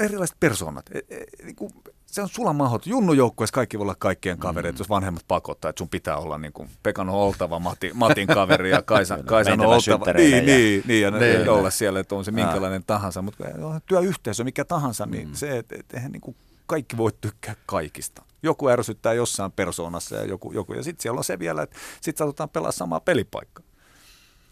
erilaiset 0.00 0.36
persoonat. 0.40 0.86
Et, 0.94 1.04
et, 1.08 1.28
niin 1.44 1.56
kuin, 1.56 1.72
se 2.06 2.22
on 2.22 2.28
sulla 2.28 2.52
mahdoton. 2.52 2.90
Junnu 2.90 3.12
joukkueessa 3.12 3.54
kaikki 3.54 3.78
voi 3.78 3.84
olla 3.84 3.94
kaikkien 3.98 4.38
kavereita, 4.38 4.76
mm. 4.76 4.80
jos 4.80 4.88
vanhemmat 4.88 5.24
pakottaa, 5.28 5.68
että 5.68 5.80
sun 5.80 5.88
pitää 5.88 6.16
olla 6.16 6.38
niin 6.38 6.52
kuin 6.52 6.70
Pekan 6.82 7.08
on 7.08 7.14
oltava 7.14 7.58
Mati, 7.58 7.90
Matin 7.94 8.26
kaveri 8.26 8.70
ja 8.70 8.82
Kaisan, 8.92 9.24
Kaisan 9.24 9.60
on 9.60 9.66
oltava. 9.66 10.12
Niin, 10.12 10.36
ja, 10.36 10.42
niin, 10.42 10.82
niin, 10.86 11.02
ja 11.02 11.10
niin, 11.10 11.48
olla 11.48 11.70
siellä, 11.70 12.00
että 12.00 12.14
on 12.14 12.24
se 12.24 12.30
minkälainen 12.30 12.84
tahansa. 12.86 13.22
Mutta 13.22 13.44
työyhteisö, 13.86 14.44
mikä 14.44 14.64
tahansa, 14.64 15.06
niin 15.06 15.28
mm. 15.28 15.34
se, 15.34 15.58
että, 15.58 15.76
että 15.78 15.96
eihän 15.96 16.12
niin 16.12 16.20
kuin 16.20 16.36
kaikki 16.66 16.96
voi 16.96 17.10
tykkää 17.20 17.54
kaikista. 17.66 18.22
Joku 18.42 18.68
ärsyttää 18.68 19.12
jossain 19.12 19.52
persoonassa 19.52 20.16
ja 20.16 20.24
joku, 20.24 20.52
joku 20.52 20.72
ja 20.72 20.82
sitten 20.82 21.02
siellä 21.02 21.18
on 21.18 21.24
se 21.24 21.38
vielä, 21.38 21.62
että 21.62 21.76
sitten 22.00 22.18
saatetaan 22.18 22.48
pelaa 22.48 22.72
samaa 22.72 23.00
pelipaikkaa. 23.00 23.64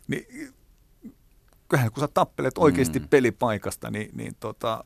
Niin 0.09 0.55
kyllähän 1.68 1.93
kun 1.93 2.01
sä 2.01 2.09
tappelet 2.14 2.59
oikeasti 2.59 2.99
mm. 2.99 3.09
pelipaikasta, 3.09 3.91
niin, 3.91 4.11
niin 4.12 4.36
tota, 4.41 4.84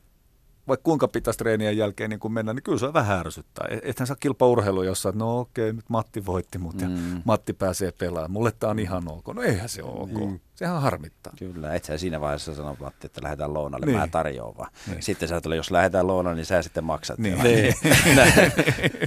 vaikka 0.67 0.83
kuinka 0.83 1.07
pitäisi 1.07 1.37
treenien 1.37 1.77
jälkeen 1.77 2.09
niin 2.09 2.19
kun 2.19 2.33
mennä, 2.33 2.53
niin 2.53 2.63
kyllä 2.63 2.77
se 2.79 2.93
vähän 2.93 3.19
ärsyttää. 3.19 3.67
Et- 3.69 3.79
Ethän 3.83 4.07
saa 4.07 4.15
kilpaurheilu, 4.19 4.83
jossa, 4.83 5.09
että 5.09 5.19
no 5.19 5.39
okei, 5.39 5.73
nyt 5.73 5.89
Matti 5.89 6.25
voitti 6.25 6.57
mut 6.57 6.81
ja 6.81 6.87
Mm. 6.89 7.21
Matti 7.25 7.53
pääsee 7.53 7.91
pelaamaan. 7.91 8.31
Mulle 8.31 8.51
tämä 8.59 8.71
on 8.71 8.79
ihan 8.79 9.03
ok. 9.11 9.27
No 9.33 9.41
eihän 9.41 9.69
se 9.69 9.83
ole 9.83 9.99
ok. 10.03 10.29
Mm. 10.31 10.39
Sehän 10.55 10.81
harmittaa. 10.81 11.33
Kyllä, 11.39 11.73
et 11.75 11.83
sä 11.85 11.97
siinä 11.97 12.21
vaiheessa 12.21 12.55
sano 12.55 12.77
Matti, 12.79 13.07
että 13.07 13.23
lähdetään 13.23 13.53
lounalle, 13.53 13.85
Niin. 13.85 13.97
mä 13.99 14.07
tarjoan 14.07 14.57
vaan. 14.57 14.71
Niin. 14.87 15.03
Sitten 15.03 15.29
sä 15.29 15.41
tulee, 15.41 15.55
jos 15.55 15.71
lähdetään 15.71 16.07
lounalle, 16.07 16.35
niin 16.35 16.45
sä 16.45 16.61
sitten 16.61 16.83
maksat. 16.83 17.17
Niin. 17.19 17.37
Näin. 18.15 18.33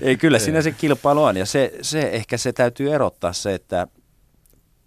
Ei, 0.02 0.16
kyllä 0.16 0.38
siinä 0.38 0.62
se 0.62 0.70
kilpailu 0.72 1.22
on 1.24 1.36
ja 1.36 1.46
se, 1.46 1.72
se 1.82 2.00
ehkä 2.00 2.36
se 2.36 2.52
täytyy 2.52 2.92
erottaa 2.92 3.32
se, 3.32 3.54
että 3.54 3.86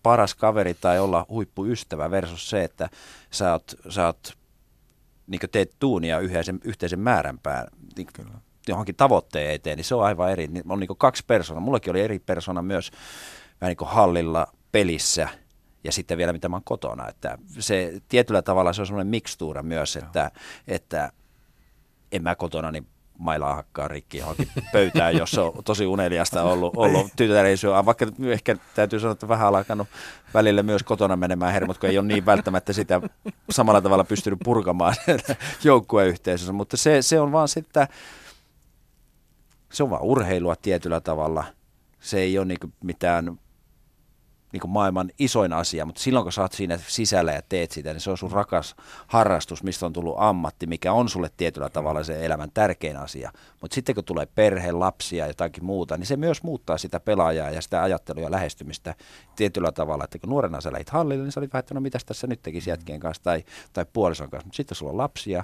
paras 0.04 0.36
kaveri 0.36 0.74
tai 0.74 1.00
olla 1.00 1.26
huippuystävä 1.30 2.12
versus 2.12 2.50
se, 2.50 2.64
että 2.64 2.90
sä 3.32 3.52
oot, 3.52 3.76
sä 3.90 4.06
oot 4.06 4.34
niin 5.32 5.42
teet 5.52 5.76
tuunia 5.80 6.20
yhteisen, 6.20 6.60
yhteisen 6.64 7.00
määränpään 7.00 7.68
niin 7.98 8.08
johonkin 8.68 8.96
tavoitteen 8.96 9.52
eteen, 9.52 9.78
niin 9.78 9.86
se 9.86 9.96
on 9.96 10.04
aivan 10.04 10.32
eri. 10.32 10.48
Niin 10.48 10.72
On 10.72 10.80
niin 10.80 10.90
kaksi 10.98 11.24
persoonaa. 11.28 11.64
Mullakin 11.64 11.92
oli 11.92 12.02
eri 12.02 12.20
persona 12.20 12.62
myös 12.62 12.92
vähän 13.62 13.70
niin 13.70 13.78
kuin 13.78 13.90
hallilla 13.90 14.48
pelissä 14.72 15.30
ja 15.84 15.92
sitten 15.92 16.18
vielä 16.18 16.34
mitä 16.34 16.50
mä 16.50 16.56
oon 16.56 16.64
kotona. 16.64 17.08
Että 17.08 17.38
se 17.60 18.02
tietyllä 18.10 18.42
tavalla 18.42 18.74
se 18.74 18.82
on 18.82 18.88
semmoinen 18.88 19.12
mikstuura 19.12 19.64
myös, 19.64 19.96
että, 19.96 20.32
että 20.68 21.12
en 22.12 22.24
mä 22.24 22.36
kotona 22.36 22.72
niin 22.72 22.88
mailaa 23.22 23.56
hakkaa 23.56 23.88
rikki 23.88 24.18
johonkin 24.18 24.48
pöytään, 24.74 25.18
jos 25.18 25.38
on 25.38 25.54
tosi 25.66 25.86
uneliasta 25.86 26.44
ollut, 26.44 26.74
ollut 26.76 27.08
tytäri 27.16 27.58
syö. 27.58 27.86
Vaikka 27.86 28.08
ehkä 28.32 28.56
täytyy 28.76 29.00
sanoa, 29.00 29.12
että 29.12 29.28
vähän 29.28 29.48
alkanut 29.48 29.88
välillä 30.34 30.64
myös 30.64 30.84
kotona 30.84 31.16
menemään 31.16 31.54
hermot, 31.54 31.78
kun 31.78 31.90
ei 31.90 31.98
ole 31.98 32.08
niin 32.08 32.26
välttämättä 32.26 32.74
sitä 32.74 33.02
samalla 33.50 33.82
tavalla 33.82 34.04
pystynyt 34.04 34.40
purkamaan 34.44 34.96
joukkueyhteisössä. 35.64 36.54
Mutta 36.54 36.78
se, 36.78 37.02
se 37.02 37.20
on 37.20 37.32
vaan 37.32 37.48
sitten, 37.48 37.88
se 39.74 39.84
on 39.84 39.90
vaan 39.90 40.04
urheilua 40.04 40.56
tietyllä 40.56 41.02
tavalla. 41.02 41.44
Se 42.00 42.20
ei 42.20 42.38
ole 42.38 42.46
niinku 42.46 42.68
mitään 42.84 43.40
niin 44.52 44.62
kuin 44.62 44.72
maailman 44.72 45.12
isoin 45.20 45.54
asia, 45.54 45.86
mutta 45.86 46.02
silloin 46.02 46.24
kun 46.24 46.32
sä 46.32 46.42
oot 46.42 46.52
siinä 46.52 46.80
sisällä 46.88 47.32
ja 47.32 47.42
teet 47.50 47.72
sitä, 47.72 47.94
niin 47.94 48.02
se 48.02 48.12
on 48.12 48.18
sun 48.18 48.32
rakas 48.32 48.76
harrastus, 49.08 49.64
mistä 49.64 49.86
on 49.86 49.94
tullut 49.94 50.16
ammatti, 50.18 50.68
mikä 50.68 50.94
on 50.94 51.10
sulle 51.10 51.30
tietyllä 51.38 51.70
tavalla 51.70 52.04
se 52.04 52.26
elämän 52.26 52.52
tärkein 52.54 52.98
asia. 52.98 53.32
Mutta 53.62 53.76
sitten 53.76 53.96
kun 53.96 54.04
tulee 54.04 54.28
perhe, 54.36 54.72
lapsia 54.72 55.24
ja 55.24 55.30
jotakin 55.30 55.66
muuta, 55.66 55.98
niin 55.98 56.06
se 56.06 56.18
myös 56.18 56.44
muuttaa 56.44 56.78
sitä 56.78 57.00
pelaajaa 57.00 57.50
ja 57.50 57.62
sitä 57.62 57.84
ajattelua 57.84 58.24
ja 58.24 58.32
lähestymistä 58.32 58.96
tietyllä 59.36 59.72
tavalla, 59.72 60.04
että 60.04 60.20
kun 60.20 60.30
nuorena 60.30 60.62
sä 60.62 60.72
lähit 60.72 60.90
hallille, 60.90 61.24
niin 61.24 61.32
sä 61.32 61.40
olit 61.40 61.54
vähän, 61.54 61.60
että 61.60 61.74
no 61.74 61.82
mitäs 61.82 62.06
tässä 62.06 62.28
nyt 62.28 62.42
tekisi 62.42 62.70
jätkien 62.70 63.00
kanssa 63.00 63.24
tai, 63.24 63.44
tai 63.74 63.86
puolison 63.94 64.30
kanssa, 64.30 64.48
mutta 64.48 64.58
sitten 64.58 64.76
sulla 64.76 64.92
on 64.92 64.98
lapsia, 64.98 65.44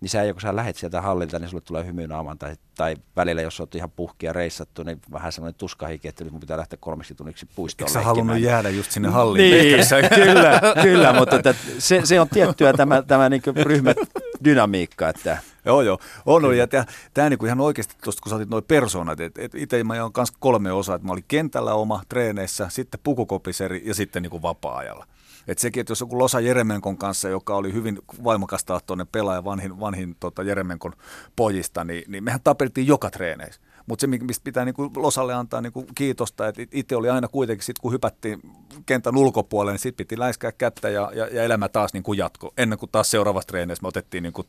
niin 0.00 0.08
sä, 0.08 0.32
kun 0.32 0.40
sä 0.40 0.56
lähet 0.56 0.76
sieltä 0.76 1.00
hallilta, 1.00 1.38
niin 1.38 1.48
sulle 1.48 1.62
tulee 1.66 1.86
hymy 1.86 2.06
naamaan, 2.06 2.38
tai, 2.38 2.56
tai 2.76 2.96
välillä, 3.16 3.42
jos 3.42 3.60
oot 3.60 3.74
ihan 3.74 3.90
puhkia 3.90 4.32
reissattu, 4.32 4.82
niin 4.82 5.00
vähän 5.12 5.32
semmoinen 5.32 5.58
tuskahiki, 5.58 6.08
että 6.08 6.24
nyt 6.24 6.32
mun 6.32 6.40
pitää 6.40 6.56
lähteä 6.56 6.78
kolmeksi 6.80 7.14
tunniksi 7.14 7.46
puistoon 7.54 7.88
Eikö 7.88 8.00
sä 8.00 8.04
halunnut 8.04 8.38
jäädä 8.38 8.70
just 8.70 8.90
sinne 8.90 9.08
halliin? 9.08 9.50
Niin, 9.50 9.84
kyllä, 10.24 10.60
kyllä, 10.82 11.12
mutta 11.12 11.36
että 11.36 11.54
se, 11.78 12.00
se 12.04 12.20
on 12.20 12.28
tiettyä 12.28 12.72
tämä, 12.72 13.02
tämä 13.02 13.28
niin 13.28 13.42
ryhmädynamiikka, 13.56 15.08
että 15.08 15.38
Joo, 15.64 15.82
joo. 15.82 15.98
On 16.26 16.34
ollut. 16.36 16.54
Ja 16.54 16.66
tämä 17.14 17.30
niinku 17.30 17.46
ihan 17.46 17.60
oikeasti 17.60 17.94
tuosta, 18.04 18.22
kun 18.22 18.30
sä 18.30 18.36
otit 18.36 18.50
nuo 18.50 18.62
persoonat, 18.62 19.20
että 19.20 19.42
et 19.42 19.54
itse 19.54 19.84
mä 19.84 20.02
oon 20.02 20.12
kanssa 20.12 20.34
kolme 20.38 20.72
osaa, 20.72 20.94
että 20.94 21.06
mä 21.06 21.12
olin 21.12 21.24
kentällä 21.28 21.74
oma 21.74 22.02
treeneissä, 22.08 22.68
sitten 22.68 23.00
pukukopiseri 23.02 23.82
ja 23.84 23.94
sitten 23.94 24.22
niinku 24.22 24.42
vapaa-ajalla. 24.42 25.06
Et 25.48 25.58
sekin, 25.58 25.80
että 25.80 25.90
jos 25.90 26.00
joku 26.00 26.18
Losa 26.18 26.40
Jeremenkon 26.40 26.98
kanssa, 26.98 27.28
joka 27.28 27.56
oli 27.56 27.72
hyvin 27.72 27.98
voimakastahtoinen 28.24 29.06
pelaaja 29.06 29.44
vanhin, 29.44 29.80
vanhin 29.80 30.16
tota 30.20 30.42
Jeremenkon 30.42 30.92
pojista, 31.36 31.84
niin, 31.84 32.04
niin 32.08 32.24
mehän 32.24 32.40
tapeltiin 32.44 32.86
joka 32.86 33.10
treeneissä. 33.10 33.60
Mutta 33.86 34.00
se, 34.00 34.06
mistä 34.06 34.44
pitää 34.44 34.64
niinku 34.64 34.90
Losalle 34.96 35.34
antaa 35.34 35.60
niinku 35.60 35.86
kiitosta, 35.94 36.48
että 36.48 36.62
itse 36.72 36.96
oli 36.96 37.10
aina 37.10 37.28
kuitenkin, 37.28 37.64
sit 37.64 37.78
kun 37.78 37.92
hypättiin 37.92 38.40
kentän 38.86 39.16
ulkopuolelle, 39.16 39.72
niin 39.72 39.78
sitten 39.78 40.06
piti 40.06 40.18
läiskää 40.18 40.52
kättä 40.52 40.88
ja, 40.88 41.12
ja, 41.14 41.26
ja 41.26 41.44
elämä 41.44 41.68
taas 41.68 41.92
niinku 41.92 42.12
jatko. 42.12 42.52
Ennen 42.56 42.78
kuin 42.78 42.90
taas 42.90 43.10
seuraavassa 43.10 43.46
treeneissä 43.46 43.82
me 43.82 43.88
otettiin 43.88 44.22
niinku 44.22 44.44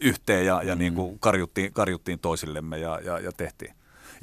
yhteen 0.00 0.46
ja, 0.46 0.62
ja 0.62 0.74
niinku 0.74 1.16
karjuttiin, 1.20 1.72
karjuttiin 1.72 2.18
toisillemme 2.18 2.78
ja, 2.78 3.00
ja, 3.04 3.18
ja 3.18 3.32
tehtiin. 3.36 3.74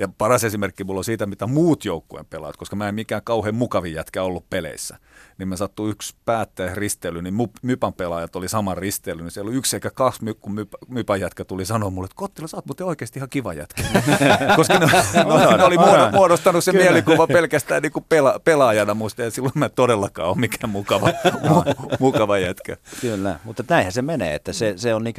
Ja 0.02 0.08
paras 0.18 0.43
esimerkki 0.43 0.84
mulla 0.84 0.99
on 0.99 1.04
siitä, 1.04 1.26
mitä 1.26 1.47
muut 1.47 1.86
joukkueen 1.86 2.26
pelaat, 2.26 2.58
koska 2.58 2.76
mä 2.76 2.89
en 2.89 2.95
mikään 2.95 3.22
kauhean 3.24 3.56
mukavin 3.56 3.93
jätkä 3.93 4.24
ollut 4.24 4.49
peleissä. 4.49 4.97
Niin 5.38 5.47
me 5.47 5.58
sattui 5.58 5.89
yksi 5.89 6.16
päättäjä 6.26 6.76
risteily, 6.76 7.22
niin 7.22 7.34
Mypan 7.62 7.93
pelaajat 7.93 8.36
oli 8.36 8.47
saman 8.47 8.78
risteily, 8.78 9.22
niin 9.22 9.32
siellä 9.32 9.49
oli 9.49 9.58
yksi 9.58 9.76
eikä 9.76 9.89
kaksi, 9.91 10.20
kun 10.41 10.58
Myp- 10.60 10.88
Mypan 10.88 11.22
jätkä 11.22 11.45
tuli 11.45 11.66
sanoa 11.66 11.89
mulle, 11.89 12.06
että 12.06 12.16
Kottila, 12.16 12.47
sä 12.47 12.58
oot 12.58 12.66
muuten 12.66 12.88
oikeasti 12.88 13.20
ihan 13.20 13.30
kiva 13.30 13.54
jätkä. 13.54 13.84
koska 14.56 14.80
ne, 14.80 14.86
ne, 14.86 15.58
ne 15.58 15.64
oli 15.64 15.78
muodo- 15.78 16.12
muodostanut 16.12 16.64
se 16.64 16.72
mielikuva 16.72 17.28
pelkästään 17.28 17.82
niin 17.82 17.91
kuin 17.91 18.06
pela- 18.06 18.39
pelaajana 18.43 18.93
musta, 18.93 19.22
ja 19.22 19.32
silloin 19.32 19.54
mä 19.56 19.70
todellakaan 19.70 20.30
ole 20.30 20.38
mikään 20.38 20.70
mukava, 20.70 21.08
mu- 21.49 21.95
mukava 21.99 22.38
jätkä. 22.38 22.78
Kyllä, 23.02 23.39
mutta 23.43 23.64
näinhän 23.70 23.93
se 23.93 24.02
menee, 24.02 24.36
että 24.36 24.54
se, 24.54 24.74
se 24.78 24.93
on 24.93 25.04
niin 25.04 25.16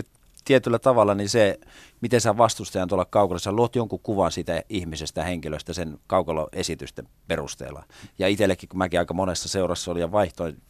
tietyllä 0.53 0.79
tavalla 0.79 1.15
niin 1.15 1.29
se, 1.29 1.59
miten 2.01 2.21
sä 2.21 2.37
vastustajan 2.37 2.89
tuolla 2.89 3.05
kaukalossa, 3.05 3.51
sä 3.51 3.57
luot 3.57 3.77
jonkun 3.77 4.01
kuvan 4.03 4.33
siitä 4.33 4.63
ihmisestä, 4.69 5.25
henkilöstä 5.25 5.73
sen 5.73 5.99
kaukaloesitysten 6.07 7.09
perusteella. 7.29 7.85
Ja 8.19 8.29
itsellekin, 8.29 8.69
kun 8.69 8.79
mäkin 8.79 8.99
aika 8.99 9.15
monessa 9.15 9.49
seurassa 9.49 9.91
olin 9.91 10.01
ja 10.01 10.13
vaihtoin 10.13 10.63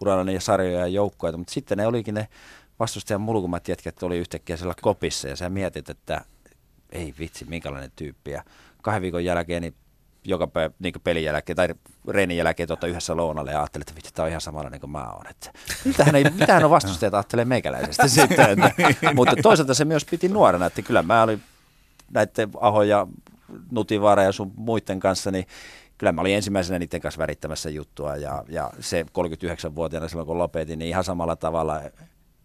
urallani 0.00 0.34
ja 0.34 0.40
sarjoja 0.40 0.78
ja 0.80 0.86
joukkoja, 0.86 1.36
mutta 1.36 1.52
sitten 1.52 1.78
ne 1.78 1.86
olikin 1.86 2.14
ne 2.14 2.28
vastustajan 2.78 3.20
mulkumat 3.20 3.68
jätkät 3.68 4.02
oli 4.02 4.18
yhtäkkiä 4.18 4.56
siellä 4.56 4.74
kopissa 4.82 5.28
ja 5.28 5.36
sä 5.36 5.50
mietit, 5.50 5.90
että 5.90 6.24
ei 6.92 7.14
vitsi, 7.18 7.44
minkälainen 7.44 7.92
tyyppi. 7.96 8.30
Ja 8.30 8.44
kahden 8.82 9.02
viikon 9.02 9.24
jälkeen 9.24 9.62
niin 9.62 9.74
joka 10.26 10.46
päivä 10.46 10.74
niin 10.78 10.94
pelin 11.04 11.24
jälkeen 11.24 11.56
tai 11.56 11.68
reenin 12.08 12.36
jälkeen 12.36 12.66
tuota 12.66 12.86
yhdessä 12.86 13.16
lounalle 13.16 13.50
ja 13.52 13.60
ajattelin, 13.60 13.82
että 13.82 13.94
vitsi, 13.94 14.14
tämä 14.14 14.24
on 14.24 14.30
ihan 14.30 14.40
samalla 14.40 14.70
niin 14.70 14.80
kuin 14.80 14.90
mä 14.90 15.10
oon. 15.12 15.26
Että 15.30 15.50
mitähän, 15.84 16.14
ei, 16.14 16.24
mitähän 16.24 16.64
on 16.64 16.70
vastustajat 16.70 17.14
ajattelee 17.14 17.44
meikäläisestä 17.44 18.08
sitten. 18.18 18.50
Että, 18.50 19.14
mutta 19.14 19.36
toisaalta 19.42 19.74
se 19.74 19.84
myös 19.84 20.04
piti 20.04 20.28
nuorena, 20.28 20.66
että 20.66 20.82
kyllä 20.82 21.02
mä 21.02 21.22
olin 21.22 21.42
näiden 22.10 22.50
Aho 22.60 22.82
ja 22.82 23.06
Nutivaara 23.70 24.22
ja 24.22 24.32
sun 24.32 24.52
muiden 24.56 25.00
kanssa, 25.00 25.30
niin 25.30 25.46
kyllä 25.98 26.12
mä 26.12 26.20
olin 26.20 26.34
ensimmäisenä 26.34 26.78
niiden 26.78 27.00
kanssa 27.00 27.18
värittämässä 27.18 27.70
juttua 27.70 28.16
ja, 28.16 28.44
ja 28.48 28.70
se 28.80 29.02
39-vuotiaana 29.02 30.08
silloin 30.08 30.26
kun 30.26 30.38
lopetin, 30.38 30.78
niin 30.78 30.88
ihan 30.88 31.04
samalla 31.04 31.36
tavalla, 31.36 31.80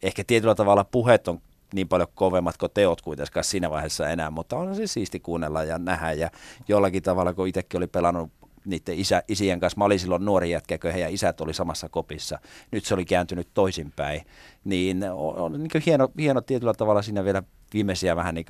ehkä 0.03 0.23
tietyllä 0.23 0.55
tavalla 0.55 0.83
puheet 0.83 1.27
on 1.27 1.41
niin 1.73 1.87
paljon 1.87 2.07
kovemmat 2.15 2.57
kuin 2.57 2.71
teot 2.73 3.01
kuitenkaan 3.01 3.43
siinä 3.43 3.69
vaiheessa 3.69 4.09
enää, 4.09 4.31
mutta 4.31 4.57
on 4.57 4.75
se 4.75 4.87
siisti 4.87 5.19
kuunnella 5.19 5.63
ja 5.63 5.77
nähdä. 5.79 6.13
Ja 6.13 6.29
jollakin 6.67 7.03
tavalla, 7.03 7.33
kun 7.33 7.47
itsekin 7.47 7.77
oli 7.77 7.87
pelannut 7.87 8.31
niiden 8.65 8.99
isä, 8.99 9.23
isien 9.27 9.59
kanssa, 9.59 9.77
mä 9.77 9.85
olin 9.85 9.99
silloin 9.99 10.25
nuori 10.25 10.51
jätkä, 10.51 10.77
kun 10.77 10.91
heidän 10.91 11.11
isät 11.11 11.41
oli 11.41 11.53
samassa 11.53 11.89
kopissa, 11.89 12.39
nyt 12.71 12.85
se 12.85 12.93
oli 12.93 13.05
kääntynyt 13.05 13.47
toisinpäin, 13.53 14.21
niin 14.63 15.03
on, 15.03 15.35
on 15.35 15.53
niin 15.53 15.83
hieno, 15.85 16.09
hieno 16.19 16.41
tietyllä 16.41 16.73
tavalla 16.73 17.01
siinä 17.01 17.23
vielä 17.23 17.43
viimeisiä 17.73 18.15
vähän 18.15 18.35
niin 18.35 18.45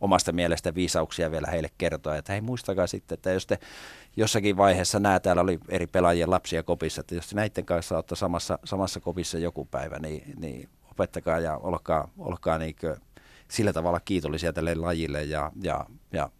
omasta 0.00 0.32
mielestä 0.32 0.74
viisauksia 0.74 1.30
vielä 1.30 1.46
heille 1.50 1.68
kertoa, 1.78 2.16
että 2.16 2.32
hei 2.32 2.40
muistakaa 2.40 2.86
sitten, 2.86 3.14
että 3.14 3.30
jos 3.30 3.46
te 3.46 3.58
jossakin 4.16 4.56
vaiheessa 4.56 5.00
nämä 5.00 5.20
täällä 5.20 5.42
oli 5.42 5.58
eri 5.68 5.86
pelaajien 5.86 6.30
lapsia 6.30 6.62
kopissa, 6.62 7.00
että 7.00 7.14
jos 7.14 7.28
te 7.28 7.36
näiden 7.36 7.64
kanssa 7.64 7.94
olette 7.94 8.16
samassa, 8.16 8.58
samassa 8.64 9.00
kopissa 9.00 9.38
joku 9.38 9.64
päivä, 9.64 9.98
niin, 9.98 10.34
niin 10.36 10.68
opettakaa 10.98 11.38
ja 11.38 11.56
olkaa, 11.56 12.08
olkaa 12.18 12.58
niin 12.58 12.76
sillä 13.50 13.72
tavalla 13.72 14.00
kiitollisia 14.00 14.52
tälle 14.52 14.74
lajille 14.74 15.22
ja, 15.22 15.52
ja, 15.62 15.86
ja 16.12 16.30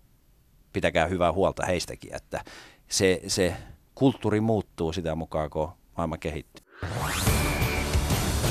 pitäkää 0.73 1.07
hyvää 1.07 1.33
huolta 1.33 1.67
heistäkin, 1.67 2.15
että 2.15 2.45
se, 2.89 3.21
se 3.27 3.57
kulttuuri 3.95 4.41
muuttuu 4.41 4.93
sitä 4.93 5.15
mukaan, 5.15 5.51
kun 5.51 5.69
maailma 5.97 6.19
kehittyy. 6.19 6.67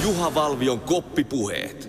Juha 0.03 0.35
Valvion 0.35 0.79
koppipuheet. 0.79 1.86